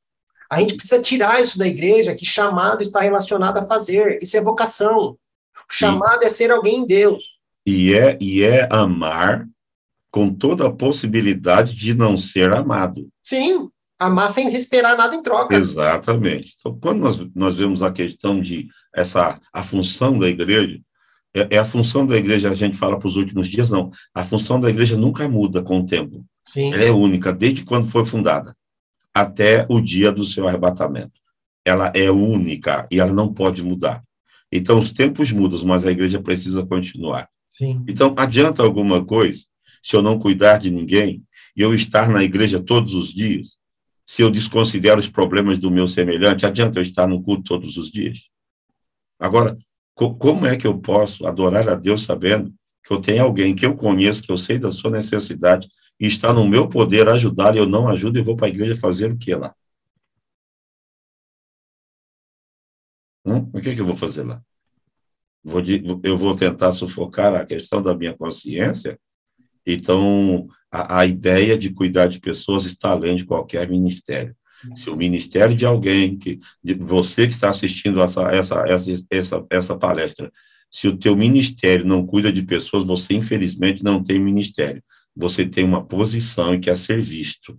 A 0.49 0.61
gente 0.61 0.75
precisa 0.75 1.03
tirar 1.03 1.41
isso 1.41 1.59
da 1.59 1.67
igreja, 1.67 2.15
que 2.15 2.25
chamado 2.25 2.81
está 2.81 3.01
relacionado 3.01 3.59
a 3.59 3.67
fazer. 3.67 4.19
Isso 4.23 4.37
é 4.37 4.41
vocação. 4.41 5.17
O 5.69 5.73
chamado 5.73 6.23
e, 6.23 6.27
é 6.27 6.31
ser 6.31 6.51
alguém 6.51 6.81
em 6.81 6.87
Deus. 6.87 7.25
E 7.67 7.95
é, 7.95 8.17
e 8.21 8.43
é 8.43 8.69
amar 8.71 9.47
com 10.11 10.33
toda 10.33 10.67
a 10.67 10.73
possibilidade 10.73 11.75
de 11.75 11.93
não 11.93 12.17
ser 12.17 12.53
amado. 12.55 13.09
Sim, 13.23 13.69
amar 13.99 14.31
sem 14.31 14.49
esperar 14.55 14.97
nada 14.97 15.17
em 15.17 15.23
troca. 15.23 15.55
Exatamente. 15.55 16.55
Então, 16.59 16.79
quando 16.81 17.01
nós, 17.01 17.19
nós 17.35 17.57
vemos 17.57 17.83
a 17.83 17.91
questão 17.91 18.41
de 18.41 18.69
essa 18.95 19.39
a 19.53 19.63
função 19.63 20.19
da 20.19 20.29
igreja, 20.29 20.81
é, 21.37 21.57
é 21.57 21.59
a 21.59 21.65
função 21.65 22.07
da 22.07 22.17
igreja, 22.17 22.51
a 22.51 22.55
gente 22.55 22.79
fala 22.79 22.99
para 22.99 23.09
os 23.09 23.17
últimos 23.17 23.47
dias, 23.49 23.71
não. 23.71 23.91
A 24.15 24.25
função 24.25 24.59
da 24.59 24.71
igreja 24.71 24.97
nunca 24.97 25.29
muda 25.29 25.63
com 25.63 25.81
o 25.81 25.85
tempo. 25.85 26.25
Sim. 26.43 26.73
Ela 26.73 26.85
é 26.85 26.91
única, 26.91 27.33
desde 27.33 27.63
quando 27.63 27.89
foi 27.89 28.07
fundada 28.07 28.57
até 29.15 29.67
o 29.69 29.81
dia 29.81 30.11
do 30.11 30.25
seu 30.25 30.49
arrebatamento. 30.49 31.21
Ela 31.65 31.93
é 31.95 32.11
única 32.11 32.87
e 32.91 33.01
ela 33.01 33.13
não 33.13 33.33
pode 33.33 33.63
mudar. 33.63 34.03
Então, 34.51 34.79
os 34.79 34.93
tempos 34.93 35.31
mudam, 35.33 35.63
mas 35.65 35.85
a 35.85 35.91
igreja 35.91 36.23
precisa 36.23 36.65
continuar. 36.65 37.29
Sim. 37.49 37.85
Então, 37.89 38.15
adianta 38.17 38.63
alguma 38.63 39.05
coisa 39.05 39.45
se 39.83 39.95
eu 39.95 40.03
não 40.03 40.19
cuidar 40.19 40.59
de 40.59 40.71
ninguém 40.71 41.23
e 41.57 41.61
eu 41.61 41.75
estar 41.75 42.09
na 42.09 42.23
igreja 42.23 42.61
todos 42.61 42.95
os 42.95 43.13
dias? 43.13 43.57
Se 44.07 44.23
eu 44.23 44.31
desconsidero 44.31 45.01
os 45.01 45.09
problemas 45.09 45.59
do 45.59 45.71
meu 45.71 45.89
semelhante, 45.89 46.47
adianta 46.47 46.79
eu 46.79 46.83
estar 46.83 47.07
no 47.07 47.23
culto 47.23 47.43
todos 47.43 47.77
os 47.77 47.91
dias? 47.91 48.29
Agora, 49.19 49.59
co 49.97 50.15
como 50.15 50.47
é 50.47 50.57
que 50.57 50.67
eu 50.67 50.79
posso 50.79 51.27
adorar 51.27 51.69
a 51.69 51.75
Deus 51.75 52.05
sabendo 52.05 52.55
que 52.85 52.93
eu 52.93 53.01
tenho 53.01 53.25
alguém 53.25 53.55
que 53.57 53.67
eu 53.67 53.75
conheço, 53.75 54.23
que 54.23 54.31
eu 54.31 54.37
sei 54.37 54.59
da 54.59 54.71
sua 54.71 54.91
necessidade, 54.91 55.69
e 55.99 56.07
está 56.07 56.33
no 56.33 56.47
meu 56.47 56.69
poder 56.69 57.09
ajudar 57.09 57.57
e 57.57 57.59
eu 57.59 57.67
não 57.67 57.89
ajudo 57.89 58.19
e 58.19 58.23
vou 58.23 58.37
para 58.37 58.47
a 58.47 58.51
igreja 58.51 58.77
fazer 58.77 59.11
o 59.11 59.17
que 59.17 59.35
lá? 59.35 59.55
Hum? 63.25 63.51
O 63.53 63.61
que, 63.61 63.75
que 63.75 63.81
eu 63.81 63.87
vou 63.87 63.97
fazer 63.97 64.23
lá? 64.23 64.41
Vou 65.43 65.63
de, 65.63 65.83
eu 66.05 66.19
vou 66.19 66.37
tentar 66.37 66.73
sufocar 66.73 67.35
a 67.35 67.47
questão 67.47 67.83
da 67.83 67.95
minha 67.95 68.17
consciência? 68.17 69.01
Então, 69.67 70.47
a, 70.71 71.01
a 71.01 71.07
ideia 71.07 71.57
de 71.57 71.73
cuidar 71.73 72.07
de 72.07 72.21
pessoas 72.21 72.67
está 72.67 72.91
além 72.91 73.17
de 73.17 73.25
qualquer 73.25 73.69
ministério. 73.69 74.37
Se 74.75 74.91
o 74.91 74.97
ministério 74.97 75.55
de 75.55 75.65
alguém, 75.65 76.17
que 76.17 76.41
de 76.63 76.75
você 76.75 77.27
que 77.27 77.33
está 77.33 77.51
assistindo 77.51 78.01
essa, 78.01 78.23
essa, 78.31 78.65
essa, 78.67 79.07
essa, 79.11 79.47
essa 79.51 79.77
palestra, 79.77 80.33
se 80.71 80.89
o 80.89 80.97
teu 80.97 81.17
ministério 81.17 81.87
não 81.87 82.05
cuida 82.05 82.33
de 82.33 82.43
pessoas, 82.43 82.85
você 82.85 83.15
infelizmente 83.15 83.85
não 83.85 84.03
tem 84.03 84.19
ministério 84.19 84.83
você 85.17 85.47
tem 85.47 85.65
uma 85.65 85.83
posição 85.83 86.55
e 86.55 86.61
quer 86.61 86.77
ser 86.77 87.01
visto. 87.01 87.59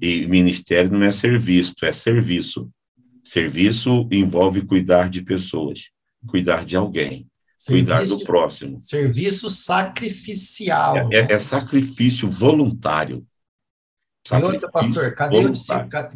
E 0.00 0.26
ministério 0.26 0.92
não 0.92 1.02
é 1.02 1.10
ser 1.10 1.40
visto, 1.40 1.86
é 1.86 1.92
serviço. 1.92 2.70
Serviço 3.24 4.06
envolve 4.12 4.62
cuidar 4.62 5.08
de 5.08 5.22
pessoas, 5.22 5.84
cuidar 6.26 6.66
de 6.66 6.76
alguém, 6.76 7.26
serviço, 7.56 7.86
cuidar 7.86 8.04
do 8.06 8.18
próximo. 8.24 8.78
Serviço 8.78 9.48
sacrificial. 9.48 11.10
É, 11.10 11.20
é, 11.20 11.32
é 11.32 11.38
sacrifício 11.38 12.28
voluntário. 12.28 13.26
Sacrifício 14.26 14.52
e 14.52 14.54
outra, 14.54 14.70
pastor, 14.70 15.14
cadê, 15.14 15.38
o, 15.38 15.52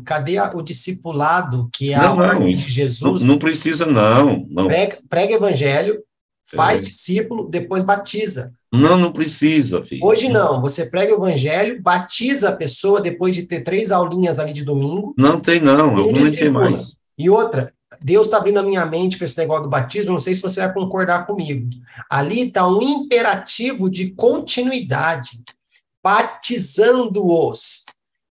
cadê 0.04 0.40
o 0.54 0.62
discipulado, 0.62 1.68
que 1.72 1.92
é 1.92 1.98
não, 1.98 2.20
a 2.20 2.26
ordem 2.28 2.54
de 2.54 2.68
Jesus? 2.68 3.22
Não, 3.22 3.28
não 3.30 3.38
precisa, 3.38 3.86
não. 3.86 4.46
não. 4.50 4.66
Prega, 4.66 4.98
prega 5.08 5.34
evangelho, 5.34 6.02
Faz 6.54 6.82
é. 6.82 6.84
discípulo, 6.84 7.48
depois 7.48 7.82
batiza. 7.82 8.52
Não, 8.72 8.98
não 8.98 9.12
precisa, 9.12 9.82
filho. 9.84 10.04
Hoje 10.04 10.28
não. 10.28 10.60
Você 10.60 10.86
prega 10.86 11.12
o 11.12 11.16
evangelho, 11.16 11.80
batiza 11.80 12.50
a 12.50 12.56
pessoa 12.56 13.00
depois 13.00 13.34
de 13.34 13.44
ter 13.44 13.62
três 13.62 13.90
aulinhas 13.90 14.38
ali 14.38 14.52
de 14.52 14.64
domingo. 14.64 15.14
Não 15.16 15.40
tem, 15.40 15.60
não. 15.60 15.96
Não 15.96 16.12
tem 16.12 16.50
mais. 16.50 16.96
E 17.16 17.30
outra, 17.30 17.72
Deus 18.02 18.26
está 18.26 18.38
abrindo 18.38 18.58
a 18.58 18.62
minha 18.62 18.84
mente 18.84 19.16
para 19.16 19.26
esse 19.26 19.38
negócio 19.38 19.64
do 19.64 19.70
batismo, 19.70 20.12
não 20.12 20.18
sei 20.18 20.34
se 20.34 20.42
você 20.42 20.60
vai 20.60 20.72
concordar 20.72 21.26
comigo. 21.26 21.68
Ali 22.10 22.48
está 22.48 22.66
um 22.68 22.82
imperativo 22.82 23.88
de 23.88 24.10
continuidade, 24.10 25.40
batizando-os, 26.02 27.83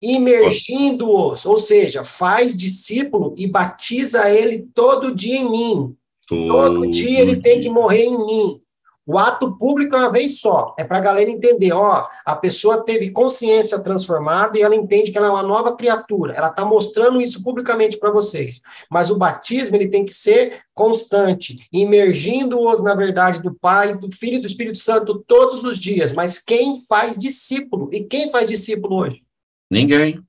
imergindo-os, 0.03 1.47
ou 1.47 1.57
seja, 1.57 2.03
faz 2.03 2.57
discípulo 2.57 3.35
e 3.39 3.47
batiza 3.47 4.29
ele 4.29 4.67
todo 4.75 5.15
dia 5.15 5.39
em 5.39 5.51
mim. 5.51 5.97
Todo, 6.29 6.49
todo 6.49 6.91
dia 6.91 7.21
ele 7.21 7.37
tem 7.37 7.61
que 7.61 7.69
morrer 7.69 8.05
em 8.05 8.27
mim. 8.27 8.63
O 9.05 9.19
ato 9.19 9.59
público 9.59 9.97
é 9.97 9.99
uma 9.99 10.13
vez 10.13 10.39
só, 10.39 10.77
é 10.79 10.85
para 10.85 10.99
a 10.99 11.01
galera 11.01 11.29
entender, 11.29 11.73
ó, 11.73 12.07
a 12.25 12.37
pessoa 12.37 12.85
teve 12.85 13.11
consciência 13.11 13.81
transformada 13.81 14.57
e 14.57 14.63
ela 14.63 14.77
entende 14.77 15.11
que 15.11 15.19
ela 15.19 15.27
é 15.27 15.31
uma 15.31 15.43
nova 15.43 15.75
criatura, 15.75 16.35
ela 16.35 16.47
está 16.47 16.65
mostrando 16.65 17.21
isso 17.21 17.43
publicamente 17.43 17.99
para 17.99 18.13
vocês. 18.13 18.61
Mas 18.89 19.11
o 19.11 19.19
batismo, 19.19 19.75
ele 19.75 19.89
tem 19.89 20.05
que 20.05 20.15
ser 20.15 20.61
constante, 20.73 21.67
imergindo-os 21.73 22.81
na 22.81 22.95
verdade 22.95 23.43
do 23.43 23.53
Pai, 23.53 23.93
do 23.93 24.09
Filho 24.13 24.37
e 24.37 24.41
do 24.41 24.47
Espírito 24.47 24.79
Santo 24.79 25.25
todos 25.27 25.65
os 25.65 25.81
dias. 25.81 26.13
Mas 26.13 26.39
quem 26.39 26.85
faz 26.89 27.19
discípulo? 27.19 27.91
E 27.93 28.05
quem 28.05 28.31
faz 28.31 28.49
discípulo 28.49 28.99
hoje? 28.99 29.21
Ninguém. 29.73 30.23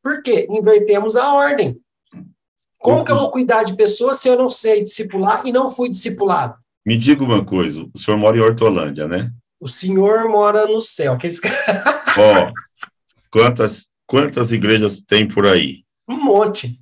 Por 0.00 0.22
quê? 0.22 0.46
Invertemos 0.48 1.16
a 1.16 1.34
ordem. 1.34 1.76
Como 2.78 3.04
que 3.04 3.10
eu 3.10 3.18
vou 3.18 3.28
cuidar 3.32 3.64
de 3.64 3.74
pessoas 3.74 4.18
se 4.18 4.28
eu 4.28 4.38
não 4.38 4.48
sei 4.48 4.84
discipular 4.84 5.44
e 5.44 5.50
não 5.50 5.68
fui 5.68 5.88
discipulado? 5.88 6.54
Me 6.86 6.96
diga 6.96 7.24
uma 7.24 7.44
coisa, 7.44 7.88
o 7.92 7.98
senhor 7.98 8.16
mora 8.16 8.36
em 8.36 8.40
Hortolândia, 8.40 9.08
né? 9.08 9.32
O 9.58 9.66
senhor 9.66 10.28
mora 10.28 10.66
no 10.66 10.80
céu. 10.80 11.14
Aqueles... 11.14 11.40
Ó, 12.16 12.52
quantas, 13.32 13.88
quantas 14.06 14.52
igrejas 14.52 15.00
tem 15.00 15.26
por 15.26 15.44
aí? 15.44 15.82
Um 16.06 16.22
monte. 16.22 16.78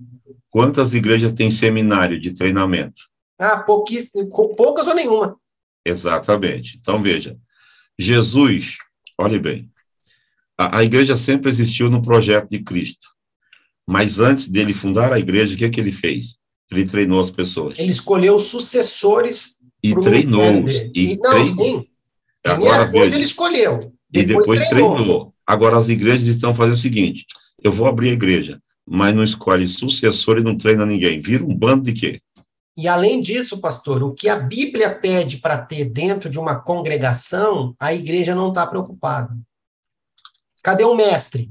Quantas 0.50 0.92
igrejas 0.92 1.32
tem 1.32 1.50
seminário 1.50 2.20
de 2.20 2.34
treinamento? 2.34 3.04
Ah, 3.38 3.56
pouquíssimas, 3.56 4.28
poucas 4.30 4.86
ou 4.86 4.94
nenhuma. 4.94 5.38
Exatamente. 5.82 6.76
Então, 6.78 7.02
veja, 7.02 7.38
Jesus, 7.98 8.76
olhe 9.18 9.38
bem, 9.38 9.71
a, 10.58 10.78
a, 10.78 10.84
igreja 10.84 11.16
sempre 11.16 11.50
existiu 11.50 11.90
no 11.90 12.02
projeto 12.02 12.48
de 12.48 12.60
Cristo, 12.60 13.08
mas 13.86 14.20
antes 14.20 14.48
dele 14.48 14.72
fundar 14.72 15.12
a 15.12 15.18
igreja, 15.18 15.54
o 15.54 15.56
que, 15.56 15.64
é 15.64 15.70
que 15.70 15.80
ele 15.80 15.92
fez? 15.92 16.36
Ele 16.70 16.86
treinou 16.86 17.20
as 17.20 17.30
pessoas. 17.30 17.78
Ele 17.78 17.92
escolheu 17.92 18.38
sucessores 18.38 19.58
e 19.82 19.94
treinou. 19.94 20.64
E, 20.94 21.18
não, 21.22 21.30
treinou. 21.30 21.44
sim. 21.44 21.86
Agora, 22.44 22.90
coisa 22.90 23.14
ele 23.14 23.24
escolheu. 23.24 23.92
Depois 24.10 24.24
e 24.24 24.26
depois 24.26 24.68
treinou. 24.68 24.94
treinou. 24.94 25.34
Agora 25.46 25.76
as 25.76 25.88
igrejas 25.88 26.26
estão 26.26 26.54
fazendo 26.54 26.74
o 26.74 26.78
seguinte: 26.78 27.26
eu 27.62 27.72
vou 27.72 27.86
abrir 27.86 28.10
a 28.10 28.14
igreja, 28.14 28.60
mas 28.86 29.14
não 29.14 29.22
escolhe 29.22 29.68
sucessor 29.68 30.38
e 30.38 30.42
não 30.42 30.56
treina 30.56 30.86
ninguém. 30.86 31.20
Vira 31.20 31.44
um 31.44 31.54
bando 31.54 31.84
de 31.84 31.92
quê? 31.92 32.20
E 32.76 32.88
além 32.88 33.20
disso, 33.20 33.60
pastor, 33.60 34.02
o 34.02 34.14
que 34.14 34.28
a 34.28 34.36
Bíblia 34.36 34.94
pede 34.94 35.38
para 35.38 35.58
ter 35.58 35.84
dentro 35.84 36.30
de 36.30 36.38
uma 36.38 36.54
congregação, 36.54 37.74
a 37.78 37.92
igreja 37.92 38.34
não 38.34 38.48
está 38.48 38.66
preocupada. 38.66 39.36
Cadê 40.62 40.84
o 40.84 40.94
mestre? 40.94 41.50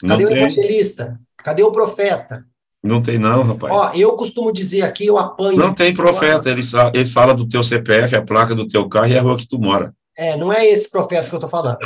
Cadê 0.00 0.24
não 0.24 0.32
o 0.32 0.36
evangelista? 0.36 1.20
Cadê 1.36 1.62
o 1.62 1.70
profeta? 1.70 2.44
Não 2.82 3.02
tem 3.02 3.18
não, 3.18 3.42
rapaz. 3.42 3.74
Ó, 3.74 3.92
eu 3.94 4.16
costumo 4.16 4.52
dizer 4.52 4.82
aqui, 4.82 5.06
eu 5.06 5.18
apanho. 5.18 5.58
Não 5.58 5.74
tem 5.74 5.94
profeta, 5.94 6.48
eles, 6.50 6.72
eles 6.94 7.12
falam 7.12 7.36
do 7.36 7.46
teu 7.46 7.62
CPF, 7.62 8.16
a 8.16 8.22
placa 8.22 8.54
do 8.54 8.66
teu 8.66 8.88
carro 8.88 9.08
e 9.08 9.18
a 9.18 9.22
rua 9.22 9.36
que 9.36 9.46
tu 9.46 9.58
mora. 9.58 9.94
É, 10.16 10.36
não 10.36 10.52
é 10.52 10.66
esse 10.66 10.90
profeta 10.90 11.28
que 11.28 11.34
eu 11.34 11.40
tô 11.40 11.48
falando. 11.48 11.78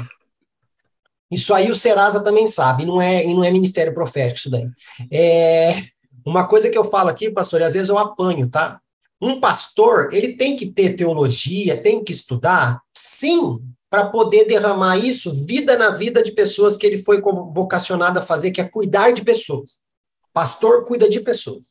Isso 1.30 1.52
aí 1.52 1.70
o 1.70 1.76
Serasa 1.76 2.22
também 2.22 2.46
sabe, 2.46 2.86
não 2.86 3.00
é, 3.00 3.26
e 3.26 3.34
não 3.34 3.42
é 3.42 3.50
ministério 3.50 3.92
profético 3.92 4.38
isso 4.38 4.50
daí. 4.50 4.66
É, 5.10 5.82
uma 6.24 6.46
coisa 6.46 6.70
que 6.70 6.78
eu 6.78 6.88
falo 6.88 7.08
aqui, 7.08 7.30
pastor, 7.30 7.60
e 7.60 7.64
às 7.64 7.74
vezes 7.74 7.88
eu 7.88 7.98
apanho, 7.98 8.48
tá? 8.48 8.80
Um 9.20 9.40
pastor, 9.40 10.10
ele 10.12 10.36
tem 10.36 10.54
que 10.54 10.66
ter 10.66 10.94
teologia, 10.94 11.80
tem 11.80 12.04
que 12.04 12.12
estudar, 12.12 12.80
sim, 12.94 13.58
para 13.94 14.06
poder 14.06 14.44
derramar 14.44 14.96
isso 14.96 15.46
vida 15.46 15.78
na 15.78 15.90
vida 15.90 16.20
de 16.20 16.32
pessoas 16.32 16.76
que 16.76 16.84
ele 16.84 16.98
foi 16.98 17.20
vocacionado 17.20 18.18
a 18.18 18.22
fazer, 18.22 18.50
que 18.50 18.60
é 18.60 18.68
cuidar 18.68 19.12
de 19.12 19.22
pessoas. 19.22 19.78
Pastor 20.32 20.84
cuida 20.84 21.08
de 21.08 21.20
pessoas. 21.20 21.62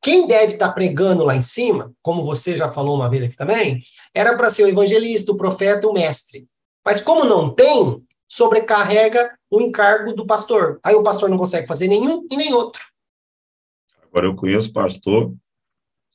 Quem 0.00 0.28
deve 0.28 0.52
estar 0.52 0.68
tá 0.68 0.72
pregando 0.72 1.24
lá 1.24 1.34
em 1.34 1.42
cima, 1.42 1.92
como 2.00 2.24
você 2.24 2.56
já 2.56 2.70
falou 2.70 2.94
uma 2.94 3.10
vez 3.10 3.24
aqui 3.24 3.36
também, 3.36 3.82
era 4.14 4.36
para 4.36 4.50
ser 4.50 4.62
o 4.62 4.68
evangelista, 4.68 5.32
o 5.32 5.36
profeta, 5.36 5.88
o 5.88 5.92
mestre. 5.92 6.46
Mas 6.84 7.00
como 7.00 7.24
não 7.24 7.52
tem, 7.52 8.06
sobrecarrega 8.28 9.36
o 9.50 9.60
encargo 9.60 10.12
do 10.12 10.24
pastor. 10.24 10.78
Aí 10.84 10.94
o 10.94 11.02
pastor 11.02 11.28
não 11.28 11.36
consegue 11.36 11.66
fazer 11.66 11.88
nenhum 11.88 12.24
e 12.30 12.36
nem 12.36 12.54
outro. 12.54 12.84
Agora 14.04 14.26
eu 14.26 14.36
conheço 14.36 14.72
pastor 14.72 15.34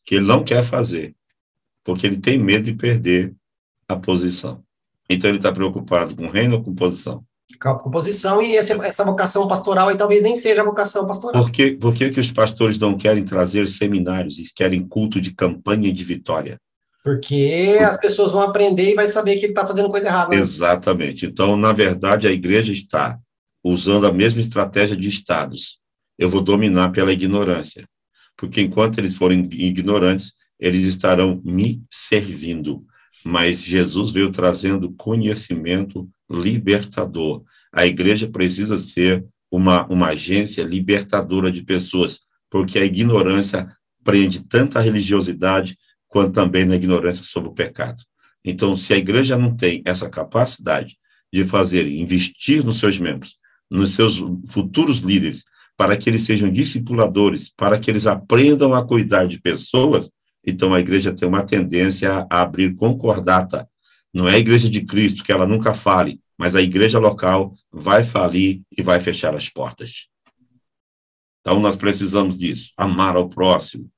que 0.06 0.16
ele 0.16 0.26
não 0.26 0.42
quer 0.42 0.64
fazer, 0.64 1.14
porque 1.84 2.08
ele 2.08 2.22
tem 2.22 2.38
medo 2.38 2.64
de 2.64 2.74
perder 2.74 3.36
a 3.90 3.98
posição. 3.98 4.64
Então 5.14 5.30
ele 5.30 5.38
está 5.38 5.52
preocupado 5.52 6.16
com 6.16 6.30
reino 6.30 6.56
ou 6.58 6.64
com 6.64 6.74
posição? 6.74 7.24
composição 7.60 8.42
e 8.42 8.58
essa, 8.58 8.74
essa 8.86 9.06
vocação 9.06 9.48
pastoral 9.48 9.88
aí 9.88 9.96
talvez 9.96 10.22
nem 10.22 10.36
seja 10.36 10.62
a 10.62 10.66
vocação 10.66 11.08
pastoral. 11.08 11.44
Por 11.44 11.52
que, 11.52 11.72
por 11.72 11.94
que, 11.94 12.10
que 12.10 12.20
os 12.20 12.32
pastores 12.32 12.78
não 12.78 12.98
querem 12.98 13.24
trazer 13.24 13.70
seminários 13.70 14.38
e 14.38 14.44
querem 14.54 14.86
culto 14.86 15.22
de 15.22 15.34
campanha 15.34 15.88
e 15.88 15.94
de 15.94 16.04
vitória? 16.04 16.60
Porque 17.04 17.78
as 17.82 17.98
pessoas 17.98 18.32
vão 18.32 18.42
aprender 18.42 18.92
e 18.92 18.96
vai 18.96 19.08
saber 19.08 19.36
que 19.36 19.46
ele 19.46 19.52
está 19.52 19.66
fazendo 19.66 19.90
coisa 19.90 20.08
errada. 20.08 20.30
Né? 20.32 20.42
Exatamente. 20.42 21.26
Então, 21.26 21.58
na 21.58 21.74
verdade, 21.74 22.28
a 22.28 22.32
igreja 22.32 22.72
está 22.72 23.20
usando 23.64 24.08
a 24.08 24.12
mesma 24.12 24.40
estratégia 24.40 24.96
de 24.96 25.10
estados. 25.10 25.80
Eu 26.18 26.30
vou 26.30 26.42
dominar 26.42 26.92
pela 26.92 27.12
ignorância. 27.12 27.86
Porque 28.38 28.62
enquanto 28.62 28.98
eles 28.98 29.14
forem 29.14 29.48
ignorantes, 29.52 30.34
eles 30.58 30.88
estarão 30.88 31.42
me 31.44 31.84
servindo. 31.90 32.86
Mas 33.26 33.62
Jesus 33.62 34.12
veio 34.12 34.32
trazendo 34.32 34.92
conhecimento 34.94 36.10
libertador. 36.30 37.44
A 37.72 37.86
igreja 37.86 38.28
precisa 38.28 38.80
ser 38.80 39.26
uma, 39.50 39.86
uma 39.88 40.08
agência 40.08 40.64
libertadora 40.64 41.52
de 41.52 41.62
pessoas, 41.62 42.20
porque 42.50 42.80
a 42.80 42.86
ignorância 42.86 43.72
prende 44.04 44.44
tanto 44.44 44.78
a 44.78 44.82
religiosidade 44.82 45.78
quanto 46.08 46.34
também 46.34 46.66
na 46.66 46.76
ignorância 46.76 47.24
sobre 47.24 47.50
o 47.50 47.54
pecado. 47.54 48.04
Então, 48.44 48.76
se 48.76 48.94
a 48.94 48.98
igreja 48.98 49.38
não 49.38 49.56
tem 49.56 49.82
essa 49.86 50.10
capacidade 50.10 50.98
de 51.32 51.46
fazer, 51.46 51.88
investir 51.88 52.64
nos 52.64 52.78
seus 52.78 53.00
membros, 53.00 53.38
nos 53.70 53.96
seus 53.96 54.22
futuros 54.48 55.00
líderes, 55.00 55.44
para 55.76 55.98
que 55.98 56.10
eles 56.10 56.24
sejam 56.24 56.52
discipuladores, 56.52 57.50
para 57.50 57.80
que 57.80 57.90
eles 57.90 58.06
aprendam 58.06 58.74
a 58.74 58.86
cuidar 58.86 59.28
de 59.28 59.40
pessoas, 59.40 60.12
então 60.46 60.74
a 60.74 60.80
igreja 60.80 61.14
tem 61.14 61.28
uma 61.28 61.44
tendência 61.44 62.28
a 62.30 62.42
abrir 62.42 62.76
concordata. 62.76 63.68
Não 64.14 64.28
é 64.28 64.36
a 64.36 64.40
igreja 64.40 64.70
de 64.70 64.82
Cristo 64.86 65.24
que 65.24 65.32
ela 65.32 65.48
nunca 65.48 65.74
fale, 65.74 66.20
mas 66.38 66.56
a 66.56 66.62
igreja 66.62 67.00
local 67.00 67.54
vai 67.72 68.04
falir 68.04 68.62
e 68.76 68.82
vai 68.82 69.00
fechar 69.00 69.36
as 69.36 69.50
portas. 69.50 70.08
Então, 71.42 71.60
nós 71.60 71.76
precisamos 71.76 72.38
disso, 72.38 72.72
amar 72.78 73.16
ao 73.16 73.28
próximo. 73.28 73.90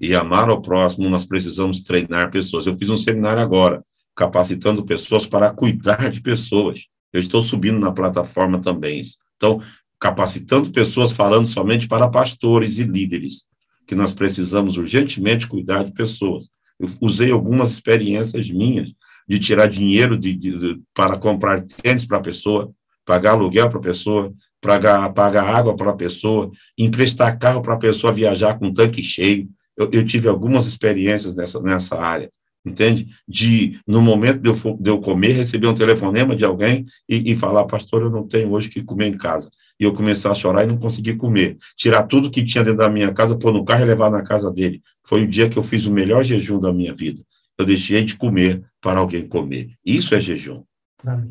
E 0.00 0.14
amar 0.14 0.48
ao 0.48 0.60
próximo, 0.60 1.08
nós 1.08 1.26
precisamos 1.26 1.82
treinar 1.82 2.30
pessoas. 2.30 2.66
Eu 2.66 2.76
fiz 2.76 2.88
um 2.90 2.96
seminário 2.96 3.42
agora, 3.42 3.82
capacitando 4.14 4.84
pessoas 4.84 5.26
para 5.26 5.50
cuidar 5.50 6.10
de 6.10 6.20
pessoas. 6.20 6.86
Eu 7.12 7.20
estou 7.20 7.42
subindo 7.42 7.78
na 7.78 7.90
plataforma 7.90 8.60
também. 8.60 9.02
Então, 9.36 9.60
capacitando 9.98 10.70
pessoas, 10.70 11.12
falando 11.12 11.48
somente 11.48 11.88
para 11.88 12.08
pastores 12.08 12.78
e 12.78 12.84
líderes, 12.84 13.46
que 13.86 13.94
nós 13.94 14.12
precisamos 14.12 14.76
urgentemente 14.76 15.46
cuidar 15.46 15.84
de 15.84 15.92
pessoas. 15.92 16.48
Eu 16.78 16.88
usei 17.00 17.30
algumas 17.30 17.70
experiências 17.70 18.50
minhas 18.50 18.92
de 19.28 19.38
tirar 19.40 19.66
dinheiro 19.66 20.18
de, 20.18 20.34
de, 20.34 20.80
para 20.94 21.16
comprar 21.16 21.62
tênis 21.62 22.06
para 22.06 22.18
a 22.18 22.22
pessoa, 22.22 22.70
pagar 23.04 23.32
aluguel 23.32 23.68
para 23.70 23.78
a 23.78 23.82
pessoa, 23.82 24.32
pagar, 24.60 25.12
pagar 25.12 25.44
água 25.44 25.74
para 25.74 25.90
a 25.90 25.96
pessoa, 25.96 26.50
emprestar 26.76 27.38
carro 27.38 27.62
para 27.62 27.74
a 27.74 27.78
pessoa 27.78 28.12
viajar 28.12 28.58
com 28.58 28.72
tanque 28.72 29.02
cheio. 29.02 29.48
Eu, 29.76 29.90
eu, 29.92 30.04
tive 30.04 30.28
algumas 30.28 30.66
experiências 30.66 31.34
nessa, 31.34 31.60
nessa 31.60 32.00
área, 32.00 32.30
entende? 32.64 33.08
De, 33.28 33.78
no 33.86 34.00
momento 34.00 34.40
de 34.40 34.48
eu, 34.48 34.76
de 34.78 34.90
eu 34.90 35.00
comer, 35.00 35.32
receber 35.32 35.66
um 35.66 35.74
telefonema 35.74 36.34
de 36.34 36.44
alguém 36.44 36.86
e, 37.08 37.32
e 37.32 37.36
falar, 37.36 37.64
pastor, 37.66 38.02
eu 38.02 38.10
não 38.10 38.26
tenho 38.26 38.50
hoje 38.52 38.68
o 38.68 38.70
que 38.70 38.82
comer 38.82 39.06
em 39.06 39.16
casa. 39.16 39.50
E 39.78 39.84
eu 39.84 39.92
começar 39.92 40.30
a 40.30 40.34
chorar 40.34 40.64
e 40.64 40.66
não 40.66 40.78
conseguir 40.78 41.16
comer. 41.16 41.58
Tirar 41.76 42.04
tudo 42.04 42.30
que 42.30 42.44
tinha 42.44 42.64
dentro 42.64 42.78
da 42.78 42.88
minha 42.88 43.12
casa, 43.12 43.36
pôr 43.36 43.52
no 43.52 43.64
carro 43.64 43.82
e 43.82 43.86
levar 43.86 44.10
na 44.10 44.22
casa 44.22 44.50
dele. 44.50 44.80
Foi 45.04 45.24
o 45.24 45.28
dia 45.28 45.48
que 45.48 45.58
eu 45.58 45.62
fiz 45.62 45.86
o 45.86 45.90
melhor 45.90 46.24
jejum 46.24 46.58
da 46.58 46.72
minha 46.72 46.94
vida 46.94 47.22
eu 47.58 47.64
deixei 47.64 48.04
de 48.04 48.16
comer 48.16 48.62
para 48.80 49.00
alguém 49.00 49.26
comer. 49.26 49.70
Isso 49.84 50.14
é 50.14 50.20
jejum. 50.20 50.62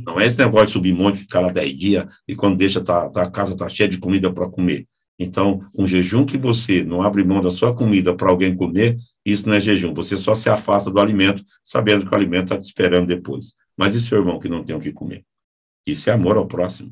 Não 0.06 0.20
é 0.20 0.26
esse 0.26 0.38
negócio 0.38 0.68
de 0.68 0.74
subir 0.74 0.94
monte, 0.94 1.20
ficar 1.20 1.42
lá 1.42 1.52
10 1.52 1.78
dias 1.78 2.06
e 2.28 2.36
quando 2.36 2.58
deixa 2.58 2.82
tá, 2.82 3.10
tá 3.10 3.24
a 3.24 3.32
casa 3.32 3.56
tá 3.56 3.68
cheia 3.68 3.90
de 3.90 3.98
comida 3.98 4.32
para 4.32 4.50
comer. 4.50 4.88
Então, 5.18 5.62
um 5.78 5.88
jejum 5.88 6.26
que 6.26 6.38
você 6.38 6.84
não 6.84 7.02
abre 7.02 7.24
mão 7.24 7.42
da 7.42 7.52
sua 7.52 7.74
comida 7.74 8.14
para 8.14 8.30
alguém 8.30 8.54
comer 8.54 8.98
Isso 9.26 9.48
não 9.48 9.56
é 9.56 9.60
jejum. 9.60 9.94
Você 9.94 10.18
só 10.18 10.36
se 10.36 10.50
afasta 10.50 10.92
do 10.92 11.00
alimento, 11.00 11.44
sabendo 11.64 12.06
que 12.06 12.12
o 12.12 12.16
alimento 12.16 12.46
está 12.46 12.58
te 12.58 12.66
esperando 12.66 13.08
depois. 13.08 13.54
Mas 13.78 13.96
e 13.96 14.02
seu 14.02 14.18
irmão 14.18 14.40
que 14.40 14.50
não 14.50 14.64
tem 14.64 14.76
o 14.76 14.80
que 14.80 14.92
comer? 14.92 15.24
Isso 15.86 16.10
é 16.10 16.14
amor 16.14 16.38
ao 16.38 16.48
próximo. 16.48 16.92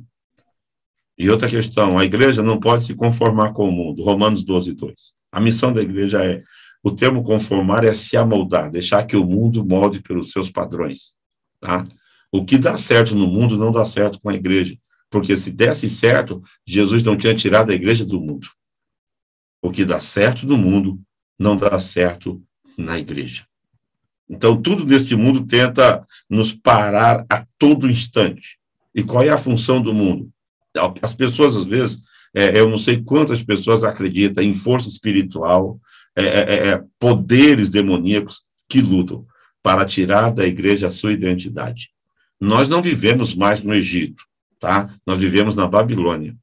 E 1.18 1.30
outra 1.30 1.47
questão, 1.47 1.97
a 1.97 2.05
igreja 2.05 2.41
não 2.41 2.59
pode 2.59 2.84
se 2.86 2.95
conformar 2.95 3.53
com 3.53 3.68
o 3.68 3.72
mundo. 3.72 4.03
Romanos 4.03 4.43
12, 4.43 4.74
2. 4.74 4.93
A 5.32 5.39
missão 5.39 5.72
da 5.72 5.82
igreja 5.82 6.24
é, 6.24 6.43
o 6.84 6.91
termo 6.91 7.24
conformar 7.24 7.84
é 7.84 7.93
se 7.93 8.18
amoldar, 8.18 8.70
deixar 8.70 9.05
que 9.05 9.16
o 9.16 9.24
mundo 9.24 9.66
molde 9.66 10.01
pelos 10.01 10.32
seus 10.32 10.51
padrões. 10.51 11.14
Tá? 11.59 11.88
O 12.32 12.43
que 12.43 12.57
dá 12.57 12.78
certo 12.78 13.16
no 13.16 13.28
mundo 13.28 13.57
não 13.57 13.72
dá 13.72 13.86
certo 13.86 14.20
com 14.20 14.30
a 14.30 14.34
igreja. 14.34 14.76
Porque 15.09 15.38
se 15.38 15.51
desse 15.51 15.88
certo, 15.88 16.41
Jesus 16.66 17.03
não 17.03 17.16
tinha 17.16 17.36
tirado 17.36 17.72
a 17.72 17.76
igreja 17.76 18.03
do 18.03 18.20
mundo. 18.20 18.47
O 19.61 19.72
que 19.72 19.86
dá 19.86 20.01
certo 20.01 20.47
no 20.47 20.57
mundo 20.57 20.99
não 21.38 21.55
dá 21.55 21.80
certo 21.80 22.43
na 22.76 22.97
igreja. 22.97 23.45
Então, 24.28 24.59
tudo 24.59 24.86
neste 24.86 25.16
mundo 25.16 25.45
tenta 25.45 26.03
nos 26.28 26.51
parar 26.51 27.24
a 27.30 27.45
todo 27.59 27.89
instante. 27.89 28.57
E 28.95 29.03
qual 29.03 29.24
é 29.24 29.30
a 29.30 29.38
função 29.38 29.80
do 29.80 29.93
mundo? 29.93 30.33
As 31.02 31.14
pessoas, 31.14 31.56
às 31.56 31.66
vezes, 31.66 32.00
é, 32.36 32.60
eu 32.60 32.70
não 32.70 32.78
sei 32.78 33.02
quantas 33.02 33.44
pessoas 33.44 33.84
acreditam 33.84 34.44
em 34.44 34.54
força 34.54 34.90
espiritual, 34.90 35.80
é, 36.16 36.24
é, 36.24 36.40
é, 36.40 36.68
é 36.70 36.84
poderes 37.00 37.70
demoníacos 37.70 38.44
que 38.68 38.82
lutam 38.82 39.26
para 39.62 39.86
tirar 39.86 40.32
da 40.32 40.46
igreja 40.46 40.88
a 40.88 40.92
sua 40.92 41.14
identidade. 41.14 41.90
Nós 42.40 42.68
não 42.68 42.82
vivemos 42.82 43.34
mais 43.34 43.62
no 43.62 43.74
Egito, 43.74 44.24
tá? 44.60 44.94
Nós 45.06 45.20
vivemos 45.20 45.56
na 45.56 45.68
Babilônia. 45.68 46.36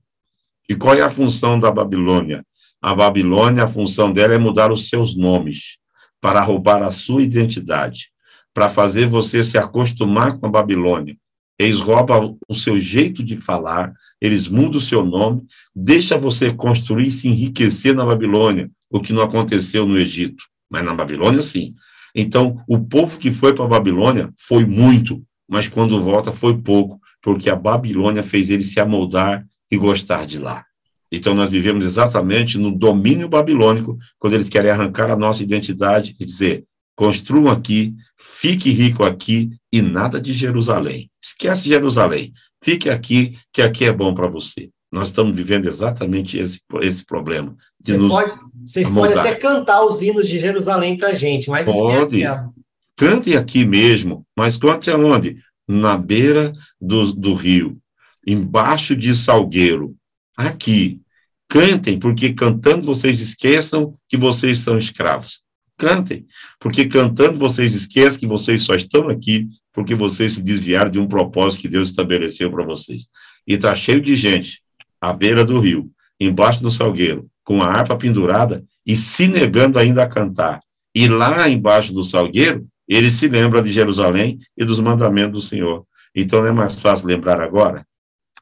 E 0.68 0.74
qual 0.74 0.94
é 0.94 1.02
a 1.02 1.10
função 1.10 1.58
da 1.58 1.70
Babilônia? 1.70 2.44
A 2.80 2.94
Babilônia, 2.94 3.64
a 3.64 3.68
função 3.68 4.12
dela 4.12 4.32
é 4.32 4.38
mudar 4.38 4.72
os 4.72 4.88
seus 4.88 5.14
nomes 5.14 5.76
para 6.20 6.40
roubar 6.40 6.82
a 6.82 6.92
sua 6.92 7.22
identidade, 7.22 8.08
para 8.54 8.70
fazer 8.70 9.06
você 9.06 9.44
se 9.44 9.58
acostumar 9.58 10.38
com 10.38 10.46
a 10.46 10.50
Babilônia. 10.50 11.16
Eles 11.60 11.78
roubam 11.78 12.38
o 12.48 12.54
seu 12.54 12.80
jeito 12.80 13.22
de 13.22 13.36
falar, 13.36 13.92
eles 14.18 14.48
mudam 14.48 14.78
o 14.78 14.80
seu 14.80 15.04
nome, 15.04 15.42
deixa 15.76 16.16
você 16.16 16.50
construir 16.50 17.08
e 17.08 17.12
se 17.12 17.28
enriquecer 17.28 17.94
na 17.94 18.02
Babilônia, 18.02 18.70
o 18.90 18.98
que 18.98 19.12
não 19.12 19.20
aconteceu 19.20 19.84
no 19.84 19.98
Egito, 19.98 20.42
mas 20.70 20.82
na 20.82 20.94
Babilônia 20.94 21.42
sim. 21.42 21.74
Então, 22.14 22.64
o 22.66 22.78
povo 22.78 23.18
que 23.18 23.30
foi 23.30 23.52
para 23.52 23.66
a 23.66 23.68
Babilônia 23.68 24.32
foi 24.38 24.64
muito, 24.64 25.22
mas 25.46 25.68
quando 25.68 26.02
volta 26.02 26.32
foi 26.32 26.56
pouco, 26.56 26.98
porque 27.20 27.50
a 27.50 27.56
Babilônia 27.56 28.22
fez 28.22 28.48
ele 28.48 28.64
se 28.64 28.80
amoldar 28.80 29.44
e 29.70 29.76
gostar 29.76 30.26
de 30.26 30.38
lá. 30.38 30.64
Então, 31.12 31.34
nós 31.34 31.50
vivemos 31.50 31.84
exatamente 31.84 32.56
no 32.56 32.74
domínio 32.74 33.28
babilônico, 33.28 33.98
quando 34.18 34.32
eles 34.32 34.48
querem 34.48 34.70
arrancar 34.70 35.10
a 35.10 35.16
nossa 35.16 35.42
identidade 35.42 36.16
e 36.18 36.24
dizer: 36.24 36.64
construam 36.96 37.50
aqui, 37.50 37.94
fique 38.16 38.70
rico 38.70 39.04
aqui 39.04 39.50
e 39.70 39.82
nada 39.82 40.18
de 40.18 40.32
Jerusalém. 40.32 41.09
Esquece 41.22 41.68
Jerusalém, 41.68 42.32
fique 42.62 42.88
aqui, 42.88 43.38
que 43.52 43.60
aqui 43.62 43.84
é 43.84 43.92
bom 43.92 44.14
para 44.14 44.28
você. 44.28 44.70
Nós 44.92 45.08
estamos 45.08 45.36
vivendo 45.36 45.68
exatamente 45.68 46.36
esse, 46.36 46.60
esse 46.82 47.04
problema. 47.04 47.56
Você 47.80 47.96
pode, 47.96 48.32
vocês 48.64 48.88
podem 48.90 49.16
até 49.16 49.34
cantar 49.36 49.84
os 49.84 50.02
hinos 50.02 50.26
de 50.26 50.38
Jerusalém 50.38 50.96
para 50.96 51.08
a 51.08 51.14
gente, 51.14 51.48
mas 51.48 51.66
pode. 51.66 51.94
esquece. 51.94 52.24
A... 52.24 52.48
Cantem 52.96 53.36
aqui 53.36 53.64
mesmo, 53.64 54.26
mas 54.36 54.56
cante 54.56 54.90
aonde? 54.90 55.38
Na 55.68 55.96
beira 55.96 56.52
do, 56.80 57.12
do 57.12 57.34
rio, 57.34 57.78
embaixo 58.26 58.96
de 58.96 59.14
Salgueiro, 59.14 59.94
aqui. 60.36 61.00
Cantem, 61.48 61.98
porque 61.98 62.32
cantando 62.32 62.84
vocês 62.86 63.20
esqueçam 63.20 63.94
que 64.08 64.16
vocês 64.16 64.58
são 64.58 64.76
escravos. 64.76 65.40
Cantem, 65.76 66.26
porque 66.58 66.86
cantando 66.86 67.38
vocês 67.38 67.74
esquecem 67.74 68.20
que 68.20 68.26
vocês 68.26 68.64
só 68.64 68.74
estão 68.74 69.08
aqui 69.08 69.48
porque 69.72 69.94
vocês 69.94 70.34
se 70.34 70.42
desviaram 70.42 70.90
de 70.90 70.98
um 70.98 71.06
propósito 71.06 71.62
que 71.62 71.68
Deus 71.68 71.90
estabeleceu 71.90 72.50
para 72.50 72.64
vocês. 72.64 73.08
E 73.46 73.54
está 73.54 73.74
cheio 73.74 74.00
de 74.00 74.16
gente 74.16 74.62
à 75.00 75.12
beira 75.12 75.44
do 75.44 75.58
rio, 75.58 75.90
embaixo 76.18 76.62
do 76.62 76.70
salgueiro, 76.70 77.28
com 77.44 77.62
a 77.62 77.66
harpa 77.66 77.96
pendurada 77.96 78.64
e 78.86 78.96
se 78.96 79.26
negando 79.26 79.78
ainda 79.78 80.02
a 80.02 80.08
cantar. 80.08 80.60
E 80.94 81.08
lá 81.08 81.48
embaixo 81.48 81.92
do 81.92 82.04
salgueiro, 82.04 82.66
ele 82.88 83.10
se 83.10 83.28
lembra 83.28 83.62
de 83.62 83.72
Jerusalém 83.72 84.38
e 84.56 84.64
dos 84.64 84.80
mandamentos 84.80 85.32
do 85.32 85.42
Senhor. 85.46 85.86
Então 86.14 86.40
não 86.40 86.48
é 86.48 86.52
mais 86.52 86.78
fácil 86.80 87.06
lembrar 87.06 87.40
agora? 87.40 87.86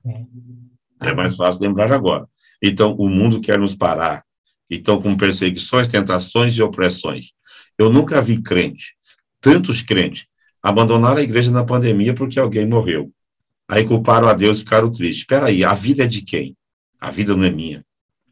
É. 0.06 1.14
Mais 1.14 1.36
fácil 1.36 1.62
lembrar 1.62 1.92
agora. 1.92 2.26
Então, 2.62 2.94
o 2.94 3.08
mundo 3.08 3.40
quer 3.40 3.58
nos 3.58 3.74
parar. 3.74 4.24
Então, 4.70 5.00
com 5.00 5.16
perseguições, 5.16 5.88
tentações 5.88 6.56
e 6.56 6.62
opressões. 6.62 7.32
Eu 7.78 7.90
nunca 7.90 8.20
vi 8.20 8.42
crente, 8.42 8.94
tantos 9.40 9.82
crentes, 9.82 10.26
abandonar 10.68 11.16
a 11.16 11.22
igreja 11.22 11.50
na 11.50 11.64
pandemia 11.64 12.14
porque 12.14 12.38
alguém 12.38 12.66
morreu. 12.66 13.10
Aí 13.68 13.84
culparam 13.84 14.28
a 14.28 14.32
Deus 14.32 14.58
e 14.58 14.60
ficaram 14.60 14.90
tristes. 14.90 15.18
Espera 15.18 15.46
aí, 15.46 15.62
a 15.62 15.74
vida 15.74 16.04
é 16.04 16.06
de 16.06 16.22
quem? 16.22 16.56
A 17.00 17.10
vida 17.10 17.36
não 17.36 17.44
é 17.44 17.50
minha. 17.50 17.84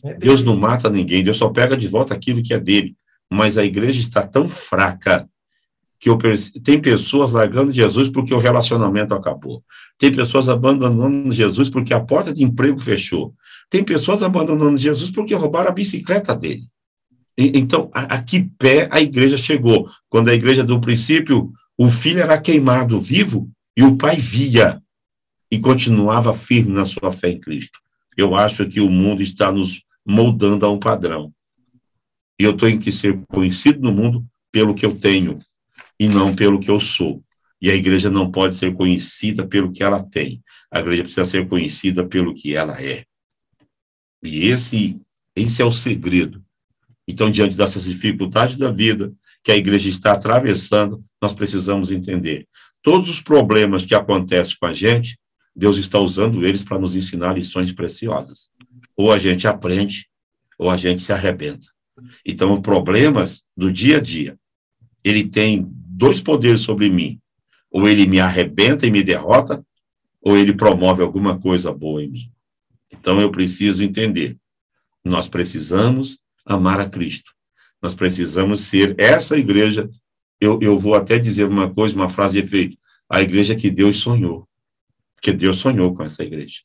É 0.02 0.14
Deus 0.14 0.42
não 0.42 0.56
mata 0.56 0.88
ninguém, 0.88 1.22
Deus 1.22 1.36
só 1.36 1.48
pega 1.48 1.76
de 1.76 1.88
volta 1.88 2.14
aquilo 2.14 2.42
que 2.42 2.54
é 2.54 2.60
dele. 2.60 2.96
Mas 3.30 3.58
a 3.58 3.64
igreja 3.64 4.00
está 4.00 4.26
tão 4.26 4.48
fraca 4.48 5.28
que 5.98 6.08
eu, 6.08 6.18
tem 6.62 6.80
pessoas 6.80 7.32
largando 7.32 7.72
Jesus 7.72 8.08
porque 8.08 8.32
o 8.32 8.38
relacionamento 8.38 9.14
acabou. 9.14 9.62
Tem 9.98 10.12
pessoas 10.12 10.48
abandonando 10.48 11.32
Jesus 11.32 11.68
porque 11.68 11.92
a 11.92 12.00
porta 12.00 12.32
de 12.32 12.44
emprego 12.44 12.78
fechou. 12.78 13.34
Tem 13.68 13.82
pessoas 13.82 14.22
abandonando 14.22 14.76
Jesus 14.76 15.10
porque 15.10 15.34
roubaram 15.34 15.70
a 15.70 15.72
bicicleta 15.74 16.34
dele. 16.34 16.64
E, 17.36 17.58
então, 17.58 17.90
a, 17.92 18.14
a 18.14 18.22
que 18.22 18.48
pé 18.58 18.88
a 18.90 19.00
igreja 19.00 19.36
chegou? 19.36 19.88
Quando 20.08 20.28
a 20.28 20.34
igreja, 20.34 20.62
do 20.62 20.80
princípio, 20.80 21.52
o 21.78 21.90
filho 21.90 22.20
era 22.20 22.40
queimado 22.40 23.00
vivo 23.00 23.50
e 23.76 23.82
o 23.82 23.96
pai 23.96 24.16
via 24.16 24.82
e 25.50 25.58
continuava 25.58 26.34
firme 26.34 26.72
na 26.72 26.84
sua 26.84 27.12
fé 27.12 27.30
em 27.30 27.40
Cristo. 27.40 27.78
Eu 28.16 28.34
acho 28.34 28.66
que 28.66 28.80
o 28.80 28.90
mundo 28.90 29.22
está 29.22 29.52
nos 29.52 29.82
moldando 30.04 30.64
a 30.64 30.70
um 30.70 30.78
padrão. 30.78 31.32
E 32.38 32.44
eu 32.44 32.56
tenho 32.56 32.78
que 32.78 32.90
ser 32.90 33.22
conhecido 33.28 33.80
no 33.80 33.92
mundo 33.92 34.26
pelo 34.50 34.74
que 34.74 34.86
eu 34.86 34.96
tenho, 34.96 35.38
e 35.98 36.08
não 36.08 36.34
pelo 36.34 36.58
que 36.58 36.70
eu 36.70 36.80
sou. 36.80 37.22
E 37.60 37.70
a 37.70 37.74
igreja 37.74 38.10
não 38.10 38.30
pode 38.30 38.56
ser 38.56 38.74
conhecida 38.74 39.46
pelo 39.46 39.72
que 39.72 39.82
ela 39.82 40.02
tem. 40.02 40.42
A 40.70 40.80
igreja 40.80 41.02
precisa 41.02 41.26
ser 41.26 41.48
conhecida 41.48 42.06
pelo 42.06 42.34
que 42.34 42.54
ela 42.54 42.80
é. 42.82 43.04
E 44.22 44.48
esse, 44.48 45.00
esse 45.34 45.62
é 45.62 45.64
o 45.64 45.72
segredo. 45.72 46.42
Então, 47.08 47.30
diante 47.30 47.56
dessas 47.56 47.84
dificuldades 47.84 48.56
da 48.56 48.70
vida 48.70 49.12
que 49.46 49.52
a 49.52 49.56
igreja 49.56 49.88
está 49.88 50.10
atravessando, 50.10 51.04
nós 51.22 51.32
precisamos 51.32 51.92
entender. 51.92 52.48
Todos 52.82 53.08
os 53.08 53.20
problemas 53.20 53.84
que 53.84 53.94
acontecem 53.94 54.56
com 54.58 54.66
a 54.66 54.74
gente, 54.74 55.16
Deus 55.54 55.76
está 55.76 56.00
usando 56.00 56.44
eles 56.44 56.64
para 56.64 56.80
nos 56.80 56.96
ensinar 56.96 57.38
lições 57.38 57.70
preciosas. 57.70 58.50
Ou 58.96 59.12
a 59.12 59.18
gente 59.18 59.46
aprende, 59.46 60.08
ou 60.58 60.68
a 60.68 60.76
gente 60.76 61.00
se 61.00 61.12
arrebenta. 61.12 61.68
Então, 62.24 62.54
os 62.54 62.58
problemas 62.58 63.44
do 63.56 63.72
dia 63.72 63.98
a 63.98 64.00
dia, 64.00 64.36
ele 65.04 65.22
tem 65.22 65.64
dois 65.70 66.20
poderes 66.20 66.62
sobre 66.62 66.90
mim. 66.90 67.20
Ou 67.70 67.88
ele 67.88 68.04
me 68.04 68.18
arrebenta 68.18 68.84
e 68.84 68.90
me 68.90 69.00
derrota, 69.00 69.64
ou 70.20 70.36
ele 70.36 70.54
promove 70.54 71.04
alguma 71.04 71.38
coisa 71.38 71.72
boa 71.72 72.02
em 72.02 72.08
mim. 72.08 72.32
Então 72.92 73.20
eu 73.20 73.30
preciso 73.30 73.80
entender. 73.80 74.36
Nós 75.04 75.28
precisamos 75.28 76.18
amar 76.44 76.80
a 76.80 76.90
Cristo. 76.90 77.35
Nós 77.86 77.94
precisamos 77.94 78.62
ser 78.62 78.96
essa 78.98 79.38
igreja. 79.38 79.88
Eu, 80.40 80.58
eu 80.60 80.76
vou 80.76 80.96
até 80.96 81.20
dizer 81.20 81.44
uma 81.44 81.72
coisa, 81.72 81.94
uma 81.94 82.08
frase 82.08 82.32
de 82.32 82.44
efeito. 82.44 82.76
A 83.08 83.22
igreja 83.22 83.54
que 83.54 83.70
Deus 83.70 83.98
sonhou. 83.98 84.48
Porque 85.14 85.32
Deus 85.32 85.58
sonhou 85.58 85.94
com 85.94 86.02
essa 86.02 86.24
igreja. 86.24 86.62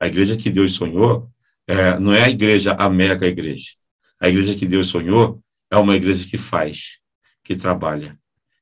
A 0.00 0.06
igreja 0.06 0.38
que 0.38 0.48
Deus 0.48 0.72
sonhou 0.72 1.30
é, 1.66 1.98
não 1.98 2.14
é 2.14 2.22
a 2.22 2.30
igreja, 2.30 2.72
a 2.80 2.88
mega 2.88 3.26
igreja. 3.26 3.72
A 4.18 4.30
igreja 4.30 4.54
que 4.54 4.64
Deus 4.64 4.86
sonhou 4.86 5.38
é 5.70 5.76
uma 5.76 5.94
igreja 5.94 6.26
que 6.26 6.38
faz, 6.38 6.96
que 7.44 7.54
trabalha, 7.54 8.18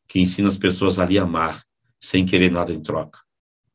que 0.09 0.19
ensina 0.19 0.49
as 0.49 0.59
pessoas 0.59 0.99
a 0.99 1.05
amar, 1.05 1.63
sem 2.01 2.27
querer 2.27 2.51
nada 2.51 2.73
em 2.73 2.83
troca. 2.83 3.21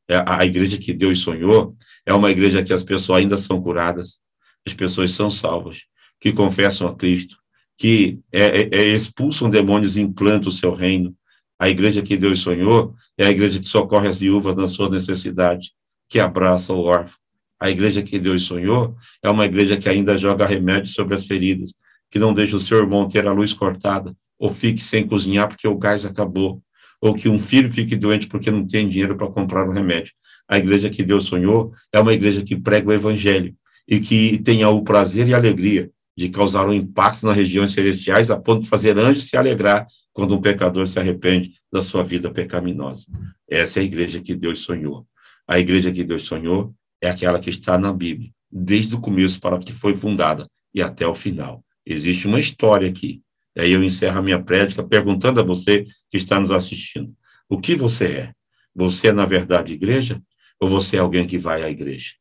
É 0.06 0.22
a 0.28 0.46
igreja 0.46 0.78
que 0.78 0.94
Deus 0.94 1.20
sonhou 1.20 1.78
é 2.06 2.14
uma 2.14 2.30
igreja 2.30 2.62
que 2.62 2.74
as 2.74 2.84
pessoas 2.84 3.22
ainda 3.22 3.38
são 3.38 3.62
curadas, 3.62 4.20
as 4.68 4.74
pessoas 4.74 5.14
são 5.14 5.32
salvas, 5.32 5.84
que 6.20 6.34
confessam 6.34 6.90
a 6.90 6.94
Cristo, 6.94 7.41
que 7.82 8.20
é, 8.32 8.44
é, 8.44 8.70
é, 8.72 8.88
expulsam 8.90 9.50
demônios 9.50 9.98
e 9.98 10.02
implantam 10.02 10.50
o 10.50 10.52
seu 10.52 10.72
reino. 10.72 11.16
A 11.58 11.68
igreja 11.68 12.04
que 12.04 12.16
Deus 12.16 12.40
sonhou 12.40 12.94
é 13.18 13.26
a 13.26 13.32
igreja 13.32 13.60
que 13.60 13.68
socorre 13.68 14.08
as 14.08 14.18
viúvas 14.18 14.56
nas 14.56 14.74
suas 14.74 14.92
necessidades, 14.92 15.72
que 16.08 16.20
abraça 16.20 16.72
o 16.74 16.82
órfão. 16.84 17.18
A 17.60 17.72
igreja 17.72 18.04
que 18.04 18.20
Deus 18.20 18.44
sonhou 18.44 18.96
é 19.24 19.32
uma 19.32 19.46
igreja 19.46 19.78
que 19.78 19.90
ainda 19.90 20.16
joga 20.16 20.46
remédio 20.46 20.94
sobre 20.94 21.16
as 21.16 21.26
feridas, 21.26 21.74
que 22.12 22.20
não 22.20 22.34
deixa 22.34 22.56
o 22.56 22.60
seu 22.60 22.78
irmão 22.78 23.08
ter 23.08 23.26
a 23.26 23.34
luz 23.34 23.52
cortada, 23.52 24.16
ou 24.38 24.52
fique 24.52 24.84
sem 24.84 25.08
cozinhar 25.08 25.48
porque 25.48 25.68
o 25.68 25.76
gás 25.76 26.06
acabou, 26.06 26.62
ou 27.02 27.16
que 27.16 27.28
um 27.28 27.40
filho 27.40 27.74
fique 27.74 27.96
doente 27.96 28.28
porque 28.28 28.52
não 28.52 28.64
tem 28.64 28.88
dinheiro 28.88 29.18
para 29.18 29.26
comprar 29.26 29.68
o 29.68 29.72
remédio. 29.72 30.14
A 30.48 30.60
igreja 30.60 30.88
que 30.88 31.04
Deus 31.04 31.26
sonhou 31.26 31.74
é 31.92 32.00
uma 32.00 32.14
igreja 32.14 32.44
que 32.44 32.56
prega 32.56 32.90
o 32.90 32.94
evangelho 32.94 33.56
e 33.88 34.00
que 34.00 34.38
tenha 34.38 34.70
o 34.70 34.84
prazer 34.84 35.28
e 35.28 35.34
a 35.34 35.38
alegria 35.38 35.90
de 36.18 36.30
causar 36.30 36.68
um 36.68 36.74
impacto 36.74 37.26
nas 37.26 37.36
regiões 37.36 37.72
celestiais 37.72 38.30
a 38.30 38.38
ponto 38.38 38.64
de 38.64 38.70
fazer 38.70 38.98
anjos 38.98 39.26
se 39.26 39.38
alegrar 39.38 39.88
quando 40.14 40.36
um 40.36 40.42
pecador 40.42 40.88
se 40.88 41.00
arrepende 41.00 41.54
da 41.72 41.82
sua 41.82 42.04
vida 42.04 42.30
pecaminosa. 42.30 43.06
Essa 43.50 43.80
é 43.80 43.82
a 43.82 43.86
igreja 43.86 44.20
que 44.20 44.36
Deus 44.36 44.60
sonhou. 44.60 45.08
A 45.48 45.60
igreja 45.60 45.92
que 45.92 46.04
Deus 46.04 46.24
sonhou 46.24 46.74
é 47.02 47.10
aquela 47.10 47.40
que 47.40 47.50
está 47.50 47.78
na 47.78 47.92
Bíblia, 47.92 48.30
desde 48.52 48.96
o 48.96 49.00
começo 49.00 49.40
para 49.40 49.58
que 49.60 49.74
foi 49.74 49.96
fundada 49.96 50.48
e 50.74 50.82
até 50.82 51.08
o 51.08 51.16
final. 51.16 51.64
Existe 51.86 52.28
uma 52.28 52.40
história 52.40 52.88
aqui. 52.88 53.22
E 53.56 53.62
aí 53.62 53.72
eu 53.72 53.84
encerro 53.84 54.20
a 54.20 54.22
minha 54.22 54.42
prédica 54.42 54.84
perguntando 54.84 55.40
a 55.40 55.44
você 55.44 55.86
que 56.10 56.18
está 56.18 56.40
nos 56.40 56.52
assistindo: 56.52 57.14
o 57.50 57.60
que 57.60 57.76
você 57.76 58.06
é? 58.06 58.34
Você 58.74 59.10
é, 59.10 59.12
na 59.12 59.26
verdade, 59.26 59.74
igreja? 59.74 60.22
Ou 60.60 60.70
você 60.70 60.96
é 60.96 61.00
alguém 61.00 61.26
que 61.26 61.38
vai 61.38 61.64
à 61.64 61.70
igreja? 61.70 62.14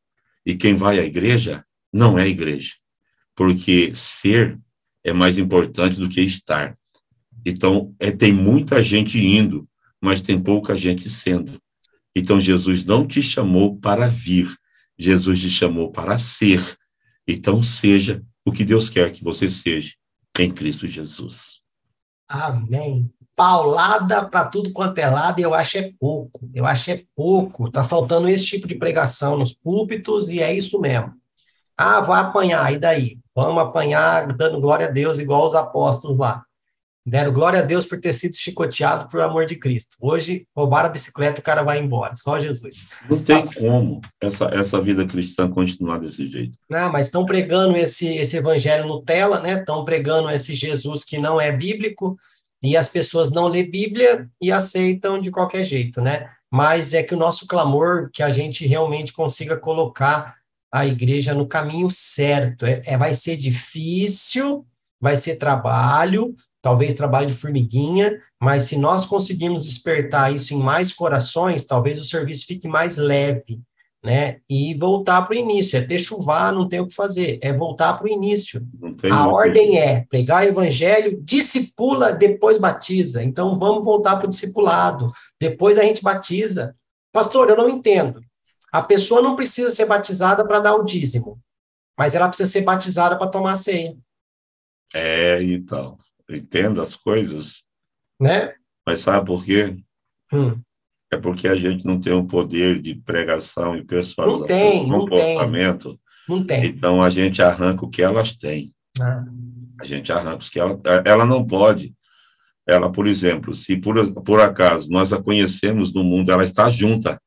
E 0.45 0.55
quem 0.55 0.75
vai 0.75 0.99
à 0.99 1.05
igreja 1.05 1.65
não 1.93 2.19
é 2.19 2.27
igreja, 2.27 2.75
porque 3.35 3.93
ser 3.95 4.59
é 5.05 5.13
mais 5.13 5.39
importante 5.39 5.99
do 5.99 6.09
que 6.09 6.21
estar. 6.21 6.77
Então, 7.45 7.95
é, 7.99 8.11
tem 8.11 8.33
muita 8.33 8.83
gente 8.83 9.19
indo, 9.19 9.69
mas 10.01 10.23
tem 10.23 10.41
pouca 10.41 10.77
gente 10.77 11.09
sendo. 11.09 11.61
Então, 12.15 12.41
Jesus 12.41 12.85
não 12.85 13.07
te 13.07 13.23
chamou 13.23 13.77
para 13.79 14.09
vir, 14.09 14.55
Jesus 14.99 15.41
te 15.41 15.51
chamou 15.51 15.91
para 15.91 16.19
ser. 16.19 16.77
Então, 17.27 17.63
seja 17.63 18.23
o 18.45 18.53
que 18.53 18.65
Deus 18.65 18.91
quer 18.91 19.13
que 19.13 19.23
você 19.23 19.49
seja 19.49 19.95
em 20.39 20.51
Cristo 20.51 20.87
Jesus. 20.87 21.61
Amém. 22.29 23.11
Paulada 23.35 24.29
para 24.29 24.47
tudo 24.49 24.73
quanto 24.73 24.99
é 24.99 25.09
lado, 25.09 25.41
eu 25.41 25.55
acho 25.55 25.79
é 25.79 25.93
pouco. 25.99 26.51
Eu 26.55 26.67
acho 26.67 26.91
é 26.91 27.05
pouco. 27.17 27.71
Tá 27.71 27.83
faltando 27.83 28.29
esse 28.29 28.47
tipo 28.47 28.69
de 28.69 28.75
pregação 28.75 29.39
nos 29.39 29.55
púlpitos 29.55 30.29
e 30.29 30.41
é 30.41 30.55
isso 30.55 30.79
mesmo. 30.79 31.15
Ah, 31.81 32.03
vai 32.03 32.21
apanhar, 32.21 32.71
e 32.73 32.79
daí? 32.79 33.19
Vamos 33.35 33.63
apanhar 33.63 34.27
dando 34.35 34.61
glória 34.61 34.87
a 34.87 34.91
Deus 34.91 35.19
igual 35.19 35.47
os 35.47 35.55
apóstolos 35.55 36.19
lá. 36.19 36.43
Deram 37.07 37.33
glória 37.33 37.61
a 37.61 37.63
Deus 37.63 37.87
por 37.87 37.99
ter 37.99 38.13
sido 38.13 38.37
chicoteado 38.37 39.09
por 39.09 39.23
amor 39.23 39.47
de 39.47 39.57
Cristo. 39.57 39.97
Hoje, 39.99 40.47
roubaram 40.55 40.91
a 40.91 40.93
bicicleta 40.93 41.39
e 41.39 41.41
o 41.41 41.43
cara 41.43 41.63
vai 41.63 41.79
embora. 41.79 42.15
Só 42.17 42.39
Jesus. 42.39 42.87
Não 43.09 43.19
tem 43.19 43.37
mas, 43.37 43.55
como 43.55 44.03
essa, 44.21 44.45
essa 44.53 44.79
vida 44.83 45.07
cristã 45.07 45.49
continuar 45.49 45.99
desse 45.99 46.29
jeito. 46.29 46.59
Não, 46.69 46.93
mas 46.93 47.07
estão 47.07 47.25
pregando 47.25 47.75
esse, 47.79 48.07
esse 48.15 48.37
evangelho 48.37 48.87
Nutella, 48.87 49.41
né? 49.41 49.55
Estão 49.55 49.83
pregando 49.83 50.29
esse 50.29 50.55
Jesus 50.55 51.03
que 51.03 51.17
não 51.17 51.41
é 51.41 51.51
bíblico, 51.51 52.19
e 52.63 52.77
as 52.77 52.91
pessoas 52.91 53.31
não 53.31 53.49
lê 53.49 53.63
Bíblia 53.63 54.29
e 54.39 54.53
aceitam 54.53 55.19
de 55.19 55.31
qualquer 55.31 55.65
jeito, 55.65 56.03
né? 56.03 56.29
Mas 56.51 56.93
é 56.93 57.03
que 57.03 57.15
o 57.15 57.19
nosso 57.19 57.47
clamor, 57.47 58.11
que 58.13 58.23
a 58.23 58.31
gente 58.31 58.67
realmente 58.67 59.15
consiga 59.15 59.57
colocar 59.57 60.40
a 60.73 60.87
igreja 60.87 61.35
no 61.35 61.47
caminho 61.47 61.91
certo. 61.91 62.65
É, 62.65 62.81
é 62.87 62.97
vai 62.97 63.15
ser 63.15 63.37
difícil, 63.37 64.65
vai 65.01 65.17
ser 65.17 65.37
trabalho, 65.37 66.35
talvez 66.63 66.95
trabalho 66.95 67.27
de 67.27 67.35
formiguinha, 67.35 68.21
mas 68.41 68.65
se 68.65 68.79
nós 68.79 69.05
conseguirmos 69.05 69.65
despertar 69.65 70.33
isso 70.33 70.55
em 70.55 70.59
mais 70.59 70.93
corações, 70.93 71.65
talvez 71.65 71.99
o 71.99 72.05
serviço 72.05 72.47
fique 72.47 72.69
mais 72.69 72.97
leve, 72.97 73.61
né? 74.03 74.39
E 74.49 74.75
voltar 74.75 75.23
para 75.23 75.35
o 75.35 75.39
início, 75.39 75.77
é 75.77 75.81
ter 75.83 75.99
chuvar, 75.99 76.53
não 76.53 76.69
tem 76.69 76.81
o 76.81 76.87
que 76.87 76.95
fazer, 76.95 77.39
é 77.43 77.53
voltar 77.53 77.95
para 77.95 78.07
o 78.07 78.11
início. 78.11 78.67
A 79.11 79.29
ordem 79.29 79.79
é 79.79 80.05
pregar 80.09 80.45
o 80.45 80.49
evangelho, 80.49 81.21
discipula, 81.23 82.13
depois 82.13 82.59
batiza. 82.59 83.23
Então 83.23 83.59
vamos 83.59 83.85
voltar 83.85 84.17
para 84.17 84.27
o 84.27 84.31
discipulado, 84.31 85.11
depois 85.39 85.79
a 85.79 85.83
gente 85.83 86.03
batiza. 86.03 86.75
Pastor, 87.13 87.51
eu 87.51 87.57
não 87.57 87.69
entendo. 87.69 88.21
A 88.73 88.83
pessoa 88.83 89.21
não 89.21 89.37
precisa 89.37 89.71
ser 89.71 89.87
batizada 89.87 90.47
para 90.47 90.61
dar 90.61 90.75
o 90.75 90.85
dízimo, 90.85 91.41
mas 91.99 92.15
ela 92.15 92.29
precisa 92.29 92.51
ser 92.51 92.63
batizada 92.63 93.17
para 93.17 93.31
tomar 93.31 93.55
ceia. 93.55 93.97
É, 94.95 95.43
então 95.43 95.99
entenda 96.29 96.83
as 96.83 96.97
coisas. 96.97 97.65
Né? 98.21 98.55
Mas 98.87 99.01
sabe 99.01 99.27
por 99.27 99.45
quê? 99.45 99.77
Hum. 100.33 100.61
É 101.13 101.17
porque 101.17 101.49
a 101.49 101.57
gente 101.57 101.85
não 101.85 101.99
tem 102.01 102.13
o 102.13 102.25
poder 102.25 102.81
de 102.81 102.95
pregação 102.95 103.77
e 103.77 103.85
persuasão. 103.85 104.41
Não 104.41 104.47
tem, 104.47 104.87
não 104.87 105.01
comportamento. 105.01 105.89
Tem. 105.89 106.01
Não 106.29 106.47
tem. 106.47 106.67
Então 106.67 107.03
a 107.03 107.11
gente 107.11 107.43
arranca 107.43 107.85
o 107.85 107.91
que 107.91 108.01
elas 108.01 108.37
têm. 108.37 108.73
Ah. 109.01 109.25
A 109.81 109.85
gente 109.85 110.13
arranca 110.13 110.39
os 110.39 110.51
que 110.51 110.61
ela, 110.61 110.81
ela 111.05 111.27
não 111.27 111.45
pode. 111.45 111.95
Ela, 112.67 112.93
por 112.93 113.09
exemplo, 113.09 113.55
se 113.55 113.77
por, 113.77 114.13
por 114.23 114.41
acaso 114.41 114.89
nós 114.91 115.13
a 115.13 115.21
conhecemos 115.21 115.93
no 115.93 116.05
mundo, 116.05 116.31
ela 116.31 116.45
está 116.45 116.71
junta. 116.71 117.21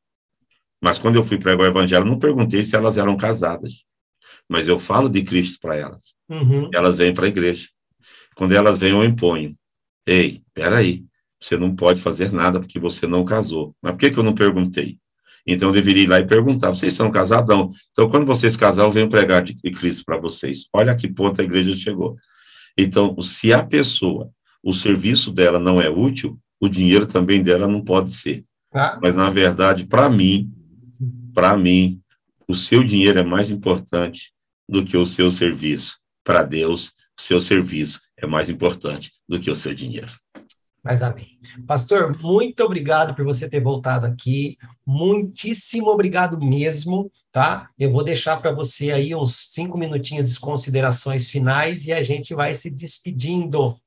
Mas 0.84 1.00
quando 1.00 1.16
eu 1.16 1.24
fui 1.24 1.38
pregar 1.38 1.62
o 1.62 1.66
evangelho, 1.66 2.04
não 2.04 2.20
perguntei 2.20 2.62
se 2.66 2.76
elas 2.76 2.98
eram 2.98 3.16
casadas. 3.16 3.86
Mas 4.50 4.68
eu 4.68 4.78
falo 4.78 5.08
de 5.08 5.24
Cristo 5.24 5.58
para 5.62 5.78
elas. 5.78 6.14
Uhum. 6.28 6.70
Elas 6.74 6.98
vêm 6.98 7.14
para 7.14 7.26
a 7.26 7.30
igreja. 7.30 7.70
Quando 8.36 8.52
elas 8.52 8.80
vêm, 8.80 8.92
eu 8.92 9.02
imponho. 9.02 9.56
Ei, 10.06 10.42
peraí, 10.54 11.06
você 11.40 11.56
não 11.56 11.74
pode 11.74 12.02
fazer 12.02 12.34
nada 12.34 12.60
porque 12.60 12.80
você 12.80 13.08
não 13.08 13.24
casou. 13.24 13.74
Mas 13.82 13.94
por 13.94 14.00
que, 14.00 14.12
que 14.12 14.18
eu 14.18 14.24
não 14.24 14.36
perguntei? 14.36 14.98
Então 15.48 15.70
eu 15.70 15.74
deveria 15.74 16.04
ir 16.04 16.08
lá 16.08 16.20
e 16.20 16.28
perguntar: 16.28 16.72
vocês 16.72 16.94
são 16.94 17.10
casadão? 17.10 17.72
Então, 17.92 18.10
quando 18.10 18.26
vocês 18.26 18.58
casar, 18.58 18.84
eu 18.84 18.92
venho 18.92 19.10
pregar 19.10 19.42
de 19.42 19.54
Cristo 19.54 20.04
para 20.04 20.18
vocês. 20.18 20.68
Olha 20.74 20.94
que 20.96 21.08
ponto 21.08 21.40
a 21.40 21.46
igreja 21.46 21.74
chegou. 21.76 22.18
Então, 22.78 23.16
se 23.22 23.54
a 23.54 23.64
pessoa, 23.64 24.30
o 24.62 24.74
serviço 24.74 25.32
dela 25.32 25.60
não 25.60 25.82
é 25.82 25.90
útil, 25.90 26.38
o 26.60 26.68
dinheiro 26.68 27.06
também 27.08 27.42
dela 27.42 27.70
não 27.70 27.82
pode 27.82 28.12
ser. 28.12 28.44
Ah. 28.74 29.00
Mas, 29.02 29.16
na 29.16 29.30
verdade, 29.30 29.86
para 29.86 30.10
mim, 30.10 30.52
para 31.34 31.58
mim, 31.58 32.02
o 32.48 32.56
seu 32.56 32.84
dinheiro 32.84 33.20
é 33.20 33.24
mais 33.24 33.50
importante 33.50 34.32
do 34.68 34.84
que 34.84 34.98
o 34.98 35.06
seu 35.06 35.32
serviço. 35.32 35.98
Para 36.24 36.44
Deus, 36.44 36.92
o 37.18 37.22
seu 37.22 37.42
serviço 37.42 38.02
é 38.18 38.26
mais 38.26 38.50
importante 38.50 39.12
do 39.28 39.40
que 39.40 39.50
o 39.50 39.56
seu 39.56 39.74
dinheiro. 39.74 40.12
Mas 40.84 41.02
amém. 41.02 41.40
Pastor, 41.66 42.18
muito 42.22 42.62
obrigado 42.62 43.16
por 43.16 43.24
você 43.24 43.50
ter 43.50 43.62
voltado 43.62 44.06
aqui. 44.06 44.58
Muitíssimo 44.86 45.88
obrigado 45.88 46.38
mesmo, 46.38 47.10
tá? 47.32 47.70
Eu 47.80 47.90
vou 47.90 48.04
deixar 48.04 48.38
para 48.38 48.52
você 48.52 48.92
aí 48.92 49.16
uns 49.16 49.54
cinco 49.54 49.78
minutinhos 49.78 50.34
de 50.34 50.40
considerações 50.40 51.30
finais 51.30 51.86
e 51.88 51.94
a 51.94 52.04
gente 52.04 52.36
vai 52.36 52.54
se 52.54 52.70
despedindo. 52.70 53.78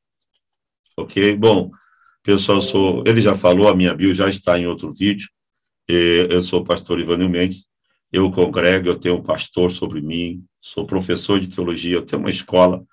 Ok, 0.97 1.37
bom, 1.37 1.71
pessoal, 2.23 2.63
sou, 2.63 3.05
ele 3.07 3.21
já 3.21 3.37
falou, 3.37 3.69
a 3.69 3.77
minha 3.77 3.95
bio 3.95 4.15
já 4.15 4.31
está 4.31 4.59
em 4.59 4.67
outro 4.67 4.95
vídeo. 4.95 5.29
Eu 5.89 6.43
sou 6.43 6.61
o 6.61 6.65
pastor 6.65 6.99
Ivanil 6.99 7.29
Mendes, 7.29 7.67
eu 8.13 8.31
congrego, 8.31 8.89
eu 8.89 8.99
tenho 8.99 9.17
um 9.17 9.23
pastor 9.23 9.71
sobre 9.71 10.01
mim, 10.01 10.45
sou 10.61 10.87
professor 10.87 11.39
de 11.41 11.49
teologia, 11.49 11.97
eu 11.97 12.03
tenho 12.03 12.21
uma 12.21 12.31
escola 12.31 12.85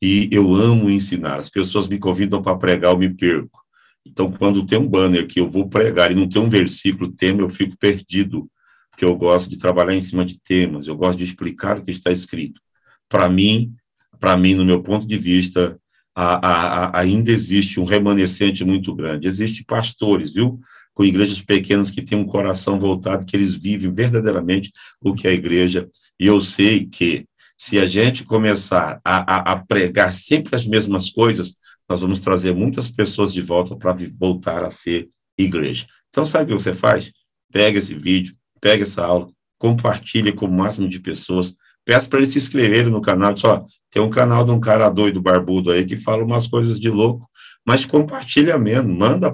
e 0.00 0.28
eu 0.32 0.54
amo 0.54 0.90
ensinar. 0.90 1.38
As 1.38 1.50
pessoas 1.50 1.86
me 1.86 1.98
convidam 1.98 2.42
para 2.42 2.56
pregar, 2.56 2.92
eu 2.92 2.98
me 2.98 3.14
perco. 3.14 3.60
Então, 4.04 4.30
quando 4.32 4.64
tem 4.64 4.78
um 4.78 4.88
banner 4.88 5.26
que 5.26 5.40
eu 5.40 5.48
vou 5.48 5.68
pregar 5.68 6.10
e 6.10 6.14
não 6.14 6.28
tem 6.28 6.40
um 6.40 6.48
versículo, 6.48 7.12
tema, 7.12 7.42
eu 7.42 7.48
fico 7.48 7.76
perdido, 7.76 8.50
porque 8.90 9.04
eu 9.04 9.14
gosto 9.14 9.48
de 9.50 9.58
trabalhar 9.58 9.94
em 9.94 10.00
cima 10.00 10.24
de 10.24 10.40
temas, 10.40 10.86
eu 10.86 10.96
gosto 10.96 11.18
de 11.18 11.24
explicar 11.24 11.78
o 11.78 11.82
que 11.82 11.90
está 11.90 12.10
escrito. 12.10 12.60
Para 13.08 13.28
mim, 13.28 13.74
para 14.18 14.36
mim, 14.36 14.54
no 14.54 14.64
meu 14.64 14.82
ponto 14.82 15.06
de 15.06 15.16
vista, 15.16 15.78
a, 16.14 16.46
a, 16.46 16.84
a, 16.86 17.00
ainda 17.00 17.30
existe 17.30 17.80
um 17.80 17.84
remanescente 17.84 18.64
muito 18.64 18.94
grande. 18.94 19.26
Existem 19.26 19.64
pastores, 19.64 20.32
viu? 20.32 20.60
Com 21.00 21.04
igrejas 21.04 21.40
pequenas 21.40 21.90
que 21.90 22.02
têm 22.02 22.18
um 22.18 22.26
coração 22.26 22.78
voltado, 22.78 23.24
que 23.24 23.34
eles 23.34 23.54
vivem 23.54 23.90
verdadeiramente 23.90 24.70
o 25.00 25.14
que 25.14 25.26
é 25.26 25.30
a 25.30 25.32
igreja. 25.32 25.88
E 26.20 26.26
eu 26.26 26.38
sei 26.42 26.84
que 26.84 27.24
se 27.56 27.78
a 27.78 27.86
gente 27.86 28.22
começar 28.22 29.00
a, 29.02 29.16
a, 29.16 29.52
a, 29.52 29.56
pregar 29.56 30.12
sempre 30.12 30.54
as 30.54 30.66
mesmas 30.66 31.08
coisas, 31.08 31.54
nós 31.88 32.02
vamos 32.02 32.20
trazer 32.20 32.54
muitas 32.54 32.90
pessoas 32.90 33.32
de 33.32 33.40
volta 33.40 33.74
para 33.74 33.96
voltar 34.18 34.62
a 34.62 34.68
ser 34.68 35.08
igreja. 35.38 35.86
Então, 36.10 36.26
sabe 36.26 36.52
o 36.52 36.58
que 36.58 36.62
você 36.62 36.74
faz? 36.74 37.10
Pega 37.50 37.78
esse 37.78 37.94
vídeo, 37.94 38.36
pega 38.60 38.82
essa 38.82 39.02
aula, 39.02 39.30
compartilha 39.56 40.34
com 40.34 40.44
o 40.44 40.52
máximo 40.52 40.86
de 40.86 41.00
pessoas, 41.00 41.56
peça 41.82 42.10
para 42.10 42.18
eles 42.18 42.32
se 42.32 42.38
inscreverem 42.38 42.92
no 42.92 43.00
canal. 43.00 43.34
Só 43.38 43.64
tem 43.90 44.02
um 44.02 44.10
canal 44.10 44.44
de 44.44 44.50
um 44.50 44.60
cara 44.60 44.90
doido, 44.90 45.22
barbudo 45.22 45.70
aí, 45.70 45.82
que 45.86 45.96
fala 45.96 46.22
umas 46.22 46.46
coisas 46.46 46.78
de 46.78 46.90
louco, 46.90 47.26
mas 47.66 47.84
compartilha 47.84 48.58
mesmo, 48.58 48.92
manda 48.94 49.32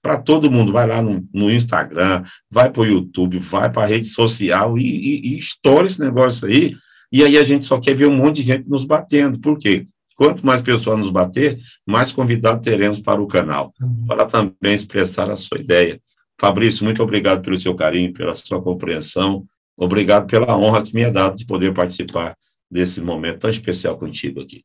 para 0.00 0.18
todo 0.18 0.50
mundo. 0.50 0.72
Vai 0.72 0.86
lá 0.86 1.02
no, 1.02 1.26
no 1.32 1.50
Instagram, 1.50 2.22
vai 2.50 2.70
para 2.70 2.82
o 2.82 2.86
YouTube, 2.86 3.38
vai 3.38 3.70
para 3.70 3.82
a 3.82 3.86
rede 3.86 4.08
social 4.08 4.78
e, 4.78 4.82
e, 4.82 5.34
e 5.34 5.38
estoura 5.38 5.86
esse 5.86 6.00
negócio 6.00 6.48
aí 6.48 6.76
e 7.10 7.22
aí 7.22 7.38
a 7.38 7.44
gente 7.44 7.64
só 7.64 7.80
quer 7.80 7.94
ver 7.94 8.06
um 8.06 8.16
monte 8.16 8.36
de 8.36 8.42
gente 8.42 8.68
nos 8.68 8.84
batendo. 8.84 9.38
Por 9.38 9.58
quê? 9.58 9.84
Quanto 10.16 10.44
mais 10.44 10.62
pessoas 10.62 10.98
nos 10.98 11.10
bater, 11.10 11.58
mais 11.86 12.10
convidados 12.10 12.64
teremos 12.64 13.00
para 13.00 13.20
o 13.20 13.26
canal, 13.26 13.72
uhum. 13.80 14.06
para 14.06 14.26
também 14.26 14.74
expressar 14.74 15.30
a 15.30 15.36
sua 15.36 15.58
ideia. 15.58 16.00
Fabrício, 16.38 16.84
muito 16.84 17.02
obrigado 17.02 17.42
pelo 17.42 17.58
seu 17.58 17.74
carinho, 17.74 18.12
pela 18.12 18.34
sua 18.34 18.60
compreensão. 18.60 19.46
Obrigado 19.76 20.26
pela 20.26 20.56
honra 20.56 20.82
que 20.82 20.94
me 20.94 21.02
é 21.02 21.10
dado 21.10 21.36
de 21.36 21.46
poder 21.46 21.72
participar 21.74 22.36
desse 22.70 23.00
momento 23.00 23.40
tão 23.40 23.50
especial 23.50 23.96
contigo 23.98 24.40
aqui. 24.40 24.64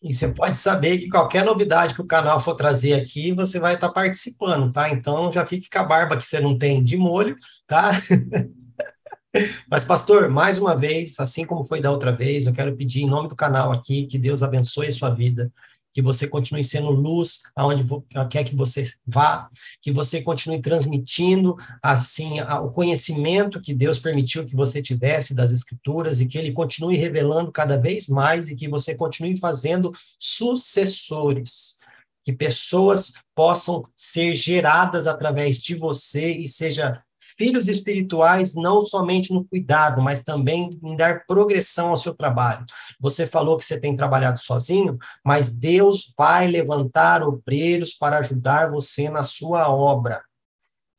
E 0.00 0.14
você 0.14 0.28
pode 0.28 0.56
saber 0.56 0.98
que 0.98 1.08
qualquer 1.08 1.44
novidade 1.44 1.94
que 1.94 2.00
o 2.00 2.06
canal 2.06 2.38
for 2.38 2.54
trazer 2.54 2.94
aqui, 2.94 3.32
você 3.32 3.58
vai 3.58 3.74
estar 3.74 3.88
participando, 3.88 4.70
tá? 4.70 4.90
Então 4.90 5.30
já 5.32 5.44
fique 5.44 5.68
com 5.68 5.78
a 5.78 5.82
barba 5.82 6.16
que 6.16 6.24
você 6.24 6.38
não 6.38 6.56
tem 6.56 6.82
de 6.82 6.96
molho, 6.96 7.36
tá? 7.66 7.90
Mas, 9.70 9.84
pastor, 9.84 10.28
mais 10.28 10.58
uma 10.58 10.74
vez, 10.76 11.18
assim 11.20 11.44
como 11.44 11.64
foi 11.64 11.80
da 11.80 11.90
outra 11.90 12.12
vez, 12.12 12.46
eu 12.46 12.52
quero 12.52 12.74
pedir 12.76 13.02
em 13.02 13.08
nome 13.08 13.28
do 13.28 13.36
canal 13.36 13.72
aqui 13.72 14.06
que 14.06 14.18
Deus 14.18 14.42
abençoe 14.42 14.86
a 14.86 14.92
sua 14.92 15.10
vida, 15.10 15.52
que 15.98 16.02
você 16.02 16.28
continue 16.28 16.62
sendo 16.62 16.90
luz 16.90 17.40
aonde 17.56 17.84
quer 18.30 18.44
que 18.44 18.54
você 18.54 18.84
vá, 19.04 19.50
que 19.82 19.90
você 19.90 20.22
continue 20.22 20.62
transmitindo 20.62 21.56
assim 21.82 22.40
o 22.40 22.70
conhecimento 22.70 23.60
que 23.60 23.74
Deus 23.74 23.98
permitiu 23.98 24.46
que 24.46 24.54
você 24.54 24.80
tivesse 24.80 25.34
das 25.34 25.50
escrituras 25.50 26.20
e 26.20 26.26
que 26.26 26.38
ele 26.38 26.52
continue 26.52 26.96
revelando 26.96 27.50
cada 27.50 27.76
vez 27.76 28.06
mais 28.06 28.48
e 28.48 28.54
que 28.54 28.68
você 28.68 28.94
continue 28.94 29.36
fazendo 29.40 29.90
sucessores 30.20 31.78
que 32.24 32.32
pessoas 32.32 33.14
possam 33.34 33.84
ser 33.96 34.36
geradas 34.36 35.08
através 35.08 35.58
de 35.58 35.74
você 35.74 36.30
e 36.30 36.46
seja 36.46 37.02
filhos 37.38 37.68
espirituais 37.68 38.54
não 38.54 38.82
somente 38.82 39.32
no 39.32 39.44
cuidado, 39.44 40.02
mas 40.02 40.22
também 40.22 40.78
em 40.82 40.96
dar 40.96 41.24
progressão 41.24 41.90
ao 41.90 41.96
seu 41.96 42.12
trabalho. 42.12 42.66
Você 43.00 43.26
falou 43.26 43.56
que 43.56 43.64
você 43.64 43.78
tem 43.78 43.94
trabalhado 43.94 44.38
sozinho, 44.38 44.98
mas 45.24 45.48
Deus 45.48 46.12
vai 46.18 46.48
levantar 46.48 47.22
obreiros 47.22 47.94
para 47.94 48.18
ajudar 48.18 48.70
você 48.70 49.08
na 49.08 49.22
sua 49.22 49.70
obra. 49.70 50.22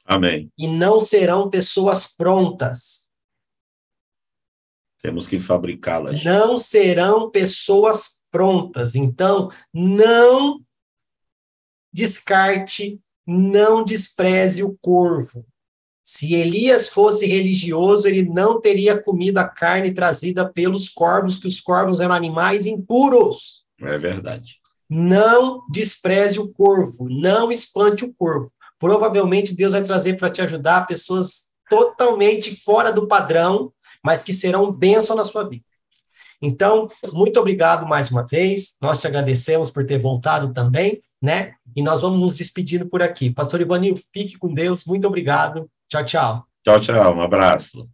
Amém. 0.05 0.49
E 0.57 0.67
não 0.67 0.97
serão 0.97 1.49
pessoas 1.49 2.07
prontas. 2.07 3.11
Temos 5.01 5.27
que 5.27 5.39
fabricá-las. 5.39 6.23
Não 6.23 6.57
serão 6.57 7.29
pessoas 7.29 8.21
prontas. 8.31 8.95
Então, 8.95 9.51
não 9.73 10.61
descarte, 11.91 12.99
não 13.25 13.83
despreze 13.83 14.63
o 14.63 14.77
corvo. 14.81 15.45
Se 16.11 16.33
Elias 16.33 16.89
fosse 16.89 17.27
religioso, 17.27 18.07
ele 18.07 18.23
não 18.23 18.59
teria 18.59 18.99
comido 18.99 19.37
a 19.37 19.47
carne 19.47 19.93
trazida 19.93 20.43
pelos 20.43 20.89
corvos, 20.89 21.37
que 21.37 21.47
os 21.47 21.61
corvos 21.61 21.99
eram 21.99 22.15
animais 22.15 22.65
impuros. 22.65 23.63
É 23.79 23.95
verdade. 23.95 24.55
Não 24.89 25.61
despreze 25.69 26.39
o 26.39 26.49
corvo, 26.49 27.07
não 27.07 27.51
espante 27.51 28.05
o 28.05 28.11
corvo. 28.11 28.51
Provavelmente 28.79 29.53
Deus 29.53 29.73
vai 29.73 29.83
trazer 29.83 30.17
para 30.17 30.31
te 30.31 30.41
ajudar 30.41 30.87
pessoas 30.87 31.51
totalmente 31.69 32.59
fora 32.59 32.91
do 32.91 33.07
padrão, 33.07 33.71
mas 34.03 34.23
que 34.23 34.33
serão 34.33 34.71
bênção 34.71 35.15
na 35.15 35.23
sua 35.23 35.47
vida. 35.47 35.63
Então, 36.41 36.89
muito 37.13 37.39
obrigado 37.39 37.85
mais 37.85 38.09
uma 38.09 38.25
vez. 38.25 38.77
Nós 38.81 38.99
te 38.99 39.05
agradecemos 39.05 39.69
por 39.69 39.85
ter 39.85 39.99
voltado 39.99 40.51
também, 40.53 41.03
né? 41.21 41.53
E 41.75 41.83
nós 41.83 42.01
vamos 42.01 42.19
nos 42.19 42.35
despedindo 42.35 42.87
por 42.87 43.03
aqui. 43.03 43.29
Pastor 43.29 43.61
Ivanil, 43.61 43.95
fique 44.11 44.39
com 44.39 44.51
Deus. 44.51 44.85
Muito 44.85 45.05
obrigado. 45.05 45.69
Tchau, 45.89 46.03
tchau. 46.05 46.45
Tchau, 46.63 46.79
tchau. 46.79 47.15
Um 47.15 47.21
abraço. 47.21 47.89